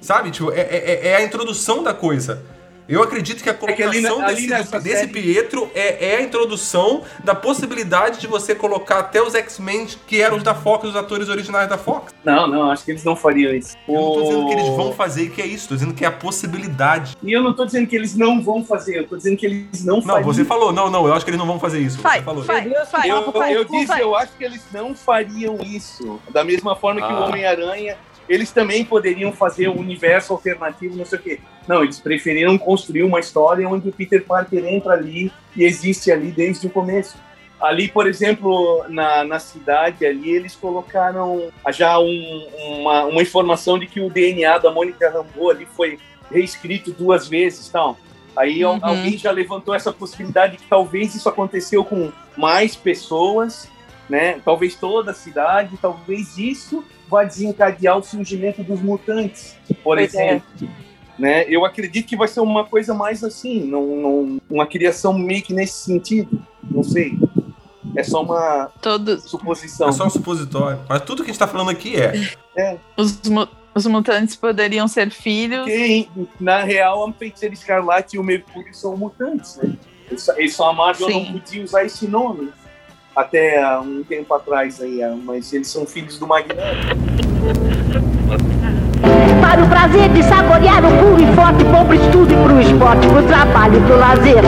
Sabe? 0.00 0.30
Tipo, 0.30 0.52
é, 0.52 0.60
é- 0.60 1.00
é 1.08 1.16
a 1.16 1.22
introdução 1.22 1.82
da 1.82 1.92
coisa. 1.94 2.42
Eu 2.88 3.02
acredito 3.02 3.42
que 3.42 3.50
a 3.50 3.52
que 3.52 3.66
na- 3.66 3.74
colocação 3.76 4.22
ali 4.24 4.34
desse, 4.36 4.48
nessa 4.48 4.80
desse 4.80 5.00
série- 5.00 5.12
Pietro 5.12 5.70
é, 5.74 6.12
é 6.12 6.16
a 6.16 6.22
introdução 6.22 7.02
da 7.22 7.34
possibilidade 7.34 8.18
de 8.18 8.26
você 8.26 8.54
colocar 8.54 9.00
até 9.00 9.20
os 9.22 9.34
X-Men 9.34 9.86
que 10.06 10.22
eram 10.22 10.38
os 10.38 10.42
da 10.42 10.54
Fox, 10.54 10.88
os 10.88 10.96
atores 10.96 11.28
originais 11.28 11.68
da 11.68 11.76
Fox. 11.76 12.14
Não, 12.24 12.46
não, 12.46 12.70
acho 12.70 12.86
que 12.86 12.92
eles 12.92 13.04
não 13.04 13.14
fariam 13.14 13.52
isso. 13.52 13.76
Eu 13.86 13.92
não 13.94 14.00
tô 14.14 14.22
dizendo 14.22 14.46
que 14.46 14.52
eles 14.54 14.68
vão 14.68 14.92
fazer 14.94 15.22
e 15.24 15.28
que 15.28 15.42
é 15.42 15.46
isso, 15.46 15.68
tô 15.68 15.74
dizendo 15.74 15.92
que 15.92 16.02
é 16.02 16.08
a 16.08 16.12
possibilidade. 16.12 17.14
E 17.22 17.30
eu 17.30 17.42
não 17.42 17.52
tô 17.52 17.66
dizendo 17.66 17.86
que 17.86 17.94
eles 17.94 18.16
não 18.16 18.42
vão 18.42 18.64
fazer, 18.64 19.00
eu 19.00 19.06
tô 19.06 19.18
dizendo 19.18 19.36
que 19.36 19.44
eles 19.44 19.84
não 19.84 19.96
Não, 19.96 20.02
fariam. 20.06 20.24
você 20.24 20.42
falou, 20.46 20.72
não, 20.72 20.88
não, 20.90 21.06
eu 21.06 21.12
acho 21.12 21.26
que 21.26 21.30
eles 21.30 21.38
não 21.38 21.46
vão 21.46 21.60
fazer 21.60 21.80
isso. 21.80 21.98
Você 22.00 22.22
falou. 22.22 22.42
Deus, 22.42 22.88
vai, 22.90 23.10
Eu, 23.10 23.30
vai, 23.32 23.54
eu 23.54 23.64
disse, 23.66 23.84
vai. 23.84 24.02
eu 24.02 24.16
acho 24.16 24.32
que 24.32 24.44
eles 24.44 24.62
não 24.72 24.94
fariam 24.94 25.58
isso. 25.62 26.18
Da 26.30 26.42
mesma 26.42 26.74
forma 26.74 27.02
que 27.06 27.12
o 27.12 27.16
Ah. 27.16 27.26
Homem-Aranha, 27.26 27.98
eles 28.28 28.50
também 28.52 28.84
poderiam 28.84 29.32
fazer 29.32 29.68
um 29.68 29.78
universo 29.78 30.32
alternativo, 30.32 30.96
não 30.96 31.04
sei 31.04 31.18
o 31.18 31.22
quê. 31.22 31.40
Não, 31.66 31.82
eles 31.82 31.98
preferiram 31.98 32.56
construir 32.58 33.02
uma 33.02 33.20
história 33.20 33.68
onde 33.68 33.88
o 33.88 33.92
Peter 33.92 34.24
Parker 34.24 34.64
entra 34.66 34.92
ali 34.94 35.32
e 35.56 35.64
existe 35.64 36.10
ali 36.12 36.30
desde 36.30 36.66
o 36.66 36.70
começo. 36.70 37.16
Ali, 37.60 37.88
por 37.88 38.06
exemplo, 38.06 38.84
na, 38.88 39.24
na 39.24 39.38
cidade 39.40 40.06
ali, 40.06 40.30
eles 40.30 40.54
colocaram 40.54 41.50
já 41.72 41.98
um- 41.98 42.48
uma, 42.80 43.04
uma 43.06 43.20
informação 43.22 43.78
de 43.78 43.86
que 43.86 44.00
o 44.00 44.08
DNA 44.08 44.58
da 44.58 44.70
Mônica 44.70 45.10
Rambeau 45.10 45.50
ali 45.50 45.66
foi 45.66 45.98
reescrito 46.30 46.92
duas 46.92 47.26
vezes 47.26 47.68
tal. 47.68 47.98
Aí 48.36 48.64
Uhum. 48.64 48.78
alguém 48.80 49.18
já 49.18 49.32
levantou 49.32 49.74
essa 49.74 49.92
possibilidade 49.92 50.56
que 50.58 50.66
talvez 50.68 51.14
isso 51.16 51.28
aconteceu 51.28 51.84
com 51.84 52.12
mais 52.36 52.76
pessoas, 52.76 53.68
né? 54.08 54.40
Talvez 54.44 54.74
toda 54.74 55.10
a 55.10 55.14
cidade, 55.14 55.78
talvez 55.80 56.38
isso 56.38 56.84
vai 57.08 57.26
desencadear 57.26 57.96
o 57.98 58.02
surgimento 58.02 58.62
dos 58.62 58.80
mutantes, 58.80 59.56
por 59.82 59.96
Pois 59.96 60.14
é. 60.14 60.28
exemplo. 60.28 60.68
Né? 61.18 61.44
Eu 61.48 61.64
acredito 61.64 62.06
que 62.06 62.16
vai 62.16 62.28
ser 62.28 62.40
uma 62.40 62.64
coisa 62.64 62.94
mais 62.94 63.24
assim, 63.24 63.64
não, 63.64 63.84
não- 63.96 64.40
uma 64.48 64.66
criação 64.66 65.12
meio 65.18 65.42
que 65.42 65.52
nesse 65.52 65.84
sentido. 65.84 66.40
Não 66.70 66.82
sei. 66.84 67.18
É 67.96 68.04
só 68.04 68.22
uma 68.22 68.70
Todos 68.80 69.24
suposição. 69.24 69.88
É 69.88 69.92
só 69.92 70.06
um 70.06 70.10
supositório. 70.10 70.78
Mas 70.88 71.02
tudo 71.02 71.24
que 71.24 71.30
a 71.30 71.32
gente 71.32 71.38
tá 71.40 71.48
falando 71.48 71.70
aqui 71.70 71.96
é. 71.96 72.78
os, 72.96 73.20
mu- 73.22 73.48
os 73.74 73.86
mutantes 73.86 74.36
poderiam 74.36 74.86
ser 74.86 75.10
filhos. 75.10 75.64
Porque, 75.64 76.08
na 76.38 76.62
real, 76.62 77.08
a 77.08 77.12
Feiticeira 77.12 77.54
Escarlate 77.54 78.16
e 78.16 78.18
o 78.20 78.22
Mercúrio 78.22 78.72
são 78.74 78.96
mutantes, 78.96 79.56
né? 79.56 79.72
Eles 80.36 80.54
só 80.54 80.70
a 80.70 80.72
Marvel 80.72 81.08
Sim. 81.08 81.24
não 81.24 81.32
podia 81.40 81.64
usar 81.64 81.84
esse 81.84 82.06
nome 82.06 82.50
até 83.14 83.62
há 83.62 83.80
um 83.80 84.02
tempo 84.04 84.32
atrás 84.34 84.80
aí, 84.80 85.00
mas 85.24 85.52
eles 85.52 85.68
são 85.68 85.84
filhos 85.86 86.18
do 86.18 86.26
Magneto. 86.26 86.62
Para 89.40 89.64
o 89.64 89.68
prazer 89.68 90.08
de 90.10 90.22
saborear 90.22 90.84
o 90.84 90.90
puro 90.98 91.22
e 91.22 91.34
forte, 91.34 91.64
bom 91.64 91.84
pro 91.86 91.94
estudo 91.94 92.32
e 92.32 92.36
pro 92.36 92.60
esporte, 92.60 93.06
pro 93.08 93.22
trabalho 93.22 93.78
e 93.78 93.80
pro 93.86 93.96
lazer. 93.96 94.42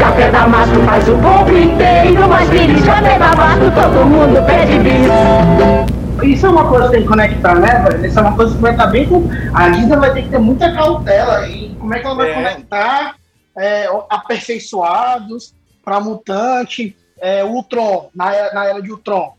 Café 0.00 0.30
da 0.30 0.46
Mastro 0.46 0.82
faz 0.82 1.08
o 1.08 1.16
povo 1.18 1.56
inteiro, 1.56 2.28
mas 2.28 2.48
filhos, 2.50 2.84
café 2.84 3.18
da 3.18 3.34
Mastro 3.34 3.70
todo 3.70 4.04
mundo 4.06 4.46
pede 4.46 4.78
bis. 4.78 5.06
Isso 6.22 6.46
é 6.46 6.48
uma 6.48 6.68
coisa 6.68 6.86
que 6.86 6.92
tem 6.92 7.02
que 7.02 7.08
conectar, 7.08 7.54
né, 7.56 7.84
velho? 7.88 8.06
Isso 8.06 8.18
é 8.18 8.22
uma 8.22 8.34
coisa 8.36 8.54
que 8.54 8.60
vai 8.62 8.72
estar 8.72 8.86
bem 8.86 9.06
com. 9.06 9.28
A 9.54 9.68
Disney 9.68 9.96
vai 9.96 10.12
ter 10.12 10.22
que 10.22 10.28
ter 10.30 10.38
muita 10.38 10.72
cautela 10.72 11.48
em 11.48 11.74
como 11.74 11.94
é 11.94 11.98
que 12.00 12.06
ela 12.06 12.14
vai 12.14 12.30
É. 12.30 12.34
conectar 12.34 13.14
é, 13.58 13.88
aperfeiçoados 14.10 15.54
para 15.84 16.00
mutante, 16.00 16.96
é, 17.18 17.44
Ultron, 17.44 18.10
na, 18.14 18.34
era- 18.34 18.54
na 18.54 18.64
era 18.66 18.82
de 18.82 18.90
Ultron. 18.90 19.34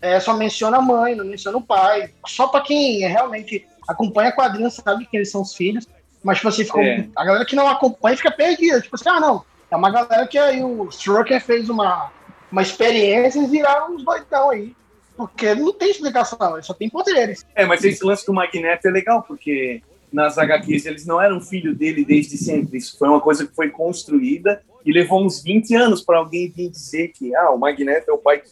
É, 0.00 0.18
só 0.18 0.34
menciona 0.34 0.78
a 0.78 0.82
mãe, 0.82 1.14
não 1.14 1.24
menciona 1.24 1.58
o 1.58 1.62
pai. 1.62 2.10
Só 2.26 2.48
para 2.48 2.62
quem 2.62 3.00
realmente 3.00 3.66
acompanha 3.88 4.30
a 4.30 4.32
quadrinha 4.32 4.70
sabe 4.70 5.06
que 5.06 5.16
eles 5.16 5.30
são 5.30 5.42
os 5.42 5.54
filhos. 5.54 5.86
Mas 6.22 6.38
tipo 6.38 6.48
assim, 6.48 6.64
ficou, 6.64 6.82
É. 6.82 7.06
a 7.16 7.24
galera 7.24 7.44
que 7.44 7.56
não 7.56 7.68
acompanha 7.68 8.16
fica 8.16 8.30
perdida. 8.30 8.80
Tipo 8.80 8.96
assim, 8.96 9.08
ah, 9.08 9.20
não. 9.20 9.44
É 9.70 9.76
uma 9.76 9.90
galera 9.90 10.26
que 10.26 10.38
aí 10.38 10.62
o 10.64 10.88
Strucker 10.88 11.40
fez 11.40 11.68
uma, 11.68 12.10
uma 12.50 12.62
experiência 12.62 13.38
e 13.40 13.46
viraram 13.46 13.94
uns 13.94 14.02
doidão 14.04 14.50
aí. 14.50 14.74
Porque 15.16 15.54
não 15.54 15.72
tem 15.72 15.90
explicação, 15.90 16.54
ele 16.54 16.62
só 16.62 16.72
tem 16.72 16.88
poderes. 16.88 17.44
É, 17.54 17.66
mas 17.66 17.84
esse 17.84 18.02
lance 18.04 18.24
do 18.26 18.32
Magneto 18.32 18.88
é 18.88 18.90
legal, 18.90 19.22
porque 19.22 19.82
nas 20.10 20.38
HQs 20.38 20.86
eles 20.86 21.06
não 21.06 21.20
eram 21.20 21.40
filho 21.42 21.74
dele 21.74 22.04
desde 22.06 22.36
sempre. 22.38 22.78
Isso 22.78 22.98
foi 22.98 23.08
uma 23.08 23.20
coisa 23.20 23.46
que 23.46 23.54
foi 23.54 23.68
construída 23.68 24.62
e 24.84 24.92
levou 24.92 25.24
uns 25.24 25.42
20 25.42 25.74
anos 25.74 26.02
para 26.02 26.18
alguém 26.18 26.50
vir 26.50 26.70
dizer 26.70 27.08
que 27.08 27.34
ah, 27.34 27.50
o 27.50 27.58
Magneto 27.58 28.10
é 28.10 28.14
o 28.14 28.18
pai. 28.18 28.42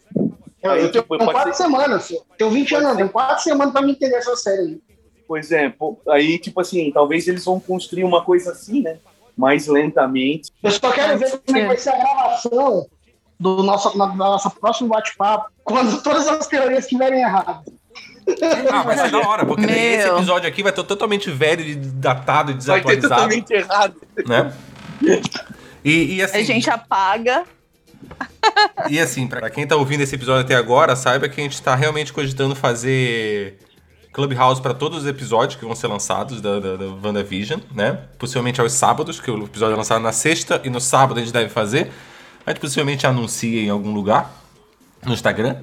Eu, 0.61 0.71
Aí, 0.71 0.81
eu 0.83 0.91
tenho 0.91 1.03
tipo, 1.03 1.17
quatro 1.17 1.53
ser- 1.53 1.63
semanas, 1.63 2.13
tenho 2.37 2.51
20 2.51 2.69
Pode 2.69 2.75
anos, 2.83 2.91
ser- 2.91 2.97
tenho 2.97 3.09
quatro 3.09 3.43
semanas 3.43 3.71
pra 3.73 3.81
me 3.81 3.91
entender 3.93 4.15
essa 4.15 4.35
série 4.35 4.59
aí. 4.61 4.81
Pois 5.27 5.51
é, 5.51 5.69
pô, 5.69 5.99
aí 6.09 6.37
tipo 6.39 6.59
assim, 6.59 6.91
talvez 6.91 7.27
eles 7.27 7.45
vão 7.45 7.59
construir 7.59 8.03
uma 8.03 8.23
coisa 8.23 8.51
assim, 8.51 8.81
né? 8.81 8.97
Mais 9.37 9.67
lentamente. 9.67 10.51
Eu 10.61 10.71
só 10.71 10.91
quero 10.91 11.17
ver 11.17 11.31
como 11.45 11.57
é 11.57 11.61
que 11.61 11.67
vai 11.67 11.77
ser 11.77 11.89
a 11.91 11.97
gravação 11.97 12.87
do 13.39 13.63
nosso, 13.63 13.97
na, 13.97 14.07
da 14.07 14.15
nossa 14.15 14.49
próximo 14.49 14.89
bate-papo, 14.89 15.49
quando 15.63 16.01
todas 16.03 16.27
as 16.27 16.45
teorias 16.47 16.83
estiverem 16.83 17.21
erradas. 17.21 17.63
Ah, 18.71 18.83
vai 18.83 18.97
ser 18.97 19.09
da 19.11 19.19
hora, 19.27 19.45
porque 19.45 19.65
esse 19.65 20.07
episódio 20.09 20.47
aqui 20.49 20.61
vai 20.61 20.71
estar 20.71 20.83
totalmente 20.83 21.31
velho, 21.31 21.61
e 21.61 21.75
datado 21.75 22.51
e 22.51 22.55
Vai 22.55 22.81
ter 22.81 22.97
desatualizado. 22.97 23.09
totalmente 23.15 23.51
errado. 23.51 23.95
Né? 24.27 24.53
E, 25.83 26.15
e 26.15 26.21
assim. 26.21 26.37
A 26.37 26.43
gente 26.43 26.69
apaga. 26.69 27.43
E 28.89 28.99
assim, 28.99 29.27
pra 29.27 29.49
quem 29.49 29.67
tá 29.67 29.75
ouvindo 29.75 30.01
esse 30.01 30.15
episódio 30.15 30.41
até 30.41 30.55
agora, 30.55 30.95
saiba 30.95 31.27
que 31.29 31.39
a 31.39 31.43
gente 31.43 31.61
tá 31.61 31.75
realmente 31.75 32.13
cogitando 32.13 32.55
fazer 32.55 33.59
Clubhouse 34.11 34.61
pra 34.61 34.73
todos 34.73 34.99
os 34.99 35.07
episódios 35.07 35.59
que 35.59 35.65
vão 35.65 35.75
ser 35.75 35.87
lançados 35.87 36.41
da, 36.41 36.59
da, 36.59 36.75
da 36.75 36.85
WandaVision, 36.85 37.59
né? 37.73 37.99
Possivelmente 38.17 38.59
aos 38.59 38.73
sábados, 38.73 39.19
que 39.19 39.29
o 39.29 39.45
episódio 39.45 39.73
é 39.73 39.77
lançado 39.77 40.01
na 40.01 40.11
sexta 40.11 40.61
e 40.63 40.69
no 40.69 40.81
sábado 40.81 41.19
a 41.19 41.23
gente 41.23 41.33
deve 41.33 41.49
fazer. 41.49 41.91
A 42.45 42.51
gente 42.51 42.59
possivelmente 42.59 43.05
anuncia 43.05 43.61
em 43.61 43.69
algum 43.69 43.93
lugar, 43.93 44.33
no 45.05 45.13
Instagram, 45.13 45.57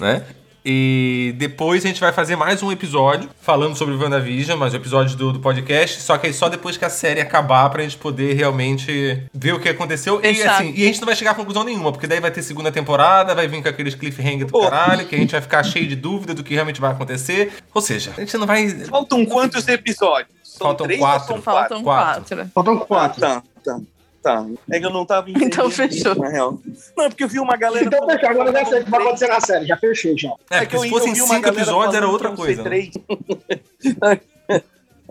né? 0.00 0.24
E 0.68 1.32
depois 1.38 1.84
a 1.84 1.86
gente 1.86 2.00
vai 2.00 2.12
fazer 2.12 2.34
mais 2.34 2.60
um 2.60 2.72
episódio 2.72 3.30
falando 3.40 3.76
sobre 3.76 3.94
WandaVision, 3.94 4.58
mais 4.58 4.74
um 4.74 4.76
episódio 4.78 5.16
do, 5.16 5.32
do 5.34 5.38
podcast. 5.38 6.00
Só 6.02 6.18
que 6.18 6.26
aí 6.26 6.32
só 6.34 6.48
depois 6.48 6.76
que 6.76 6.84
a 6.84 6.90
série 6.90 7.20
acabar 7.20 7.70
pra 7.70 7.84
gente 7.84 7.96
poder 7.96 8.32
realmente 8.34 9.22
ver 9.32 9.52
o 9.54 9.60
que 9.60 9.68
aconteceu. 9.68 10.20
E 10.24 10.42
assim, 10.42 10.72
e 10.74 10.82
a 10.82 10.86
gente 10.86 10.98
não 11.00 11.06
vai 11.06 11.14
chegar 11.14 11.30
a 11.30 11.34
conclusão 11.36 11.62
nenhuma, 11.62 11.92
porque 11.92 12.08
daí 12.08 12.18
vai 12.18 12.32
ter 12.32 12.42
segunda 12.42 12.72
temporada, 12.72 13.32
vai 13.32 13.46
vir 13.46 13.62
com 13.62 13.68
aqueles 13.68 13.94
cliffhanger 13.94 14.44
do 14.46 14.50
Pô. 14.50 14.62
caralho, 14.68 15.06
que 15.06 15.14
a 15.14 15.18
gente 15.18 15.30
vai 15.30 15.40
ficar 15.40 15.62
cheio 15.62 15.86
de 15.86 15.94
dúvida 15.94 16.34
do 16.34 16.42
que 16.42 16.54
realmente 16.54 16.80
vai 16.80 16.90
acontecer. 16.90 17.52
Ou 17.72 17.80
seja, 17.80 18.12
a 18.16 18.20
gente 18.20 18.36
não 18.36 18.44
vai. 18.48 18.68
Faltam 18.68 19.24
quantos 19.24 19.68
episódios? 19.68 20.30
São 20.42 20.66
Faltam 20.66 20.86
três 20.88 20.98
quatro. 20.98 21.20
ou 21.20 21.26
são 21.28 21.42
quatro? 21.42 21.68
Faltam 21.76 21.82
Quatro. 21.84 22.36
quatro. 22.36 22.50
Faltam 22.52 22.74
Ah, 22.74 22.86
quatro. 22.86 23.20
tá, 23.20 23.42
tá, 23.64 23.78
tá. 24.26 24.46
É 24.70 24.80
que 24.80 24.86
eu 24.86 24.90
não 24.90 25.04
tava 25.06 25.28
entendendo 25.30 25.46
Então 25.52 25.70
fechou. 25.70 26.12
isso, 26.12 26.20
na 26.20 26.28
real. 26.28 26.58
Não, 26.96 27.04
é 27.04 27.08
porque 27.08 27.24
eu 27.24 27.28
vi 27.28 27.38
uma 27.38 27.56
galera... 27.56 27.84
Então, 27.86 28.06
fechou. 28.08 28.28
Agora 28.28 28.52
já 28.52 28.64
sei 28.64 28.80
o 28.80 28.84
que 28.84 28.90
vai 28.90 29.00
acontecer 29.02 29.28
na 29.28 29.40
série. 29.40 29.66
Já 29.66 29.76
fechei, 29.76 30.16
já. 30.18 30.30
É, 30.50 30.60
que 30.60 30.64
porque 30.66 30.76
eu- 30.76 30.80
se 30.82 30.88
fossem 30.90 31.14
cinco 31.14 31.48
episódios 31.48 31.94
era 31.94 32.08
outra 32.08 32.30
que 32.30 32.36
coisa. 32.36 32.62
ser 32.62 32.68
três. 32.68 32.90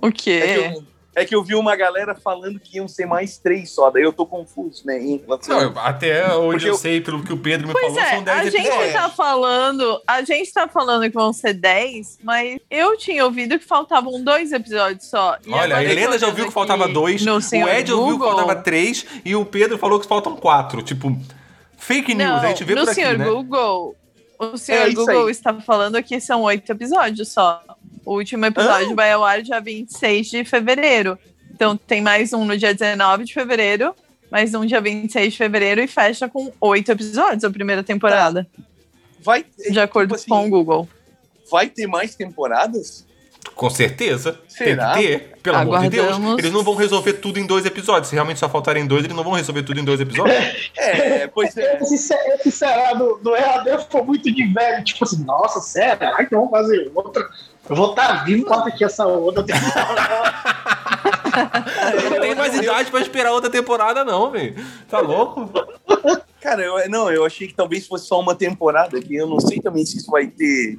O 0.02 0.08
É 0.08 0.12
que, 0.12 0.12
quê? 0.12 0.74
eu, 0.76 0.84
é 1.16 1.24
que 1.26 1.34
eu 1.34 1.42
vi 1.44 1.56
uma 1.56 1.76
galera 1.76 2.14
falando 2.14 2.60
que 2.60 2.78
iam 2.78 2.88
ser 2.88 3.06
mais 3.06 3.38
três 3.38 3.72
só, 3.72 3.90
daí 3.90 4.04
eu 4.04 4.12
tô 4.14 4.26
confuso, 4.26 4.86
né? 4.86 5.02
Em 5.02 5.18
relação- 5.18 5.72
Não, 5.72 5.80
até 5.82 6.28
onde 6.36 6.68
eu, 6.68 6.74
eu- 6.74 6.78
sei, 6.78 7.00
pelo 7.02 7.24
que 7.24 7.32
o 7.34 7.38
Pedro 7.38 7.68
me 7.68 7.74
Pois 7.74 7.86
falou, 7.88 8.00
é, 8.02 8.10
são 8.16 8.24
10 8.24 8.40
a 8.40 8.50
gente 8.50 8.68
episódios. 8.68 8.94
tá 8.94 9.10
falando, 9.10 10.02
a 10.06 10.22
gente 10.22 10.54
tá 10.54 10.68
falando 10.68 11.04
que 11.04 11.10
vão 11.16 11.32
ser 11.34 11.54
10, 11.54 12.20
mas 12.22 12.60
eu 12.70 12.98
tinha 12.98 13.24
ouvido 13.26 13.58
que 13.58 13.66
faltavam 13.66 14.24
dois 14.24 14.52
episódios 14.52 15.06
só. 15.10 15.38
E 15.46 15.52
Olha, 15.52 15.78
a 15.78 15.84
Helena 15.84 16.20
já 16.20 16.28
ouviu 16.28 16.48
que 16.48 16.54
faltava 16.54 16.88
dois, 16.88 17.22
o 17.26 17.30
Ed 17.70 17.92
ouviu 17.94 18.06
que 18.06 18.12
Google. 18.20 18.28
faltava 18.36 18.56
três 18.62 19.06
e 19.24 19.36
o 19.36 19.46
Pedro 19.46 19.78
falou 19.78 20.00
que 20.00 20.06
faltam 20.08 20.36
quatro. 20.36 20.82
Tipo, 20.82 21.16
fake 21.78 22.14
news, 22.14 22.30
Não, 22.30 22.38
a 22.42 22.48
gente 22.48 22.64
vê 22.64 22.76
no 22.76 22.82
por 22.82 22.90
aqui, 22.90 23.02
senhor 23.02 23.18
né? 23.18 23.26
Google, 23.26 23.96
o 24.40 24.58
senhor 24.58 24.90
É 24.90 24.94
Google 24.94 25.26
aí. 25.26 25.32
está 25.32 25.54
falando 25.62 26.02
que 26.04 26.20
são 26.20 26.42
oito 26.44 26.70
episódios 26.72 27.32
só. 27.32 27.62
O 28.06 28.16
último 28.16 28.46
episódio 28.46 28.96
vai 28.96 29.12
ao 29.12 29.24
ar 29.24 29.42
dia 29.42 29.60
26 29.60 30.28
de 30.28 30.46
fevereiro. 30.46 31.18
Então 31.52 31.76
tem 31.78 32.02
mais 32.02 32.34
um 32.34 32.46
no 32.46 32.58
dia 32.58 32.74
19 32.74 33.24
de 33.24 33.34
fevereiro, 33.34 33.96
mais 34.30 34.54
um 34.54 34.66
dia 34.66 34.82
26 34.82 35.32
de 35.34 35.38
fevereiro 35.38 35.82
e 35.82 35.88
fecha 35.88 36.28
com 36.28 36.52
oito 36.60 36.92
episódios 36.92 37.44
a 37.44 37.50
primeira 37.50 37.84
temporada, 37.84 38.48
Vai, 39.22 39.46
de 39.72 39.80
acordo 39.80 40.16
tipo 40.16 40.16
assim, 40.16 40.30
com 40.30 40.46
o 40.48 40.50
Google. 40.50 40.90
vai 41.50 41.68
ter 41.70 41.88
mais 41.88 42.14
temporadas? 42.16 43.05
Com 43.54 43.70
certeza. 43.70 44.40
Será? 44.48 44.94
Tem 44.94 45.02
que 45.04 45.08
ter. 45.20 45.36
Pelo 45.44 45.58
amor 45.58 45.80
de 45.82 45.90
Deus. 45.90 46.08
Aguardamos. 46.08 46.40
Eles 46.40 46.52
não 46.52 46.64
vão 46.64 46.76
resolver 46.76 47.14
tudo 47.14 47.40
em 47.40 47.46
dois 47.46 47.66
episódios. 47.66 48.08
Se 48.10 48.16
realmente 48.16 48.40
só 48.40 48.50
faltarem 48.50 48.86
dois, 48.88 49.04
eles 49.06 49.16
não 49.16 49.24
vão 49.24 49.34
resolver 49.34 49.64
tudo 49.64 49.80
em 49.80 49.84
dois 49.84 50.00
episódios. 50.02 50.36
É, 50.78 51.28
pois 51.28 51.56
é. 51.58 51.78
Esse, 51.82 51.98
se- 51.98 52.14
esse 52.14 52.52
será 52.52 52.94
do, 52.94 53.18
do 53.18 53.36
EAD 53.36 53.86
foi 53.90 54.02
muito 54.04 54.32
de 54.32 54.46
velho. 54.54 54.84
Tipo 54.84 55.04
assim, 55.04 55.24
nossa, 55.24 55.60
sério? 55.60 56.08
Ai, 56.16 56.26
que 56.26 56.36
vamos 56.36 56.50
fazer 56.52 56.92
outra. 56.94 57.28
Eu 57.70 57.76
vou 57.76 57.90
estar 57.92 58.24
vivo 58.26 58.46
pra 58.46 58.58
assistir 58.58 58.84
essa 58.84 59.06
outra 59.06 59.44
temporada. 59.44 60.36
Eu 62.04 62.10
não 62.12 62.20
tenho 62.22 62.38
mais 62.38 62.56
idade 62.56 62.90
pra 62.92 63.00
esperar 63.02 63.32
outra 63.32 63.50
temporada, 63.50 64.04
não, 64.06 64.32
velho. 64.32 64.56
Tá 64.90 65.00
louco? 65.00 65.50
Cara, 66.46 66.62
eu, 66.62 66.90
não, 66.90 67.10
eu 67.12 67.26
achei 67.26 67.48
que 67.48 67.56
talvez 67.56 67.88
fosse 67.88 68.06
só 68.08 68.20
uma 68.20 68.36
temporada, 68.36 69.00
que 69.02 69.16
eu 69.16 69.26
não 69.28 69.40
sei 69.40 69.60
também 69.60 69.84
se 69.84 69.98
isso 69.98 70.12
vai 70.12 70.28
ter. 70.28 70.78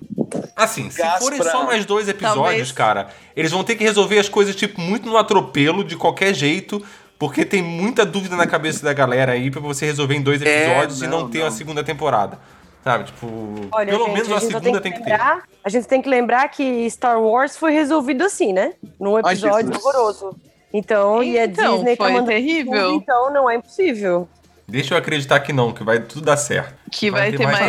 Assim, 0.55 0.89
se 0.91 1.03
forem 1.19 1.41
pra- 1.41 1.51
só 1.51 1.65
mais 1.65 1.85
dois 1.85 2.09
episódios, 2.09 2.37
Talvez. 2.45 2.73
cara, 2.73 3.09
eles 3.35 3.51
vão 3.51 3.65
ter 3.65 3.75
que 3.75 3.83
resolver 3.83 4.19
as 4.19 4.29
coisas, 4.29 4.55
tipo, 4.55 4.81
muito 4.81 5.09
no 5.09 5.17
atropelo, 5.17 5.83
de 5.83 5.97
qualquer 5.97 6.33
jeito. 6.35 6.81
Porque 7.19 7.45
tem 7.45 7.63
muita 7.63 8.05
dúvida 8.07 8.37
na 8.37 8.47
cabeça 8.47 8.85
da 8.85 8.93
galera 8.93 9.33
aí 9.33 9.51
pra 9.51 9.61
você 9.61 9.87
resolver 9.87 10.15
em 10.15 10.23
dois 10.23 10.41
É, 10.43 10.67
episódios 10.69 11.01
e 11.03 11.07
não 11.07 11.23
não, 11.23 11.31
ter 11.31 11.39
não. 11.39 11.47
uma 11.47 11.51
segunda 11.51 11.83
temporada. 11.83 12.39
Sabe? 12.85 13.05
Tipo, 13.05 13.27
Olha, 13.73 13.87
pelo 13.91 14.05
gente, 14.05 14.13
menos 14.15 14.33
a 14.33 14.39
segunda 14.41 14.81
tem 14.81 14.83
tem 14.83 14.93
que 14.93 14.99
que 14.99 15.05
ter. 15.05 15.11
lembrar, 15.13 15.43
A 15.65 15.69
gente 15.69 15.89
tem 15.89 16.01
que 16.03 16.09
lembrar 16.09 16.47
que 16.51 16.89
Star 16.91 17.21
Wars 17.21 17.57
foi 17.57 17.73
resolvido 17.73 18.23
assim, 18.23 18.53
né? 18.53 18.75
Num 19.01 19.17
Ai, 19.17 19.23
episódio 19.33 19.67
Jesus. 19.73 19.85
horroroso. 19.85 20.37
Então, 20.73 21.23
e 21.23 21.39
a 21.39 21.47
Então, 21.47 21.77
Disney 21.77 21.97
tá 21.97 22.05
foi 22.05 22.13
mandando 22.13 22.31
terrível. 22.31 22.73
tudo, 22.91 22.95
então 23.03 23.33
não 23.33 23.49
é 23.51 23.57
impossível. 23.57 24.29
Deixa 24.69 24.95
eu 24.95 24.99
acreditar 24.99 25.39
que 25.41 25.53
não, 25.53 25.73
que 25.73 25.85
vai 25.85 26.01
tudo 26.01 26.23
dar 26.25 26.37
certo. 26.37 26.75
Que 26.91 27.09
vai, 27.09 27.31
ter 27.31 27.45
mais, 27.45 27.61
é, 27.61 27.69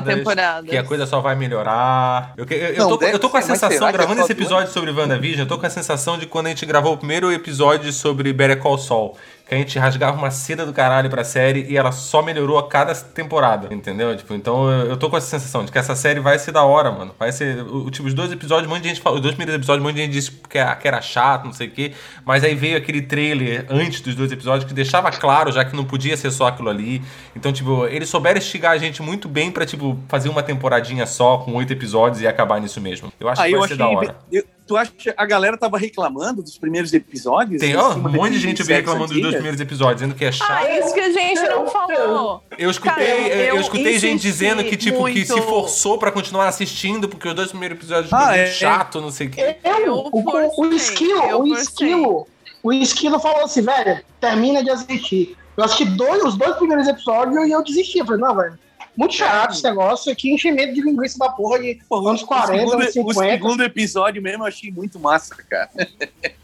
temporadas. 0.00 0.70
Que 0.70 0.76
a 0.76 0.84
coisa 0.84 1.04
só 1.04 1.20
vai 1.20 1.34
melhorar. 1.34 2.34
Eu, 2.36 2.46
eu- 2.48 2.56
eu 2.56 2.88
Não, 2.88 2.96
tô, 2.96 3.04
eu 3.04 3.18
tô 3.18 3.28
com 3.28 3.36
a 3.36 3.42
ser, 3.42 3.48
sensação, 3.54 3.88
é 3.88 3.92
gravando 3.92 4.20
esse 4.20 4.30
episódio 4.30 4.72
sobre 4.72 4.92
WandaVision, 4.92 5.40
eu 5.40 5.48
tô 5.48 5.58
com 5.58 5.66
a 5.66 5.70
sensação 5.70 6.16
de 6.16 6.26
quando 6.26 6.46
a 6.46 6.50
gente 6.50 6.64
gravou 6.64 6.92
o 6.94 6.96
primeiro 6.96 7.32
episódio 7.32 7.92
sobre 7.92 8.32
Better 8.32 8.58
Call 8.60 8.78
Saul. 8.78 9.16
Que 9.50 9.56
a 9.56 9.58
gente 9.58 9.76
rasgava 9.80 10.16
uma 10.16 10.30
seda 10.30 10.64
do 10.64 10.72
caralho 10.72 11.10
pra 11.10 11.24
série 11.24 11.66
e 11.68 11.76
ela 11.76 11.90
só 11.90 12.22
melhorou 12.22 12.56
a 12.56 12.68
cada 12.68 12.94
temporada, 12.94 13.66
entendeu? 13.74 14.16
Tipo, 14.16 14.32
então 14.32 14.70
eu, 14.70 14.90
eu 14.90 14.96
tô 14.96 15.10
com 15.10 15.16
essa 15.16 15.26
sensação 15.26 15.64
de 15.64 15.72
que 15.72 15.78
essa 15.78 15.96
série 15.96 16.20
vai 16.20 16.38
ser 16.38 16.52
da 16.52 16.62
hora, 16.62 16.88
mano. 16.92 17.12
Vai 17.18 17.32
ser. 17.32 17.60
O, 17.62 17.90
tipo, 17.90 18.06
os 18.06 18.14
dois 18.14 18.30
episódios, 18.30 18.68
um 18.68 18.72
monte 18.72 18.84
de 18.84 18.90
gente 18.90 19.00
falou. 19.00 19.16
Os 19.16 19.22
dois 19.22 19.34
primeiros 19.34 19.56
episódios, 19.56 19.82
um 19.84 19.88
monte 19.88 19.96
de 19.96 20.02
gente 20.02 20.12
disse 20.12 20.30
que 20.30 20.56
era, 20.56 20.76
que 20.76 20.86
era 20.86 21.02
chato, 21.02 21.46
não 21.46 21.52
sei 21.52 21.66
o 21.66 21.70
quê. 21.72 21.92
Mas 22.24 22.44
aí 22.44 22.54
veio 22.54 22.76
aquele 22.78 23.02
trailer 23.02 23.66
antes 23.68 24.00
dos 24.00 24.14
dois 24.14 24.30
episódios 24.30 24.68
que 24.68 24.72
deixava 24.72 25.10
claro 25.10 25.50
já 25.50 25.64
que 25.64 25.74
não 25.74 25.84
podia 25.84 26.16
ser 26.16 26.30
só 26.30 26.46
aquilo 26.46 26.68
ali. 26.70 27.02
Então, 27.34 27.52
tipo, 27.52 27.86
eles 27.88 28.08
souberam 28.08 28.38
instigar 28.38 28.70
a 28.70 28.78
gente 28.78 29.02
muito 29.02 29.28
bem 29.28 29.50
pra, 29.50 29.66
tipo, 29.66 29.98
fazer 30.06 30.28
uma 30.28 30.44
temporadinha 30.44 31.06
só 31.06 31.38
com 31.38 31.54
oito 31.56 31.72
episódios 31.72 32.22
e 32.22 32.26
acabar 32.28 32.60
nisso 32.60 32.80
mesmo. 32.80 33.12
Eu 33.18 33.28
acho 33.28 33.42
Aí 33.42 33.50
que 33.50 33.56
eu 33.56 33.58
vai 33.58 33.68
ser 33.68 33.74
achei. 33.74 33.84
da 33.84 33.98
hora. 33.98 34.16
eu- 34.30 34.44
tu 34.70 34.76
acha 34.76 34.92
que 34.96 35.12
a 35.16 35.26
galera 35.26 35.58
tava 35.58 35.76
reclamando 35.76 36.44
dos 36.44 36.56
primeiros 36.56 36.92
episódios? 36.92 37.60
Tem, 37.60 37.72
Em 37.72 37.76
ó, 37.76 37.92
um 37.92 37.98
monte 38.08 38.34
de 38.34 38.38
gente 38.38 38.62
reclamando 38.62 39.12
dos 39.12 39.20
dois 39.20 39.34
primeiros 39.34 39.60
episódios, 39.60 39.96
dizendo 39.96 40.14
que 40.14 40.24
é 40.24 40.30
chato. 40.30 40.48
Ah, 40.48 40.78
isso 40.78 40.94
que 40.94 41.00
a 41.00 41.10
gente 41.10 41.40
não 41.42 41.66
falou. 41.66 42.44
Eu 42.56 42.70
escutei, 42.70 42.92
Cara, 42.92 43.02
eu, 43.04 43.56
eu 43.56 43.60
escutei 43.60 43.98
gente 43.98 44.20
dizendo 44.22 44.62
que, 44.62 44.76
tipo, 44.76 45.04
que 45.06 45.26
se 45.26 45.32
muito. 45.32 45.48
forçou 45.48 45.98
pra 45.98 46.12
continuar 46.12 46.46
assistindo, 46.46 47.08
porque 47.08 47.26
os 47.26 47.34
dois 47.34 47.48
primeiros 47.48 47.78
episódios 47.78 48.12
Ah, 48.12 48.36
é, 48.36 48.42
muito 48.42 48.50
é. 48.50 48.52
chato, 48.52 49.00
não 49.00 49.10
sei 49.10 49.26
o 49.26 49.30
quê. 49.30 49.56
Eu, 49.64 49.92
o, 49.94 50.08
o, 50.12 50.60
o 50.68 50.72
esquilo, 50.72 51.20
eu 51.24 51.40
o 51.40 51.48
esquilo, 51.52 52.28
o 52.62 52.72
esquilo 52.72 53.18
falou 53.18 53.42
assim, 53.46 53.62
velho, 53.62 54.00
termina 54.20 54.62
de 54.62 54.70
assistir. 54.70 55.36
Eu 55.56 55.64
assisti 55.64 55.84
dois, 55.84 56.22
os 56.22 56.36
dois 56.36 56.54
primeiros 56.58 56.86
episódios 56.86 57.44
e 57.44 57.50
eu 57.50 57.64
desisti. 57.64 57.98
Eu 57.98 58.06
falei, 58.06 58.20
não, 58.20 58.36
velho, 58.36 58.56
muito 59.00 59.14
chato 59.14 59.52
esse 59.54 59.64
negócio 59.64 60.12
aqui, 60.12 60.30
enchimento 60.32 60.74
de 60.74 60.82
linguiça 60.82 61.18
da 61.18 61.28
porra 61.30 61.58
de 61.58 61.80
Pô, 61.88 62.06
anos 62.08 62.22
o 62.22 62.26
40, 62.26 62.58
segundo- 62.58 62.74
anos 62.74 62.88
O 62.88 62.92
50. 62.92 63.30
segundo 63.32 63.62
episódio 63.64 64.22
mesmo 64.22 64.42
eu 64.44 64.48
achei 64.48 64.70
muito 64.70 64.98
massa, 65.00 65.34
cara. 65.48 65.70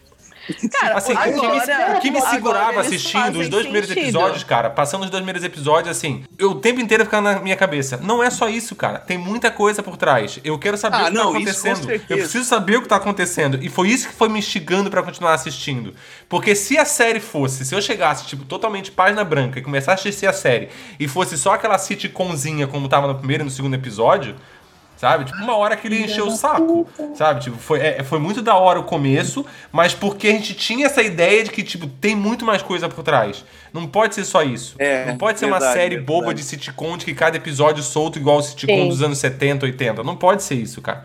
Cara, 0.81 0.97
Assim, 0.99 1.13
o 1.13 1.17
que 1.17 1.31
me- 1.31 1.33
agora, 1.61 1.97
o 1.97 2.01
que 2.01 2.11
me 2.11 2.21
segurava 2.21 2.81
assistindo 2.81 3.39
os 3.41 3.49
dois 3.49 3.65
primeiros 3.65 3.89
sentido. 3.89 4.05
episódios, 4.05 4.45
cara, 4.45 4.71
passando 4.71 5.03
os 5.05 5.11
dois 5.11 5.21
primeiros 5.23 5.43
episódios, 5.45 5.97
assim, 5.97 6.25
eu 6.39 6.51
o 6.53 6.55
tempo 6.57 6.81
inteiro 6.81 7.05
ficava 7.05 7.35
na 7.35 7.41
minha 7.41 7.57
cabeça. 7.57 7.97
Não 8.03 8.23
é 8.23 8.31
só 8.31 8.49
isso, 8.49 8.75
cara. 8.77 8.99
Tem 8.99 9.19
muita 9.19 9.51
coisa 9.51 9.83
por 9.83 9.97
trás. 9.97 10.39
Eu 10.45 10.59
quero 10.59 10.77
saber 10.77 10.97
Ah, 10.97 11.03
o 11.03 11.07
que 11.07 11.11
não, 11.15 11.33
tá 11.33 11.39
isso 11.41 11.63
com 11.63 11.69
acontecendo. 11.71 12.03
Eu 12.09 12.17
preciso 12.19 12.45
saber 12.45 12.77
o 12.77 12.83
que 12.83 12.89
tá 12.89 12.97
acontecendo. 12.97 13.59
E 13.63 13.69
foi 13.69 13.89
isso 13.89 14.09
que 14.09 14.15
foi 14.15 14.29
me 14.29 14.39
instigando 14.39 14.91
pra 14.91 15.03
continuar 15.03 15.35
assistindo. 15.35 15.95
Porque 16.29 16.55
se 16.55 16.79
a 16.79 16.85
série 16.85 17.21
fosse, 17.21 17.65
se 17.65 17.75
eu 17.75 17.83
chegasse, 17.83 18.27
tipo, 18.27 18.45
totalmente 18.45 18.91
página 18.91 19.25
branca 19.25 19.59
e 19.59 19.63
começasse 19.63 20.07
a 20.07 20.11
assistir 20.11 20.27
a 20.27 20.33
série 20.33 20.69
e 20.99 21.09
fosse 21.09 21.37
só 21.37 21.55
aquela 21.55 21.77
sitcomzinha 21.79 22.67
como 22.67 22.89
tava 22.89 23.07
no 23.07 23.15
primeiro 23.17 23.43
e 23.43 23.45
no 23.45 23.51
segundo 23.51 23.75
episódio. 23.75 24.37
Sabe? 24.97 25.27
Tipo, 25.27 25.39
uma 25.43 25.57
hora 25.57 25.77
que 25.77 25.87
ele 25.87 26.05
encheu 26.05 26.27
o 26.27 26.31
saco. 26.31 26.89
Sabe? 27.15 27.43
Tipo, 27.43 27.59
foi, 27.59 27.81
é, 27.81 28.03
foi 28.03 28.19
muito 28.19 28.41
da 28.41 28.57
hora 28.57 28.81
o 28.81 28.85
começo, 28.85 29.45
mas 29.71 29.95
porque 29.95 30.29
a 30.29 30.33
gente 30.33 30.55
tinha 30.55 30.87
essa 30.87 31.03
ideia 31.03 31.45
de 31.45 31.51
que, 31.51 31.63
tipo, 31.63 31.87
tem 31.87 32.17
muito 32.17 32.45
mais 32.45 32.63
coisa 32.63 32.89
por 32.89 33.03
trás. 33.05 33.45
Não 33.73 33.87
pode 33.87 34.15
ser 34.15 34.25
só 34.25 34.43
isso. 34.43 34.75
É, 34.79 35.07
não 35.07 35.19
pode 35.19 35.39
ser 35.39 35.45
uma 35.45 35.59
verdade, 35.59 35.79
série 35.79 35.97
é 35.97 36.01
boba 36.01 36.29
verdade. 36.29 36.41
de 36.41 36.47
sitcom 36.47 36.97
de 36.97 37.05
que 37.05 37.15
cada 37.15 37.37
episódio 37.37 37.83
solto 37.83 38.19
igual 38.19 38.39
o 38.39 38.43
sitcom 38.43 38.85
Sim. 38.85 38.89
dos 38.89 39.03
anos 39.03 39.19
70, 39.19 39.67
80. 39.67 40.03
Não 40.03 40.17
pode 40.17 40.43
ser 40.43 40.55
isso, 40.55 40.81
cara. 40.81 41.05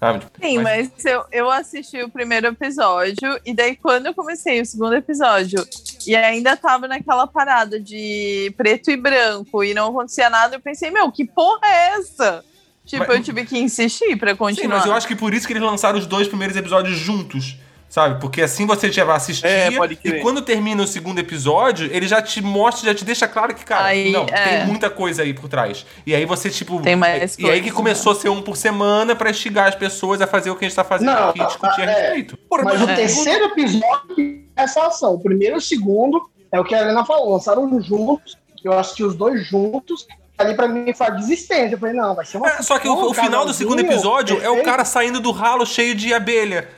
Sabe? 0.00 0.18
Tipo, 0.18 0.44
Sim, 0.44 0.58
mas 0.58 0.90
eu, 1.04 1.24
eu 1.30 1.48
assisti 1.48 2.02
o 2.02 2.10
primeiro 2.10 2.48
episódio, 2.48 3.38
e 3.46 3.54
daí 3.54 3.76
quando 3.76 4.06
eu 4.06 4.14
comecei 4.14 4.60
o 4.60 4.66
segundo 4.66 4.96
episódio, 4.96 5.64
e 6.04 6.16
ainda 6.16 6.56
tava 6.56 6.88
naquela 6.88 7.24
parada 7.28 7.78
de 7.78 8.52
preto 8.56 8.90
e 8.90 8.96
branco, 8.96 9.62
e 9.62 9.72
não 9.72 9.90
acontecia 9.90 10.28
nada, 10.28 10.56
eu 10.56 10.60
pensei, 10.60 10.90
meu, 10.90 11.12
que 11.12 11.24
porra 11.24 11.68
é 11.68 11.98
essa? 11.98 12.44
Tipo, 12.84 13.04
Mas- 13.06 13.16
eu 13.16 13.22
tive 13.22 13.44
que 13.44 13.58
insistir 13.58 14.16
pra 14.16 14.32
Sim, 14.32 14.36
continuar. 14.36 14.76
mas 14.78 14.86
eu 14.86 14.92
acho 14.92 15.06
que 15.06 15.14
por 15.14 15.32
isso 15.32 15.46
que 15.46 15.52
eles 15.52 15.62
lançaram 15.62 15.98
os 15.98 16.06
dois 16.06 16.26
primeiros 16.28 16.56
episódios 16.56 16.96
juntos. 16.98 17.56
Sabe? 17.88 18.18
Porque 18.22 18.40
assim 18.40 18.64
você 18.66 18.90
já 18.90 19.04
vai 19.04 19.16
assistir. 19.16 19.44
É, 19.46 19.70
pode 19.70 19.98
e 20.02 20.12
quando 20.22 20.40
termina 20.40 20.82
o 20.82 20.86
segundo 20.86 21.18
episódio, 21.18 21.90
ele 21.92 22.08
já 22.08 22.22
te 22.22 22.40
mostra, 22.40 22.86
já 22.86 22.94
te 22.94 23.04
deixa 23.04 23.28
claro 23.28 23.54
que, 23.54 23.62
cara, 23.66 23.84
Aí, 23.84 24.10
não, 24.10 24.22
é. 24.24 24.60
tem 24.60 24.66
muita 24.66 24.88
coisa 24.88 25.20
aí 25.22 25.34
por 25.34 25.46
trás. 25.46 25.84
E 26.06 26.14
aí 26.14 26.24
você, 26.24 26.48
tipo. 26.48 26.80
Tem 26.80 26.96
mais 26.96 27.36
E 27.38 27.50
aí 27.50 27.60
que 27.60 27.70
começou 27.70 28.12
a 28.12 28.14
ser 28.14 28.30
um 28.30 28.40
por 28.40 28.56
semana 28.56 29.14
pra 29.14 29.28
instigar 29.28 29.68
as 29.68 29.74
pessoas 29.74 30.22
a 30.22 30.26
fazer 30.26 30.50
o 30.50 30.56
que 30.56 30.64
a 30.64 30.68
gente 30.68 30.74
tá 30.74 30.82
fazendo 30.84 31.08
Não, 31.12 31.28
aqui, 31.28 31.44
discutir 31.44 31.82
a 31.82 31.84
é. 31.92 32.00
respeito. 32.02 32.38
Mas 32.64 32.80
o 32.80 32.88
É. 32.88 32.94
terceiro 32.94 33.44
episódio 33.44 34.16
é 34.56 34.62
essa 34.62 34.86
ação. 34.86 35.12
O 35.12 35.20
primeiro 35.20 35.56
e 35.56 35.58
o 35.58 35.60
segundo 35.60 36.18
é 36.50 36.58
o 36.58 36.64
que 36.64 36.74
a 36.74 36.80
Helena 36.80 37.04
falou. 37.04 37.30
Lançaram 37.34 37.68
juntos. 37.82 38.38
Eu 38.64 38.72
assisti 38.78 39.04
os 39.04 39.14
dois 39.14 39.46
juntos. 39.46 40.06
Ali 40.42 40.54
pra 40.54 40.68
mim 40.68 40.92
foi 40.92 41.06
a 41.06 41.10
desistência. 41.10 41.74
Eu 41.74 41.78
falei, 41.78 41.94
não, 41.94 42.14
vai 42.14 42.24
ser 42.24 42.36
uma. 42.36 42.48
É, 42.48 42.62
só 42.62 42.78
que 42.78 42.88
o, 42.88 43.10
o 43.10 43.14
final 43.14 43.44
do 43.44 43.54
segundo 43.54 43.80
episódio 43.80 44.40
é 44.42 44.50
o 44.50 44.62
cara 44.62 44.84
saindo 44.84 45.20
do 45.20 45.30
ralo 45.30 45.64
cheio 45.64 45.94
de 45.94 46.12
abelha. 46.12 46.68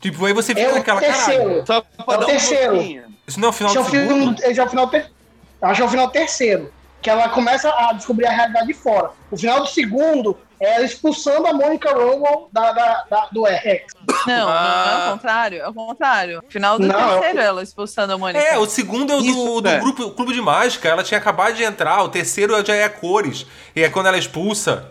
Tipo, 0.00 0.26
aí 0.26 0.32
você 0.32 0.54
fica 0.54 0.68
É 0.68 0.72
o 0.72 0.74
naquela 0.74 1.00
terceiro. 1.00 1.64
É 1.68 2.12
o 2.12 2.20
um 2.22 2.24
terceiro. 2.26 2.74
pouquinho. 2.74 3.04
Isso 3.26 3.40
não 3.40 3.48
é 3.48 3.50
o 3.50 3.52
final 3.52 3.72
Esse 3.72 3.78
é 3.78 3.82
do 3.82 3.86
o 3.86 3.90
final, 3.90 4.08
segundo? 4.08 4.42
esse 4.42 4.60
é 4.60 4.64
o 4.64 4.68
final 4.68 4.88
ter... 4.88 5.10
Acho 5.62 5.76
que 5.76 5.82
é 5.82 5.84
o 5.84 5.88
final 5.88 6.10
terceiro. 6.10 6.72
Que 7.02 7.10
ela 7.10 7.28
começa 7.28 7.68
a 7.70 7.92
descobrir 7.92 8.26
a 8.26 8.30
realidade 8.30 8.66
de 8.66 8.74
fora. 8.74 9.10
O 9.30 9.36
final 9.36 9.60
do 9.60 9.66
segundo 9.66 10.36
é 10.60 10.82
expulsando 10.84 11.46
a 11.46 11.52
Mônica 11.52 11.88
Rambeau 11.90 12.48
da, 12.52 12.72
da, 12.72 13.04
da- 13.10 13.28
do 13.32 13.42
Rex. 13.44 13.92
Não, 14.26 14.46
não 14.46 14.52
é 14.52 14.56
Ah. 14.56 15.06
o 15.08 15.12
contrário, 15.12 15.62
é 15.62 15.68
o 15.68 15.74
contrário. 15.74 16.42
Final 16.48 16.78
do 16.78 16.86
Não, 16.86 16.94
terceiro, 17.20 17.40
ela 17.40 17.62
expulsando 17.62 18.12
a 18.14 18.18
Mônica. 18.18 18.42
É, 18.44 18.56
o 18.58 18.66
segundo 18.66 19.12
é 19.12 19.16
o 19.16 19.20
do, 19.20 19.24
Isso, 19.26 19.60
do 19.60 19.68
é. 19.68 19.78
grupo, 19.78 20.10
clube 20.12 20.32
de 20.32 20.40
mágica. 20.40 20.88
Ela 20.88 21.02
tinha 21.02 21.18
acabado 21.18 21.54
de 21.54 21.62
entrar. 21.62 22.02
O 22.02 22.08
terceiro 22.08 22.64
já 22.64 22.74
é 22.74 22.84
a 22.84 22.90
cores. 22.90 23.46
E 23.74 23.82
é 23.82 23.88
quando 23.90 24.06
ela 24.06 24.18
expulsa. 24.18 24.86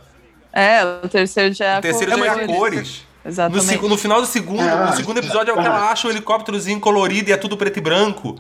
É, 0.54 0.86
o 0.86 1.10
terceiro 1.10 1.54
já 1.54 1.66
é 1.66 1.76
a 1.76 1.80
O 1.80 1.82
terceiro 1.82 2.12
cor- 2.14 2.26
já 2.26 2.26
é 2.26 2.44
a 2.44 2.48
cores. 2.48 3.04
No, 3.26 3.32
Exatamente. 3.32 3.66
seg- 3.66 3.82
no 3.90 3.98
final 3.98 4.22
do 4.22 4.28
segundo, 4.28 4.62
Ah. 4.62 4.86
no 4.92 4.96
segundo 4.96 5.18
episódio 5.18 5.50
é 5.50 5.54
o 5.54 5.60
que 5.60 5.66
ela 5.66 5.90
acha 5.90 6.08
um 6.08 6.12
helicópterozinho 6.12 6.80
colorido 6.80 7.32
e 7.32 7.34
é 7.34 7.38
tudo 7.38 7.58
preto 7.58 7.78
e 7.78 7.82
branco. 7.82 8.36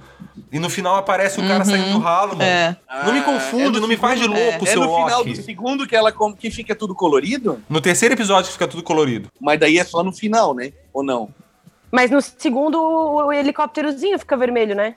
E 0.51 0.59
no 0.59 0.69
final 0.69 0.95
aparece 0.95 1.39
o 1.39 1.47
cara 1.47 1.65
saindo 1.65 1.93
do 1.93 1.97
ralo, 1.99 2.29
mano. 2.37 2.43
É. 2.43 2.77
Não 3.03 3.11
me 3.11 3.19
Ah, 3.19 3.23
confunde, 3.23 3.63
é 3.63 3.69
no 3.71 3.79
não 3.79 3.87
me 3.87 3.97
faz 3.97 4.19
de 4.19 4.27
louco, 4.27 4.63
É 4.63 4.67
seu 4.69 4.81
no 4.81 4.95
final 4.95 5.19
Loki. 5.19 5.33
do 5.33 5.41
segundo 5.43 5.87
que 5.87 5.95
ela 5.95 6.11
com- 6.11 6.33
que 6.35 6.51
fica 6.51 6.75
tudo 6.75 6.93
colorido, 6.93 7.59
No 7.67 7.81
terceiro 7.81 8.13
episódio 8.13 8.45
que 8.47 8.53
fica 8.53 8.67
tudo 8.67 8.83
colorido. 8.83 9.29
mas 9.41 9.59
daí 9.59 9.79
é 9.79 9.83
só 9.83 10.03
no 10.03 10.11
final, 10.13 10.53
né? 10.53 10.71
Ou 10.93 11.03
não? 11.03 11.29
Mas 11.91 12.11
no 12.11 12.21
segundo, 12.21 12.79
o 12.79 13.33
helicópterozinho 13.33 14.19
fica 14.19 14.37
vermelho, 14.37 14.75
né? 14.75 14.93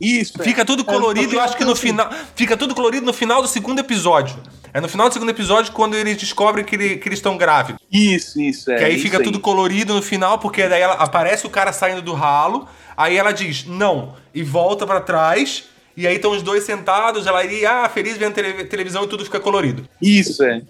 Isso. 0.00 0.40
é. 0.40 0.44
Fica 0.44 0.64
tudo 0.64 0.84
colorido 0.84 1.32
e 1.32 1.36
eu 1.36 1.40
acho 1.40 1.56
que 1.56 1.64
no 1.64 1.74
final. 1.74 2.08
Fica 2.36 2.56
tudo 2.56 2.74
colorido 2.76 3.04
no 3.06 3.12
final 3.12 3.42
do 3.42 3.48
segundo 3.48 3.80
episódio. 3.80 4.36
É 4.74 4.80
no 4.80 4.88
final 4.88 5.08
do 5.08 5.12
segundo 5.12 5.28
episódio 5.30 5.72
quando 5.72 5.94
eles 5.94 6.16
descobrem 6.16 6.64
que, 6.64 6.74
ele- 6.74 6.96
que 6.96 7.08
eles 7.08 7.18
estão 7.18 7.36
grávidos. 7.36 7.80
Isso, 7.90 8.40
isso. 8.40 8.70
É, 8.70 8.76
que 8.78 8.84
aí 8.84 8.94
isso 8.94 9.02
fica 9.02 9.22
tudo 9.22 9.38
colorido 9.38 9.94
no 9.94 10.00
final, 10.02 10.38
porque 10.38 10.66
daí 10.68 10.80
ela, 10.80 10.94
aparece 10.94 11.46
o 11.46 11.50
cara 11.50 11.72
saindo 11.72 12.00
do 12.00 12.14
ralo, 12.14 12.66
aí 12.96 13.16
ela 13.16 13.32
diz 13.32 13.66
não, 13.66 14.14
e 14.34 14.42
volta 14.42 14.86
pra 14.86 15.00
trás, 15.00 15.64
e 15.94 16.06
aí 16.06 16.16
estão 16.16 16.30
os 16.30 16.42
dois 16.42 16.64
sentados, 16.64 17.26
ela 17.26 17.44
iria, 17.44 17.84
ah, 17.84 17.88
feliz 17.88 18.16
vendo 18.16 18.32
tele- 18.32 18.64
televisão 18.64 19.04
e 19.04 19.08
tudo 19.08 19.24
fica 19.24 19.38
colorido. 19.38 19.86
Isso, 20.00 20.42
é. 20.42 20.62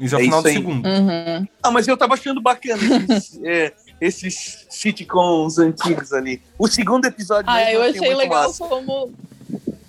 Isso 0.00 0.14
é 0.14 0.18
o 0.18 0.20
É 0.20 0.24
final 0.24 0.42
do 0.42 0.48
aí. 0.48 0.54
segundo. 0.54 0.86
Uhum. 0.86 1.46
Ah, 1.62 1.70
mas 1.70 1.86
eu 1.88 1.96
tava 1.96 2.14
achando 2.14 2.40
bacana 2.40 2.80
esses, 3.10 3.38
é, 3.44 3.72
esses 4.00 4.66
sitcoms 4.70 5.58
antigos 5.58 6.12
ali. 6.12 6.40
O 6.58 6.66
segundo 6.68 7.04
episódio 7.06 7.50
Ah, 7.50 7.70
eu 7.72 7.82
achei 7.82 8.00
muito 8.00 8.16
legal 8.16 8.42
massa. 8.48 8.64
como. 8.66 9.12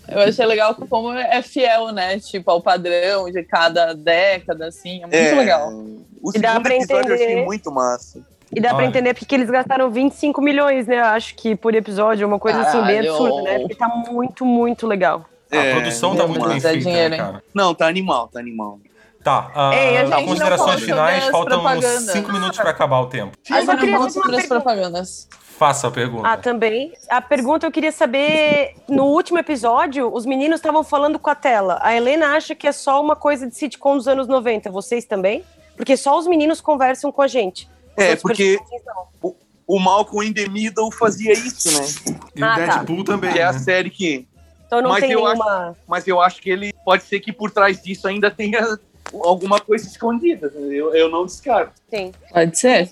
Eu 0.10 0.22
achei 0.22 0.46
legal 0.46 0.74
como 0.76 1.14
é 1.14 1.42
fiel, 1.42 1.92
né? 1.92 2.20
Tipo, 2.20 2.52
ao 2.52 2.62
padrão 2.62 3.30
de 3.30 3.44
cada 3.44 3.94
década, 3.94 4.68
assim. 4.68 4.98
É 4.98 5.02
muito 5.02 5.16
É, 5.16 5.36
legal. 5.36 5.70
O 6.22 6.32
E 6.36 6.40
dá 6.40 6.60
pra 6.60 6.76
episódio 6.76 7.10
eu 7.10 7.16
achei 7.16 7.26
entender- 7.28 7.46
muito 7.46 7.72
massa. 7.72 8.22
E 8.56 8.62
dá 8.62 8.70
pra 8.70 8.78
Olha. 8.78 8.88
entender 8.88 9.14
porque 9.14 9.36
eles 9.36 9.50
gastaram 9.50 9.90
25 9.92 10.42
milhões, 10.42 10.88
né? 10.88 11.00
Eu 11.00 11.06
Acho 11.06 11.36
que 11.36 11.54
por 11.56 11.76
episódio, 11.76 12.26
uma 12.26 12.40
coisa 12.40 12.62
assim 12.62 12.78
bem 12.84 13.02
Caralho. 13.04 13.10
absurda, 13.12 13.42
né? 13.42 13.60
Porque 13.60 13.76
tá 13.76 13.88
muito, 13.90 14.46
muito 14.46 14.88
legal. 14.88 15.26
A 15.52 15.56
É, 15.58 15.74
produção 15.74 16.12
tá 16.16 16.24
meu 16.24 16.30
muito 16.30 16.48
bem 16.48 16.58
é 16.58 16.62
feita, 16.62 16.78
dinheiro, 16.80 17.10
né, 17.10 17.18
cara? 17.18 17.44
Não, 17.54 17.74
tá 17.76 17.88
animal, 17.88 18.28
tá 18.30 18.40
animal. 18.40 18.80
Tá, 19.28 19.52
ah, 19.54 19.76
Ei, 19.76 19.98
a 19.98 20.24
considerações 20.24 20.82
finais, 20.84 21.26
faltam 21.26 21.60
uns 21.60 21.64
propagandas. 21.64 22.12
5 22.14 22.32
minutos 22.32 22.58
pra 22.58 22.70
acabar 22.70 23.02
o 23.02 23.08
tempo. 23.08 23.38
Só 23.44 23.54
queria 23.54 23.66
vamos 23.66 23.84
fazer 23.84 23.92
uma 23.92 24.10
sobre 24.10 24.36
as 24.38 24.46
propagandas. 24.46 25.28
Faça 25.58 25.88
a 25.90 25.92
pergunta. 25.92 26.30
Ah, 26.30 26.38
também. 26.38 26.94
A 27.10 27.20
pergunta 27.20 27.68
eu 27.68 27.72
queria 27.72 27.92
saber: 27.92 28.76
no 28.88 29.04
último 29.08 29.38
episódio, 29.38 30.10
os 30.14 30.26
meninos 30.26 30.60
estavam 30.60 30.82
falando 30.82 31.20
com 31.20 31.30
a 31.30 31.36
tela. 31.36 31.78
A 31.82 31.94
Helena 31.94 32.38
acha 32.38 32.56
que 32.56 32.66
é 32.68 32.72
só 32.72 33.02
uma 33.02 33.18
coisa 33.18 33.46
de 33.46 33.54
sitcom 33.54 33.98
dos 33.98 34.08
anos 34.08 34.30
90. 34.30 34.72
Vocês 34.72 35.04
também? 35.04 35.44
Porque 35.76 35.98
só 35.98 36.18
os 36.18 36.26
meninos 36.26 36.62
conversam 36.62 37.12
com 37.12 37.22
a 37.22 37.28
gente. 37.28 37.70
Os 37.98 38.04
É, 38.06 38.16
porque 38.16 38.58
o, 39.22 39.36
o 39.68 39.78
Malcolm 39.78 40.26
in 40.26 40.32
the 40.34 40.48
Middle 40.48 40.90
fazia 40.90 41.34
isso, 41.34 41.70
né? 41.70 42.16
E 42.34 42.42
o 42.42 42.46
Ah, 42.46 42.56
tá. 42.56 42.66
Deadpool 42.66 43.04
também. 43.04 43.34
Que 43.34 43.40
é 43.40 43.44
a 43.44 43.52
né? 43.52 43.60
série 43.60 43.90
que. 43.90 44.26
Então 44.66 44.82
não 44.82 44.92
Mas 44.92 45.02
tem 45.02 45.12
eu 45.12 45.24
nenhuma. 45.24 45.76
Mas 45.86 46.08
eu 46.08 46.22
acho 46.22 46.42
que 46.42 46.50
ele 46.50 46.74
pode 46.86 47.04
ser 47.04 47.20
que 47.20 47.34
por 47.34 47.52
trás 47.52 47.82
disso 47.82 48.08
ainda 48.08 48.30
tenha 48.30 48.78
alguma 49.14 49.60
coisa 49.60 49.88
escondida. 49.88 50.52
Eu, 50.56 50.94
eu 50.96 51.10
não 51.10 51.26
descarto. 51.26 51.74
Sim. 51.90 52.12
Pode 52.32 52.58
ser? 52.58 52.90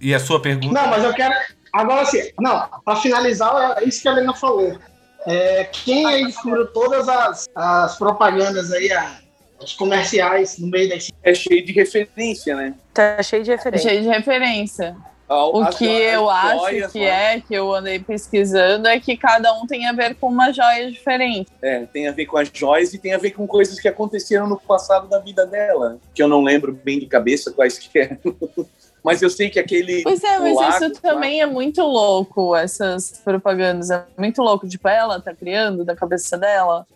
E 0.00 0.14
a 0.14 0.18
sua 0.20 0.40
pergunta? 0.40 0.72
Não, 0.80 0.88
mas 0.88 1.04
eu 1.04 1.12
quero. 1.14 1.34
Agora 1.72 2.04
sim, 2.06 2.30
não, 2.40 2.66
pra 2.84 2.96
finalizar, 2.96 3.76
é 3.78 3.84
isso 3.84 4.00
que 4.00 4.08
a 4.08 4.12
Helena 4.12 4.34
falou. 4.34 4.78
É, 5.26 5.64
quem 5.64 6.06
aí 6.06 6.24
descobriu 6.26 6.66
todas 6.68 7.08
as, 7.08 7.46
as 7.54 7.96
propagandas 7.98 8.72
aí, 8.72 8.90
a- 8.92 9.18
os 9.60 9.74
comerciais 9.74 10.56
no 10.58 10.68
meio 10.68 10.88
das. 10.88 11.10
É 11.22 11.34
cheio 11.34 11.64
de 11.64 11.72
referência, 11.72 12.54
né? 12.54 12.74
Tá 12.94 13.22
cheio 13.22 13.42
de 13.42 13.50
referência. 13.50 13.90
Cheio 13.90 14.02
de 14.02 14.08
referência. 14.08 14.96
O 15.28 15.60
as 15.60 15.76
que 15.76 15.84
eu 15.84 16.30
acho 16.30 16.58
joias 16.58 16.92
que 16.92 17.00
lá. 17.00 17.06
é, 17.06 17.40
que 17.40 17.54
eu 17.54 17.74
andei 17.74 17.98
pesquisando, 17.98 18.88
é 18.88 18.98
que 18.98 19.16
cada 19.16 19.52
um 19.52 19.66
tem 19.66 19.86
a 19.86 19.92
ver 19.92 20.14
com 20.14 20.28
uma 20.28 20.50
joia 20.52 20.90
diferente. 20.90 21.50
É, 21.60 21.84
tem 21.86 22.08
a 22.08 22.12
ver 22.12 22.26
com 22.26 22.38
as 22.38 22.50
joias 22.52 22.94
e 22.94 22.98
tem 22.98 23.12
a 23.12 23.18
ver 23.18 23.32
com 23.32 23.46
coisas 23.46 23.78
que 23.78 23.88
aconteceram 23.88 24.48
no 24.48 24.58
passado 24.58 25.06
da 25.08 25.18
vida 25.18 25.44
dela. 25.44 25.98
Que 26.14 26.22
eu 26.22 26.28
não 26.28 26.42
lembro 26.42 26.72
bem 26.72 26.98
de 26.98 27.06
cabeça 27.06 27.52
quais 27.52 27.78
que 27.78 27.98
é. 27.98 28.18
Mas 29.04 29.22
eu 29.22 29.30
sei 29.30 29.48
que 29.48 29.58
aquele. 29.58 30.02
Pois 30.02 30.22
é, 30.24 30.38
mas 30.38 30.56
lago 30.56 30.84
isso 30.84 31.00
também 31.00 31.40
é 31.40 31.46
muito 31.46 31.80
louco, 31.82 32.54
essas 32.54 33.20
propagandas. 33.24 33.90
É 33.90 34.04
muito 34.18 34.42
louco. 34.42 34.68
Tipo, 34.68 34.88
ela 34.88 35.20
tá 35.20 35.32
criando 35.34 35.84
da 35.84 35.94
cabeça 35.94 36.36
dela, 36.36 36.86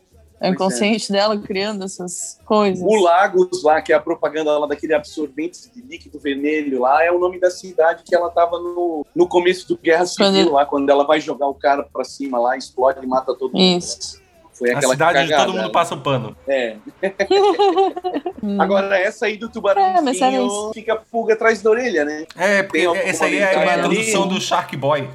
é 0.42 0.48
é. 0.48 0.50
inconsciente 0.50 1.10
dela 1.12 1.38
criando 1.38 1.84
essas 1.84 2.38
coisas. 2.44 2.84
O 2.84 3.00
Lagos 3.02 3.62
lá, 3.62 3.80
que 3.80 3.92
é 3.92 3.96
a 3.96 4.00
propaganda 4.00 4.58
lá 4.58 4.66
daquele 4.66 4.92
absorvente 4.94 5.70
de 5.74 5.80
líquido 5.82 6.18
vermelho 6.18 6.80
lá, 6.80 7.04
é 7.04 7.10
o 7.12 7.18
nome 7.18 7.38
da 7.40 7.50
cidade 7.50 8.02
que 8.04 8.14
ela 8.14 8.28
tava 8.30 8.58
no, 8.58 9.06
no 9.14 9.26
começo 9.28 9.66
do 9.68 9.76
Guerra 9.78 10.04
Civil 10.06 10.26
Quando- 10.46 10.52
lá, 10.52 10.66
quando 10.66 10.90
ela 10.90 11.04
vai 11.06 11.20
jogar 11.20 11.46
o 11.48 11.54
cara 11.54 11.82
pra 11.92 12.04
cima 12.04 12.38
lá, 12.38 12.56
explode 12.56 13.00
e 13.02 13.06
mata 13.06 13.34
todo 13.34 13.52
mundo. 13.52 13.78
Isso. 13.78 14.20
Foi 14.52 14.70
A 14.70 14.76
aquela 14.76 14.92
cidade 14.92 15.18
onde 15.20 15.30
cagada. 15.30 15.46
todo 15.50 15.56
mundo 15.60 15.72
passa 15.72 15.94
o 15.94 16.00
pano. 16.00 16.36
É. 16.46 16.76
Agora, 18.58 18.98
essa 18.98 19.26
aí 19.26 19.36
do 19.36 19.46
É, 19.46 19.48
tubarãozinho 19.48 20.46
isso. 20.46 20.70
fica 20.74 20.96
pulga 20.96 21.34
atrás 21.34 21.62
da 21.62 21.70
orelha, 21.70 22.04
né? 22.04 22.26
É, 22.36 22.62
porque 22.62 22.80
essa 22.80 23.24
aí 23.24 23.38
é 23.38 23.54
a 23.56 23.78
introdução 23.78 24.28
do 24.28 24.40
Shark 24.40 24.76
Boy 24.76 25.08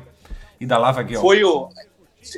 e 0.59 0.65
da 0.65 0.78
Lava 0.78 1.03
Girl. 1.03 1.21
Foi 1.21 1.43
o. 1.43 1.69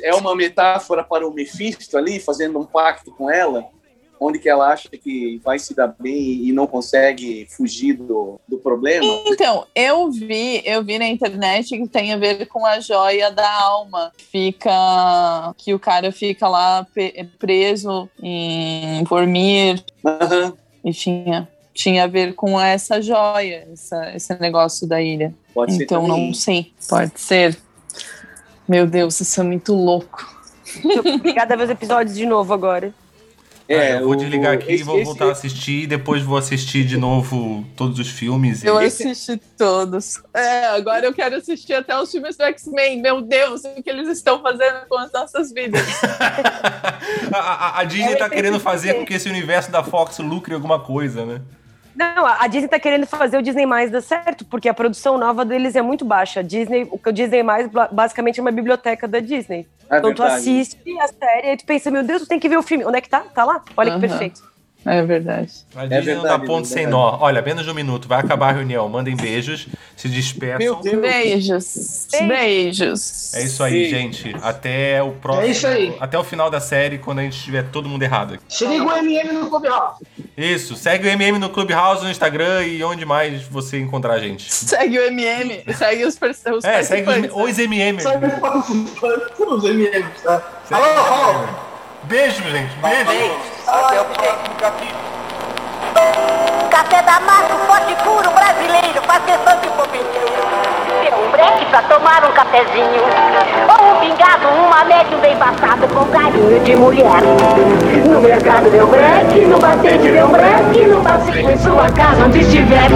É 0.02 0.14
uma 0.14 0.34
metáfora 0.34 1.02
para 1.02 1.26
o 1.26 1.32
Mephisto 1.32 1.96
ali, 1.96 2.20
fazendo 2.20 2.58
um 2.58 2.64
pacto 2.64 3.10
com 3.12 3.30
ela, 3.30 3.64
onde 4.20 4.38
que 4.38 4.48
ela 4.48 4.68
acha 4.68 4.88
que 4.90 5.40
vai 5.42 5.58
se 5.58 5.74
dar 5.74 5.88
bem 5.98 6.44
e 6.44 6.52
não 6.52 6.66
consegue 6.66 7.46
fugir 7.48 7.94
do, 7.94 8.38
do 8.46 8.58
problema. 8.58 9.06
Então, 9.26 9.66
eu 9.74 10.10
vi, 10.10 10.62
eu 10.64 10.84
vi 10.84 10.98
na 10.98 11.08
internet 11.08 11.76
que 11.76 11.88
tem 11.88 12.12
a 12.12 12.18
ver 12.18 12.46
com 12.46 12.66
a 12.66 12.80
joia 12.80 13.30
da 13.30 13.50
alma. 13.50 14.12
Fica 14.30 15.54
que 15.56 15.72
o 15.72 15.78
cara 15.78 16.12
fica 16.12 16.46
lá 16.46 16.86
preso 17.38 18.08
em 18.22 19.02
Vormir 19.04 19.82
Aham, 20.04 20.52
e 20.84 20.92
tinha 20.92 21.48
tinha 21.72 22.04
a 22.04 22.06
ver 22.06 22.34
com 22.34 22.60
essa 22.60 23.00
joia, 23.00 23.66
essa, 23.72 24.14
esse 24.14 24.38
negócio 24.40 24.86
da 24.86 25.00
ilha. 25.00 25.32
pode 25.54 25.74
ser 25.74 25.84
Então 25.84 26.06
também. 26.06 26.26
não 26.26 26.34
sei, 26.34 26.72
pode 26.88 27.18
ser. 27.18 27.56
Meu 28.70 28.86
Deus, 28.86 29.20
isso 29.20 29.40
é 29.40 29.42
muito 29.42 29.74
louco. 29.74 30.24
Obrigada 31.16 31.54
a 31.54 31.56
ver 31.56 31.64
os 31.64 31.70
episódios 31.70 32.14
de 32.14 32.24
novo 32.24 32.54
agora. 32.54 32.94
É, 33.68 33.96
eu 33.96 34.04
vou 34.04 34.14
desligar 34.14 34.54
aqui 34.54 34.70
e 34.70 34.74
esse- 34.76 34.84
vou 34.84 34.94
esse- 34.96 35.04
voltar 35.06 35.26
a 35.26 35.32
assistir 35.32 35.82
e 35.82 35.86
depois 35.88 36.22
vou 36.22 36.36
assistir 36.36 36.84
de 36.84 36.96
novo 36.96 37.64
todos 37.76 37.98
os 37.98 38.08
filmes. 38.08 38.62
e- 38.62 38.68
Eu 38.68 38.80
Esse- 38.80 39.08
assisti 39.08 39.36
todos. 39.58 40.20
É, 40.32 40.66
agora 40.66 41.04
eu 41.04 41.12
quero 41.12 41.34
assistir 41.34 41.72
até 41.74 41.96
os 42.00 42.12
filmes 42.12 42.36
do 42.36 42.44
X-Men. 42.44 43.02
Meu 43.02 43.20
Deus, 43.20 43.62
o 43.64 43.82
que 43.82 43.90
eles 43.90 44.08
estão 44.08 44.40
fazendo 44.40 44.86
com 44.88 44.98
as 44.98 45.10
nossas 45.12 45.52
vidas? 45.52 45.82
a, 47.34 47.38
a- 47.38 47.80
a 47.80 47.84
Disney 47.84 48.06
Ela 48.10 48.16
tá 48.18 48.28
tem 48.28 48.36
querendo 48.36 48.58
que 48.58 48.62
fazer 48.64 48.94
com 48.94 49.04
que 49.04 49.14
esse 49.14 49.28
universo 49.28 49.72
da 49.72 49.82
Fox 49.82 50.18
lucre 50.18 50.54
alguma 50.54 50.78
coisa, 50.78 51.24
né? 51.26 51.40
Não, 52.00 52.24
a 52.26 52.46
Disney 52.46 52.68
tá 52.68 52.80
querendo 52.80 53.06
fazer 53.06 53.36
o 53.36 53.42
Disney 53.42 53.66
Mais 53.66 53.90
dar 53.90 54.00
certo, 54.00 54.44
porque 54.46 54.68
a 54.68 54.74
produção 54.74 55.18
nova 55.18 55.44
deles 55.44 55.76
é 55.76 55.82
muito 55.82 56.02
baixa. 56.04 56.40
A 56.40 56.42
Disney, 56.42 56.88
o 56.90 56.98
que 56.98 57.08
o 57.10 57.12
Disney 57.12 57.42
Mais 57.42 57.68
ba- 57.68 57.88
basicamente 57.92 58.40
é 58.40 58.42
uma 58.42 58.50
biblioteca 58.50 59.06
da 59.06 59.20
Disney. 59.20 59.66
É 59.90 59.98
então 59.98 60.14
tu 60.14 60.22
verdade. 60.22 60.40
assiste 60.40 60.78
a 61.00 61.08
série 61.08 61.52
e 61.52 61.56
tu 61.58 61.66
pensa, 61.66 61.90
meu 61.90 62.02
Deus, 62.02 62.22
tu 62.22 62.28
tem 62.28 62.38
que 62.40 62.48
ver 62.48 62.56
o 62.56 62.62
filme. 62.62 62.84
Onde 62.86 62.96
é 62.98 63.00
que 63.00 63.08
tá? 63.08 63.20
Tá 63.34 63.44
lá? 63.44 63.62
Olha 63.76 63.90
Aham. 63.92 64.00
que 64.00 64.08
perfeito. 64.08 64.49
É 64.86 65.02
verdade. 65.02 65.50
A 65.76 65.82
Disney 65.86 66.14
não 66.14 66.22
verdade, 66.22 66.38
dá 66.38 66.44
é 66.44 66.46
ponto 66.46 66.66
sem 66.66 66.76
verdade. 66.86 66.92
nó. 66.96 67.18
Olha, 67.20 67.42
menos 67.42 67.64
de 67.64 67.70
um 67.70 67.74
minuto, 67.74 68.08
vai 68.08 68.18
acabar 68.18 68.48
a 68.48 68.52
reunião. 68.52 68.88
Mandem 68.88 69.14
beijos, 69.14 69.66
se 69.94 70.08
despeçam. 70.08 70.58
Meu 70.58 70.76
Deus. 70.76 71.00
Beijos. 71.02 72.06
Beijos. 72.26 73.34
É 73.34 73.42
isso 73.42 73.62
aí, 73.62 73.84
Sim. 73.84 73.90
gente. 73.90 74.36
Até 74.42 75.02
o 75.02 75.12
próximo. 75.12 75.46
É 75.46 75.50
isso 75.50 75.66
aí. 75.66 75.94
Até 76.00 76.18
o 76.18 76.24
final 76.24 76.50
da 76.50 76.60
série, 76.60 76.96
quando 76.98 77.18
a 77.18 77.22
gente 77.22 77.38
tiver 77.42 77.64
todo 77.70 77.88
mundo 77.88 78.02
errado. 78.02 78.34
aqui. 78.34 78.42
Se 78.48 78.64
liga 78.66 78.84
o 78.84 78.92
MM 78.96 79.32
no 79.34 79.50
Clubhouse. 79.50 80.02
Isso, 80.36 80.74
segue 80.76 81.06
o 81.06 81.10
MM 81.10 81.38
no 81.38 81.50
Clubhouse, 81.50 82.02
no 82.02 82.10
Instagram 82.10 82.64
e 82.66 82.82
onde 82.82 83.04
mais 83.04 83.42
você 83.42 83.78
encontrar 83.78 84.14
a 84.14 84.18
gente. 84.18 84.50
Segue 84.52 84.98
o 84.98 85.02
MM, 85.02 85.62
segue 85.74 86.04
os, 86.06 86.18
pers- 86.18 86.42
os 86.56 86.64
É, 86.64 86.82
segue 86.82 87.02
os, 87.02 87.06
participantes. 87.06 87.50
os 87.52 87.58
MM. 87.58 88.00
Sabe 88.02 88.26
os 89.46 89.64
MMs, 89.64 90.22
tá? 90.24 90.42
Alô, 90.70 90.84
alô. 90.84 91.69
Beijo, 92.04 92.42
gente. 92.42 92.74
Beijo. 92.76 93.36
Até 93.66 94.00
o 94.00 94.04
próximo 94.06 94.54
capítulo. 94.58 95.00
Café 96.70 97.02
da 97.02 97.20
massa, 97.20 97.54
forte 97.66 97.94
puro 98.02 98.30
brasileiro, 98.30 99.02
fazer 99.02 99.38
funk 99.38 99.68
bobeiro. 99.68 99.69
Breque 101.40 101.64
pra 101.66 101.82
tomar 101.82 102.22
um 102.24 102.32
cafezinho. 102.32 103.02
Ou 103.68 103.92
um 103.92 104.00
pingado, 104.00 104.48
uma 104.48 104.84
média 104.84 105.16
bem 105.18 105.36
passado 105.36 105.88
com 105.88 106.04
carinho 106.06 106.60
de 106.60 106.76
mulher. 106.76 107.22
No 108.06 108.20
mercado 108.20 108.70
deu 108.70 108.86
breque, 108.86 109.46
no 109.46 109.58
batente 109.58 110.10
deu 110.10 110.28
breque, 110.28 110.86
no 110.86 111.00
passeio 111.00 111.50
em 111.50 111.58
sua 111.58 111.90
casa 111.90 112.26
onde 112.26 112.40
estiver. 112.40 112.90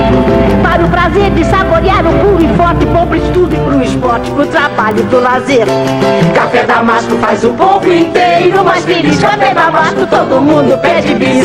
Para 0.62 0.84
o 0.84 0.88
prazer 0.90 1.30
de 1.30 1.44
saborear 1.44 2.06
o 2.06 2.12
puro 2.18 2.44
e 2.44 2.56
forte, 2.56 2.84
bom 2.86 3.06
pro 3.06 3.16
estudo 3.16 3.54
e 3.54 3.58
pro 3.58 3.82
esporte, 3.82 4.30
pro 4.30 4.46
trabalho 4.46 5.00
e 5.00 5.02
pro 5.04 5.20
lazer. 5.20 5.66
Café 6.34 6.64
Damasco 6.64 7.16
faz 7.16 7.44
o 7.44 7.54
povo 7.54 7.90
inteiro 7.90 8.62
mais 8.62 8.84
feliz. 8.84 9.20
Café 9.20 9.54
Damasco 9.54 10.06
todo 10.06 10.40
mundo 10.40 10.78
pede 10.82 11.14
bis. 11.14 11.44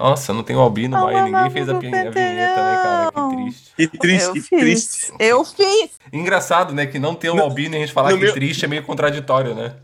Nossa, 0.00 0.32
não 0.32 0.42
tem 0.42 0.56
o 0.56 0.60
Albino 0.60 0.98
mais. 0.98 1.24
Ninguém 1.24 1.50
fez 1.50 1.68
a, 1.68 1.74
vinheta, 1.74 2.10
né, 2.20 2.48
cara? 2.82 3.10
Que 3.12 3.36
triste. 3.36 3.72
Que 3.76 3.98
triste, 3.98 4.26
eu 4.26 4.32
que 4.32 4.40
fiz. 4.40 4.58
triste. 4.58 5.12
Eu 5.18 5.44
fiz. 5.44 5.90
Engraçado, 6.12 6.74
né? 6.74 6.86
Que 6.86 6.98
não 6.98 7.14
ter 7.14 7.28
o 7.30 7.40
Albino 7.40 7.74
e 7.74 7.78
a 7.78 7.80
gente 7.80 7.92
falar 7.92 8.10
no 8.10 8.16
que 8.18 8.24
meu- 8.24 8.32
triste 8.32 8.64
é 8.64 8.68
meio 8.68 8.82
contraditório, 8.82 9.54
né? 9.54 9.74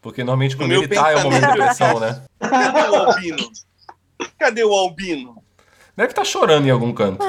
Porque 0.00 0.22
normalmente 0.22 0.56
quando 0.56 0.68
meu 0.68 0.82
ele 0.82 0.94
tá 0.94 1.10
é 1.10 1.16
o 1.16 1.22
momento 1.24 1.40
de 1.40 1.52
depressão, 1.52 1.98
né? 1.98 2.22
Cadê 2.38 2.88
o 2.88 2.94
Albino? 2.94 3.50
Cadê 4.38 4.64
o 4.64 4.72
Albino? 4.72 5.42
Deve 5.96 6.10
estar 6.10 6.24
chorando 6.24 6.66
em 6.66 6.70
algum 6.70 6.92
canto. 6.92 7.24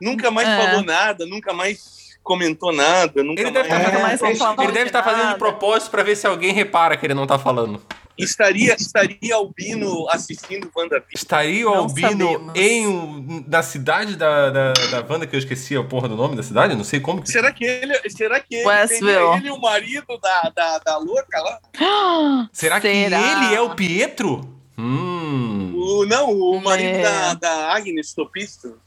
Nunca 0.00 0.30
mais 0.30 0.48
É. 0.48 0.56
falou 0.66 0.84
nada, 0.84 1.26
nunca 1.26 1.52
mais 1.52 1.98
comentou 2.22 2.72
nada, 2.72 3.24
nunca 3.24 3.40
Ele 3.40 3.50
deve 3.50 3.68
mais... 3.68 3.80
estar 3.82 3.88
É, 3.88 4.34
fazendo, 4.34 4.56
mas 4.56 4.64
ele 4.64 4.72
deve 4.72 4.84
de 4.86 4.92
tá 4.92 5.02
fazendo 5.02 5.32
de 5.32 5.38
propósito 5.38 5.90
pra 5.90 6.02
ver 6.02 6.14
se 6.14 6.26
alguém 6.26 6.52
repara 6.52 6.96
que 6.96 7.06
ele 7.06 7.14
não 7.14 7.26
tá 7.26 7.38
falando. 7.38 7.80
Estaria, 8.18 8.74
estaria 8.74 9.34
Albino 9.34 10.08
assistindo 10.10 10.68
WandaVision? 10.74 11.12
Estaria 11.14 11.68
o 11.68 11.72
Albino 11.74 12.52
em 12.54 12.86
um- 12.86 13.44
na 13.46 13.62
cidade 13.62 14.16
da, 14.16 14.50
da, 14.50 14.72
da 14.72 15.06
Wanda, 15.08 15.26
que 15.26 15.36
eu 15.36 15.38
esqueci 15.38 15.76
a 15.76 15.84
porra 15.84 16.08
do 16.08 16.16
nome 16.16 16.34
da 16.34 16.42
cidade, 16.42 16.74
não 16.74 16.82
sei 16.84 16.98
como. 16.98 17.22
que- 17.22 17.30
Será 17.30 17.52
que 17.52 17.64
ele, 17.64 17.94
será 18.10 18.40
que 18.40 18.56
ele, 18.56 18.86
seria 18.88 19.36
ele 19.36 19.50
o 19.50 19.60
marido 19.60 20.18
da, 20.20 20.50
da, 20.54 20.78
da 20.78 20.96
louca 20.98 21.40
lá? 21.40 21.60
Será, 22.52 22.80
que 22.80 22.88
ele 22.88 23.14
é 23.54 23.60
o 23.60 23.74
Pietro? 23.76 24.40
Hum. 24.76 25.72
O, 25.76 26.04
não, 26.06 26.30
o 26.32 26.60
marido 26.60 26.96
É. 26.98 27.02
da, 27.02 27.34
da 27.34 27.72
Agnes 27.74 28.12
Topisto. 28.14 28.78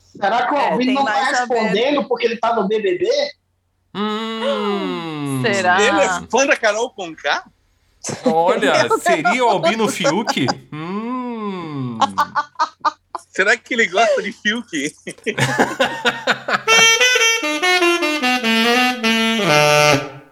Será 0.00 0.46
que 0.48 0.54
o 0.54 0.56
É, 0.56 0.70
Alvin 0.72 0.86
tem 0.86 0.94
não 0.94 1.04
tá 1.04 1.24
respondendo 1.24 2.08
porque 2.08 2.26
ele 2.26 2.36
tá 2.38 2.54
no 2.54 2.66
BBB? 2.68 3.06
Hum. 3.94 5.42
Será? 5.46 5.80
Ele 5.80 6.00
é 6.00 6.08
fã 6.30 6.46
da 6.46 6.56
Carol 6.56 6.90
Conká? 6.90 7.44
Olha, 8.24 8.88
seria 9.00 9.44
o 9.44 9.48
Albino 9.48 9.88
Fiuk? 9.88 10.46
Hum. 10.72 11.98
Será 13.30 13.56
que 13.56 13.74
ele 13.74 13.86
gosta 13.86 14.22
de 14.22 14.32
Fiuk? 14.32 14.70